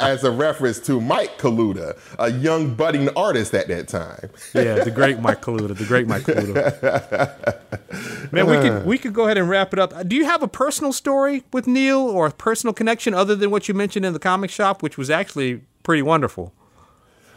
as 0.00 0.24
a 0.24 0.30
reference 0.30 0.78
to 0.80 1.00
Mike 1.00 1.38
Kaluta, 1.38 1.98
a 2.18 2.30
young 2.30 2.74
budding 2.74 3.08
artist 3.16 3.52
at 3.54 3.68
that 3.68 3.88
time. 3.88 4.30
yeah 4.54 4.82
the 4.84 4.90
great 4.90 5.20
mike 5.20 5.42
kaluta 5.42 5.76
the 5.76 5.84
great 5.84 6.06
mike 6.06 6.22
kaluta 6.22 8.32
man 8.32 8.46
we 8.46 8.56
could 8.58 8.86
we 8.86 8.98
could 8.98 9.12
go 9.12 9.24
ahead 9.24 9.36
and 9.38 9.48
wrap 9.48 9.72
it 9.72 9.78
up 9.78 10.06
do 10.08 10.16
you 10.16 10.24
have 10.24 10.42
a 10.42 10.48
personal 10.48 10.92
story 10.92 11.42
with 11.52 11.66
neal 11.66 11.98
or 11.98 12.26
a 12.26 12.30
personal 12.32 12.72
connection 12.72 13.12
other 13.12 13.34
than 13.34 13.50
what 13.50 13.68
you 13.68 13.74
mentioned 13.74 14.04
in 14.06 14.12
the 14.12 14.18
comic 14.18 14.50
shop 14.50 14.82
which 14.82 14.96
was 14.96 15.10
actually 15.10 15.60
pretty 15.82 16.02
wonderful 16.02 16.52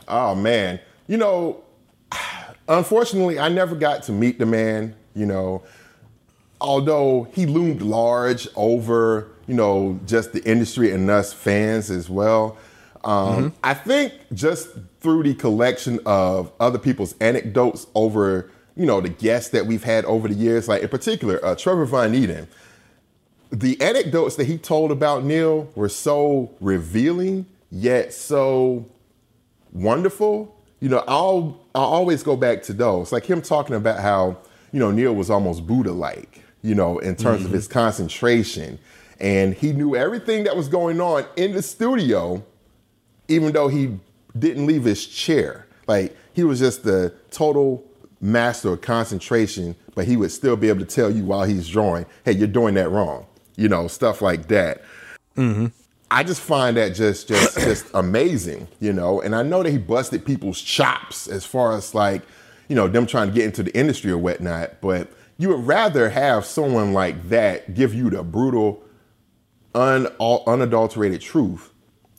Oh 0.08 0.36
man, 0.36 0.80
you 1.08 1.18
know, 1.18 1.64
unfortunately, 2.68 3.40
I 3.40 3.50
never 3.50 3.76
got 3.76 4.04
to 4.04 4.12
meet 4.12 4.40
the 4.40 4.46
man. 4.46 4.96
You 5.16 5.26
know, 5.26 5.64
although 6.64 7.28
he 7.34 7.46
loomed 7.46 7.82
large 7.82 8.48
over, 8.56 9.30
you 9.46 9.54
know, 9.54 10.00
just 10.08 10.34
the 10.34 10.44
industry 10.44 10.92
and 10.92 11.10
us 11.10 11.34
fans 11.34 11.92
as 11.92 12.10
well. 12.10 12.58
Um, 13.04 13.54
I 13.64 13.74
think 13.74 14.14
just 14.34 14.70
through 15.02 15.24
the 15.24 15.36
collection 15.36 16.00
of 16.06 16.52
other 16.62 16.80
people's 16.80 17.16
anecdotes 17.20 17.86
over, 17.94 18.50
you 18.78 18.86
know, 18.86 19.02
the 19.02 19.10
guests 19.10 19.50
that 19.50 19.66
we've 19.66 19.84
had 19.84 20.06
over 20.06 20.30
the 20.30 20.34
years, 20.34 20.70
like 20.70 20.82
in 20.82 20.88
particular, 20.88 21.44
uh, 21.46 21.54
Trevor 21.54 21.86
Von 21.86 22.14
Eeden, 22.14 22.48
the 23.52 23.80
anecdotes 23.82 24.38
that 24.38 24.46
he 24.46 24.58
told 24.58 24.90
about 24.90 25.26
Neal 25.26 25.70
were 25.76 25.90
so 25.90 26.56
revealing, 26.62 27.46
yet 27.70 28.14
so 28.14 28.86
wonderful. 29.74 30.56
You 30.80 30.90
know, 30.90 31.04
I'll 31.08 31.60
I'll 31.76 31.84
always 31.84 32.24
go 32.24 32.36
back 32.36 32.64
to 32.64 32.74
those. 32.74 33.12
Like 33.12 33.26
him 33.26 33.42
talking 33.42 33.76
about 33.76 34.00
how, 34.00 34.38
you 34.72 34.80
know, 34.80 34.92
Neal 34.92 35.14
was 35.14 35.30
almost 35.30 35.68
Buddha-like, 35.68 36.43
you 36.64 36.74
know, 36.74 36.98
in 37.00 37.16
terms 37.16 37.46
of 37.46 37.52
his 37.52 37.68
concentration. 37.68 38.80
And 39.20 39.54
he 39.54 39.74
knew 39.74 39.96
everything 39.96 40.46
that 40.46 40.56
was 40.56 40.68
going 40.68 41.00
on 41.00 41.26
in 41.36 41.52
the 41.52 41.62
studio, 41.62 42.44
even 43.28 43.52
though 43.52 43.68
he 43.68 44.00
didn't 44.38 44.66
leave 44.66 44.84
his 44.86 45.06
chair. 45.06 45.68
Like 45.88 46.16
he 46.34 46.44
was 46.44 46.60
just 46.60 46.84
the 46.84 47.14
total 47.30 47.86
master 48.20 48.74
of 48.74 48.82
concentration, 48.82 49.76
but 49.94 50.06
he 50.06 50.18
would 50.18 50.32
still 50.32 50.56
be 50.56 50.70
able 50.70 50.80
to 50.80 50.86
tell 50.86 51.12
you 51.12 51.26
while 51.26 51.44
he's 51.44 51.68
drawing, 51.68 52.06
hey, 52.26 52.32
you're 52.32 52.48
doing 52.48 52.74
that 52.76 52.90
wrong. 52.90 53.28
You 53.56 53.70
know, 53.70 53.88
stuff 53.88 54.22
like 54.22 54.48
that. 54.48 54.82
Mm-hmm. 55.38 55.68
I 56.10 56.24
just 56.24 56.42
find 56.42 56.78
that 56.78 56.96
just 56.96 57.28
just 57.28 57.58
just 57.60 57.86
amazing, 57.94 58.68
you 58.80 58.94
know. 58.94 59.22
And 59.22 59.36
I 59.36 59.44
know 59.44 59.62
that 59.62 59.70
he 59.70 59.78
busted 59.78 60.26
people's 60.26 60.62
chops 60.62 61.28
as 61.28 61.46
far 61.46 61.76
as 61.76 61.94
like, 61.94 62.24
you 62.68 62.76
know, 62.76 62.88
them 62.88 63.06
trying 63.06 63.28
to 63.28 63.34
get 63.34 63.46
into 63.46 63.64
the 63.64 63.76
industry 63.78 64.12
or 64.12 64.18
whatnot. 64.18 64.82
But 64.82 65.12
you 65.38 65.50
would 65.50 65.66
rather 65.66 66.10
have 66.10 66.46
someone 66.46 66.94
like 66.94 67.30
that 67.30 67.74
give 67.74 67.94
you 67.94 68.10
the 68.10 68.24
brutal, 68.24 68.84
un, 69.74 70.08
unadulterated 70.20 71.22
truth 71.22 71.72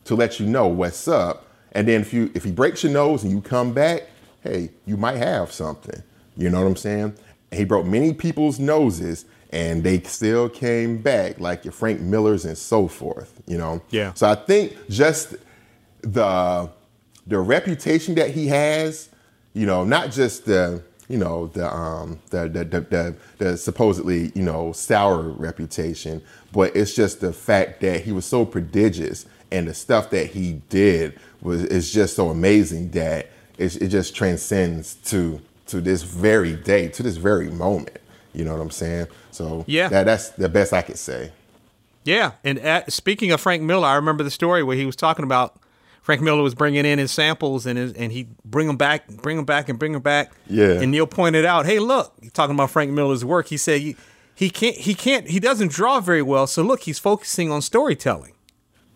to 0.05 0.15
let 0.15 0.41
you 0.41 0.47
know 0.47 0.69
what's 0.69 1.09
up. 1.09 1.47
And 1.73 1.89
then 1.89 2.01
if 2.01 2.13
you 2.13 2.31
if 2.35 2.45
he 2.45 2.53
breaks 2.53 2.83
your 2.83 2.93
nose 2.93 3.23
and 3.23 3.33
you 3.33 3.41
come 3.41 3.73
back, 3.73 4.09
hey, 4.43 4.71
you 4.87 4.97
might 4.97 5.17
have 5.17 5.53
something. 5.53 6.03
You 6.37 6.51
know 6.51 6.61
what 6.61 6.67
I'm 6.67 6.77
saying? 6.77 7.17
He 7.53 7.65
broke 7.65 7.87
many 7.87 8.13
people's 8.13 8.59
noses 8.59 9.25
and 9.51 9.85
they 9.85 10.01
still 10.01 10.49
came 10.49 10.99
back, 10.99 11.39
like 11.39 11.65
your 11.65 11.73
Frank 11.73 12.01
Millers 12.01 12.45
and 12.45 12.59
so 12.59 12.89
forth, 12.89 13.41
you 13.47 13.57
know? 13.57 13.81
Yeah. 13.91 14.13
So 14.15 14.29
I 14.29 14.35
think 14.35 14.77
just 14.89 15.37
the 16.03 16.69
the 17.27 17.39
reputation 17.39 18.17
that 18.17 18.31
he 18.31 18.49
has, 18.49 19.09
you 19.55 19.67
know, 19.67 19.85
not 19.85 20.11
just 20.11 20.45
the 20.45 20.83
you 21.09 21.19
know 21.19 21.49
the 21.49 21.73
um 21.73 22.19
the 22.31 22.49
the 22.49 22.65
the, 22.65 22.81
the, 22.81 23.17
the 23.39 23.57
supposedly 23.57 24.33
you 24.35 24.43
know 24.43 24.73
sour 24.73 25.23
reputation, 25.23 26.23
but 26.53 26.75
it's 26.75 26.95
just 26.95 27.21
the 27.21 27.33
fact 27.33 27.81
that 27.83 28.03
he 28.03 28.13
was 28.13 28.25
so 28.25 28.45
prodigious 28.45 29.27
and 29.53 29.69
the 29.69 29.75
stuff 29.75 30.11
that 30.11 30.31
he 30.31 30.61
did 30.69 31.19
was 31.43 31.63
is 31.65 31.93
just 31.93 32.17
so 32.17 32.31
amazing 32.31 32.91
that 32.91 33.29
it, 33.59 33.77
it 33.83 33.89
just 33.89 34.15
transcends 34.17 34.95
to 34.95 35.41
to 35.67 35.81
this 35.81 36.03
very 36.03 36.57
day, 36.57 36.89
to 36.89 37.03
this 37.03 37.17
very 37.17 37.51
moment. 37.51 37.99
You 38.35 38.45
know 38.45 38.53
what 38.53 38.61
I'm 38.61 38.71
saying? 38.71 39.07
So 39.31 39.65
Yeah. 39.67 39.89
that, 39.89 40.05
that's 40.05 40.31
the 40.31 40.49
best 40.49 40.73
I 40.73 40.83
could 40.83 40.99
say. 40.99 41.33
Yeah, 42.05 42.33
and 42.43 42.59
at, 42.59 42.93
speaking 42.93 43.31
of 43.33 43.41
Frank 43.41 43.63
Miller, 43.63 43.87
I 43.89 43.95
remember 43.95 44.23
the 44.25 44.31
story 44.31 44.63
where 44.63 44.77
he 44.77 44.85
was 44.85 44.97
talking 44.97 45.25
about 45.25 45.57
Frank 46.05 46.21
Miller 46.21 46.43
was 46.43 46.55
bringing 46.55 46.85
in 46.85 46.99
his 46.99 47.11
samples 47.11 47.65
and 47.65 47.79
his, 47.79 47.95
and 47.95 48.13
he 48.13 48.29
bring 48.45 48.67
them 48.67 48.77
back, 48.77 49.09
bring 49.09 49.37
them 49.37 49.47
back, 49.47 49.71
and 49.71 49.79
bring 49.79 49.93
them 49.93 50.03
back. 50.03 50.35
Yeah. 50.47 50.73
And 50.83 50.93
Neal 50.93 51.07
pointed 51.07 51.47
out, 51.47 51.65
hey, 51.65 51.79
look, 51.79 52.15
talking 52.35 52.55
about 52.55 52.69
Frank 52.69 52.91
Miller's 52.91 53.25
work. 53.25 53.49
He 53.49 53.57
said 53.57 53.81
he, 53.81 53.97
he 54.35 54.51
can't 54.51 54.77
he 54.77 54.95
can't 54.95 55.27
he 55.27 55.41
doesn't 55.41 55.71
draw 55.71 56.01
very 56.01 56.21
well. 56.21 56.47
So 56.47 56.63
look, 56.63 56.83
he's 56.83 56.99
focusing 56.99 57.51
on 57.51 57.63
storytelling. 57.63 58.35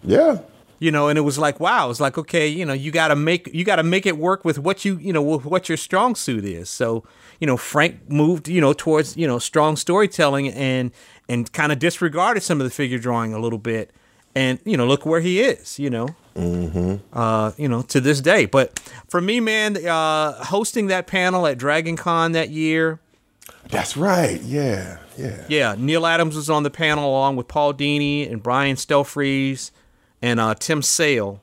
Yeah. 0.04 0.40
You 0.80 0.90
know, 0.90 1.08
and 1.08 1.16
it 1.16 1.22
was 1.22 1.38
like, 1.38 1.58
wow, 1.58 1.88
it's 1.88 1.98
like, 1.98 2.18
okay, 2.18 2.46
you 2.46 2.66
know, 2.66 2.74
you 2.74 2.90
gotta 2.90 3.16
make 3.16 3.48
you 3.54 3.64
gotta 3.64 3.82
make 3.82 4.04
it 4.04 4.18
work 4.18 4.44
with 4.44 4.58
what 4.58 4.84
you 4.84 4.98
you 4.98 5.14
know 5.14 5.22
with 5.22 5.46
what 5.46 5.70
your 5.70 5.78
strong 5.78 6.14
suit 6.14 6.44
is. 6.44 6.68
So 6.68 7.04
you 7.40 7.46
know, 7.46 7.56
Frank 7.56 8.10
moved 8.10 8.48
you 8.48 8.60
know 8.60 8.74
towards 8.74 9.16
you 9.16 9.26
know 9.26 9.38
strong 9.38 9.76
storytelling 9.76 10.48
and 10.48 10.92
and 11.26 11.50
kind 11.54 11.72
of 11.72 11.78
disregarded 11.78 12.42
some 12.42 12.60
of 12.60 12.64
the 12.64 12.70
figure 12.70 12.98
drawing 12.98 13.32
a 13.32 13.38
little 13.38 13.58
bit. 13.58 13.92
And 14.34 14.58
you 14.66 14.76
know, 14.76 14.86
look 14.86 15.06
where 15.06 15.20
he 15.20 15.40
is. 15.40 15.78
You 15.78 15.88
know, 15.88 16.08
mm-hmm. 16.38 16.96
uh, 17.12 17.52
you 17.56 17.68
know, 17.68 17.82
to 17.82 18.00
this 18.00 18.20
day. 18.20 18.46
But 18.46 18.78
for 19.08 19.20
me, 19.20 19.40
man, 19.40 19.84
uh, 19.86 20.44
hosting 20.44 20.86
that 20.88 21.06
panel 21.06 21.46
at 21.46 21.58
Dragon 21.58 21.96
Con 21.96 22.32
that 22.32 22.50
year. 22.50 23.00
That's 23.70 23.96
right. 23.96 24.40
Yeah. 24.42 24.98
Yeah. 25.16 25.44
Yeah. 25.48 25.74
Neal 25.76 26.06
Adams 26.06 26.36
was 26.36 26.48
on 26.48 26.62
the 26.62 26.70
panel 26.70 27.08
along 27.08 27.36
with 27.36 27.48
Paul 27.48 27.74
Dini 27.74 28.30
and 28.30 28.42
Brian 28.42 28.76
Stelfreeze 28.76 29.70
and 30.22 30.40
uh, 30.40 30.54
Tim 30.54 30.82
Sale, 30.82 31.40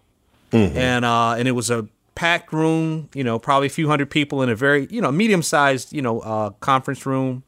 mm-hmm. 0.52 0.78
and 0.78 1.06
uh, 1.06 1.36
and 1.38 1.48
it 1.48 1.52
was 1.52 1.70
a 1.70 1.88
packed 2.16 2.52
room. 2.52 3.10
You 3.14 3.24
know, 3.24 3.40
probably 3.40 3.68
a 3.68 3.72
few 3.72 3.88
hundred 3.88 4.10
people 4.10 4.42
in 4.42 4.50
a 4.50 4.56
very 4.56 4.88
you 4.90 5.02
know 5.02 5.12
medium 5.12 5.44
sized 5.44 5.94
you 5.94 6.02
know 6.02 6.20
uh, 6.22 6.50
conference 6.62 7.06
room, 7.06 7.44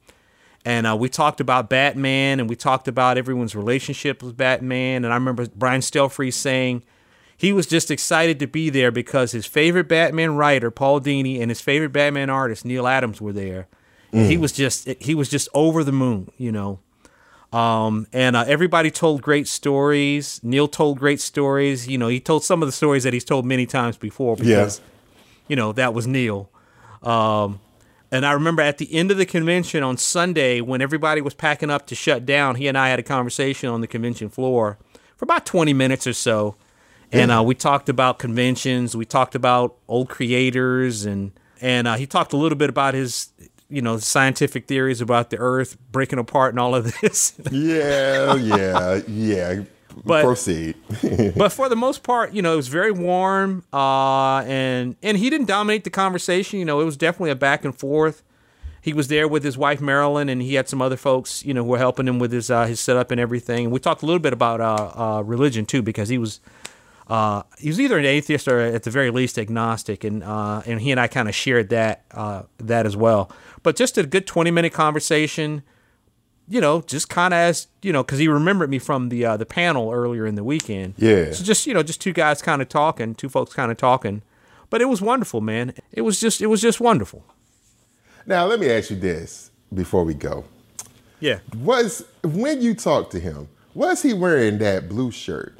and 0.63 0.87
uh, 0.87 0.95
we 0.95 1.09
talked 1.09 1.41
about 1.41 1.69
Batman 1.69 2.39
and 2.39 2.49
we 2.49 2.55
talked 2.55 2.87
about 2.87 3.17
everyone's 3.17 3.55
relationship 3.55 4.23
with 4.23 4.37
Batman. 4.37 5.03
And 5.05 5.13
I 5.13 5.17
remember 5.17 5.47
Brian 5.55 5.81
Stelfreeze 5.81 6.33
saying 6.33 6.83
he 7.37 7.53
was 7.53 7.67
just 7.67 7.91
excited 7.91 8.39
to 8.39 8.47
be 8.47 8.69
there 8.69 8.91
because 8.91 9.31
his 9.31 9.45
favorite 9.45 9.87
Batman 9.87 10.35
writer 10.35 10.71
Paul 10.71 10.99
Dini 10.99 11.39
and 11.39 11.51
his 11.51 11.61
favorite 11.61 11.91
Batman 11.91 12.29
artist 12.29 12.65
Neal 12.65 12.87
Adams 12.87 13.21
were 13.21 13.33
there. 13.33 13.67
Mm. 14.11 14.27
He 14.27 14.37
was 14.37 14.51
just 14.51 14.87
he 14.99 15.13
was 15.13 15.29
just 15.29 15.47
over 15.53 15.83
the 15.83 15.91
moon, 15.91 16.31
you 16.37 16.51
know. 16.51 16.79
Um, 17.53 18.07
and 18.11 18.35
uh, 18.35 18.43
everybody 18.47 18.91
told 18.91 19.21
great 19.21 19.47
stories. 19.47 20.41
Neal 20.43 20.67
told 20.67 20.99
great 20.99 21.21
stories. 21.21 21.87
You 21.87 21.97
know, 21.97 22.07
he 22.07 22.19
told 22.19 22.43
some 22.43 22.61
of 22.61 22.67
the 22.67 22.73
stories 22.73 23.03
that 23.03 23.13
he's 23.13 23.23
told 23.23 23.45
many 23.45 23.65
times 23.65 23.97
before 23.97 24.35
because, 24.35 24.79
yeah. 24.79 25.23
you 25.47 25.55
know, 25.55 25.71
that 25.73 25.93
was 25.93 26.07
Neal. 26.07 26.49
Um, 27.03 27.61
and 28.11 28.25
I 28.25 28.33
remember 28.33 28.61
at 28.61 28.77
the 28.79 28.93
end 28.93 29.11
of 29.11 29.17
the 29.17 29.25
convention 29.25 29.83
on 29.83 29.97
Sunday 29.97 30.61
when 30.61 30.81
everybody 30.81 31.21
was 31.21 31.33
packing 31.33 31.69
up 31.69 31.87
to 31.87 31.95
shut 31.95 32.25
down, 32.25 32.55
he 32.55 32.67
and 32.67 32.77
I 32.77 32.89
had 32.89 32.99
a 32.99 33.03
conversation 33.03 33.69
on 33.69 33.81
the 33.81 33.87
convention 33.87 34.29
floor 34.29 34.77
for 35.15 35.25
about 35.25 35.45
20 35.45 35.73
minutes 35.73 36.07
or 36.07 36.13
so. 36.13 36.55
And 37.11 37.31
uh, 37.31 37.43
we 37.43 37.55
talked 37.55 37.89
about 37.89 38.19
conventions. 38.19 38.95
We 38.95 39.05
talked 39.05 39.35
about 39.35 39.77
old 39.87 40.09
creators, 40.09 41.05
and 41.05 41.31
and 41.61 41.87
uh, 41.87 41.95
he 41.95 42.05
talked 42.05 42.33
a 42.33 42.37
little 42.37 42.57
bit 42.57 42.69
about 42.69 42.93
his 42.93 43.29
you 43.69 43.81
know 43.81 43.97
scientific 43.97 44.67
theories 44.67 45.01
about 45.01 45.29
the 45.29 45.37
Earth 45.37 45.77
breaking 45.91 46.19
apart 46.19 46.53
and 46.53 46.59
all 46.59 46.75
of 46.75 46.93
this. 47.01 47.33
yeah, 47.51 48.35
yeah, 48.35 49.01
yeah. 49.07 49.63
But, 50.05 50.23
Proceed. 50.23 50.75
but 51.35 51.51
for 51.51 51.69
the 51.69 51.75
most 51.75 52.03
part, 52.03 52.31
you 52.31 52.43
know, 52.43 52.53
it 52.53 52.57
was 52.57 52.67
very 52.67 52.91
warm, 52.91 53.63
uh, 53.73 54.39
and 54.41 54.95
and 55.01 55.17
he 55.17 55.29
didn't 55.29 55.47
dominate 55.47 55.85
the 55.85 55.89
conversation. 55.89 56.59
You 56.59 56.65
know, 56.65 56.81
it 56.81 56.85
was 56.85 56.97
definitely 56.97 57.31
a 57.31 57.35
back 57.35 57.65
and 57.65 57.75
forth. 57.75 58.23
He 58.79 58.93
was 58.93 59.07
there 59.07 59.27
with 59.27 59.43
his 59.43 59.57
wife 59.57 59.81
Marilyn, 59.81 60.29
and 60.29 60.41
he 60.41 60.53
had 60.53 60.69
some 60.69 60.81
other 60.81 60.97
folks, 60.97 61.43
you 61.43 61.53
know, 61.53 61.63
who 61.63 61.71
were 61.71 61.77
helping 61.77 62.07
him 62.07 62.19
with 62.19 62.31
his 62.31 62.51
uh, 62.51 62.65
his 62.67 62.79
setup 62.79 63.09
and 63.09 63.19
everything. 63.19 63.65
And 63.65 63.73
we 63.73 63.79
talked 63.79 64.03
a 64.03 64.05
little 64.05 64.19
bit 64.19 64.33
about 64.33 64.61
uh, 64.61 64.91
uh 65.17 65.21
religion 65.23 65.65
too, 65.65 65.81
because 65.81 66.09
he 66.09 66.19
was 66.19 66.39
uh, 67.09 67.43
he 67.57 67.69
was 67.69 67.79
either 67.79 67.97
an 67.97 68.05
atheist 68.05 68.47
or 68.47 68.59
at 68.59 68.83
the 68.83 68.91
very 68.91 69.11
least 69.11 69.39
agnostic, 69.39 70.03
and 70.03 70.23
uh, 70.23 70.61
and 70.65 70.81
he 70.81 70.91
and 70.91 70.99
I 70.99 71.07
kind 71.07 71.29
of 71.29 71.35
shared 71.35 71.69
that 71.69 72.03
uh, 72.11 72.43
that 72.57 72.85
as 72.85 72.97
well. 72.97 73.31
But 73.63 73.75
just 73.75 73.97
a 73.97 74.05
good 74.05 74.27
twenty 74.27 74.51
minute 74.51 74.73
conversation, 74.73 75.63
you 76.49 76.59
know, 76.59 76.81
just 76.81 77.09
kind 77.09 77.33
of 77.33 77.37
as 77.37 77.67
you 77.81 77.93
know, 77.93 78.03
because 78.03 78.19
he 78.19 78.27
remembered 78.27 78.69
me 78.69 78.77
from 78.77 79.09
the 79.09 79.25
uh, 79.25 79.37
the 79.37 79.45
panel 79.45 79.91
earlier 79.91 80.25
in 80.25 80.35
the 80.35 80.43
weekend. 80.43 80.95
Yeah. 80.97 81.31
So 81.31 81.43
just 81.43 81.65
you 81.65 81.73
know, 81.73 81.81
just 81.81 82.01
two 82.01 82.13
guys 82.13 82.41
kind 82.41 82.61
of 82.61 82.67
talking, 82.67 83.15
two 83.15 83.29
folks 83.29 83.53
kind 83.53 83.71
of 83.71 83.77
talking, 83.77 84.21
but 84.69 84.81
it 84.81 84.85
was 84.85 85.01
wonderful, 85.01 85.39
man. 85.39 85.73
It 85.93 86.01
was 86.01 86.19
just 86.19 86.41
it 86.41 86.47
was 86.47 86.61
just 86.61 86.81
wonderful. 86.81 87.23
Now 88.25 88.45
let 88.45 88.59
me 88.59 88.69
ask 88.69 88.89
you 88.89 88.97
this 88.97 89.51
before 89.73 90.03
we 90.03 90.13
go. 90.13 90.43
Yeah. 91.21 91.39
Was 91.55 92.03
when 92.21 92.61
you 92.61 92.73
talked 92.73 93.11
to 93.13 93.19
him, 93.21 93.47
was 93.73 94.01
he 94.01 94.13
wearing 94.13 94.57
that 94.57 94.89
blue 94.89 95.11
shirt? 95.11 95.57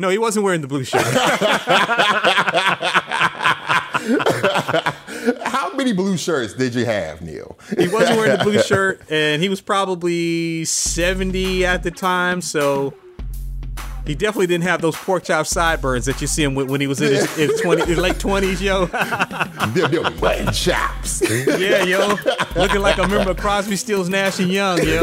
No, 0.00 0.08
he 0.08 0.16
wasn't 0.16 0.46
wearing 0.46 0.62
the 0.62 0.66
blue 0.66 0.82
shirt. 0.82 1.02
How 5.44 5.74
many 5.74 5.92
blue 5.92 6.16
shirts 6.16 6.54
did 6.54 6.74
you 6.74 6.86
have, 6.86 7.20
Neal? 7.20 7.58
he 7.78 7.86
wasn't 7.86 8.16
wearing 8.16 8.38
the 8.38 8.42
blue 8.42 8.62
shirt, 8.62 9.02
and 9.10 9.42
he 9.42 9.50
was 9.50 9.60
probably 9.60 10.64
70 10.64 11.66
at 11.66 11.82
the 11.82 11.90
time, 11.90 12.40
so 12.40 12.94
he 14.06 14.14
definitely 14.14 14.46
didn't 14.46 14.64
have 14.64 14.80
those 14.80 14.96
pork 14.96 15.24
chop 15.24 15.46
sideburns 15.46 16.06
that 16.06 16.18
you 16.22 16.26
see 16.26 16.42
him 16.42 16.54
with 16.54 16.70
when 16.70 16.80
he 16.80 16.86
was 16.86 17.02
in 17.02 17.12
his, 17.12 17.30
his 17.36 17.60
20, 17.60 17.84
his 17.84 17.98
late 17.98 18.16
20s, 18.16 18.62
yo. 18.62 18.86
Them 18.86 20.16
mutton 20.18 20.50
chops. 20.54 21.20
yeah, 21.60 21.82
yo. 21.82 22.16
Looking 22.56 22.80
like 22.80 22.96
a 22.96 23.06
member 23.06 23.32
of 23.32 23.36
Crosby, 23.36 23.76
Stills, 23.76 24.08
Nash, 24.08 24.40
and 24.40 24.50
Young, 24.50 24.78
yo. 24.82 25.02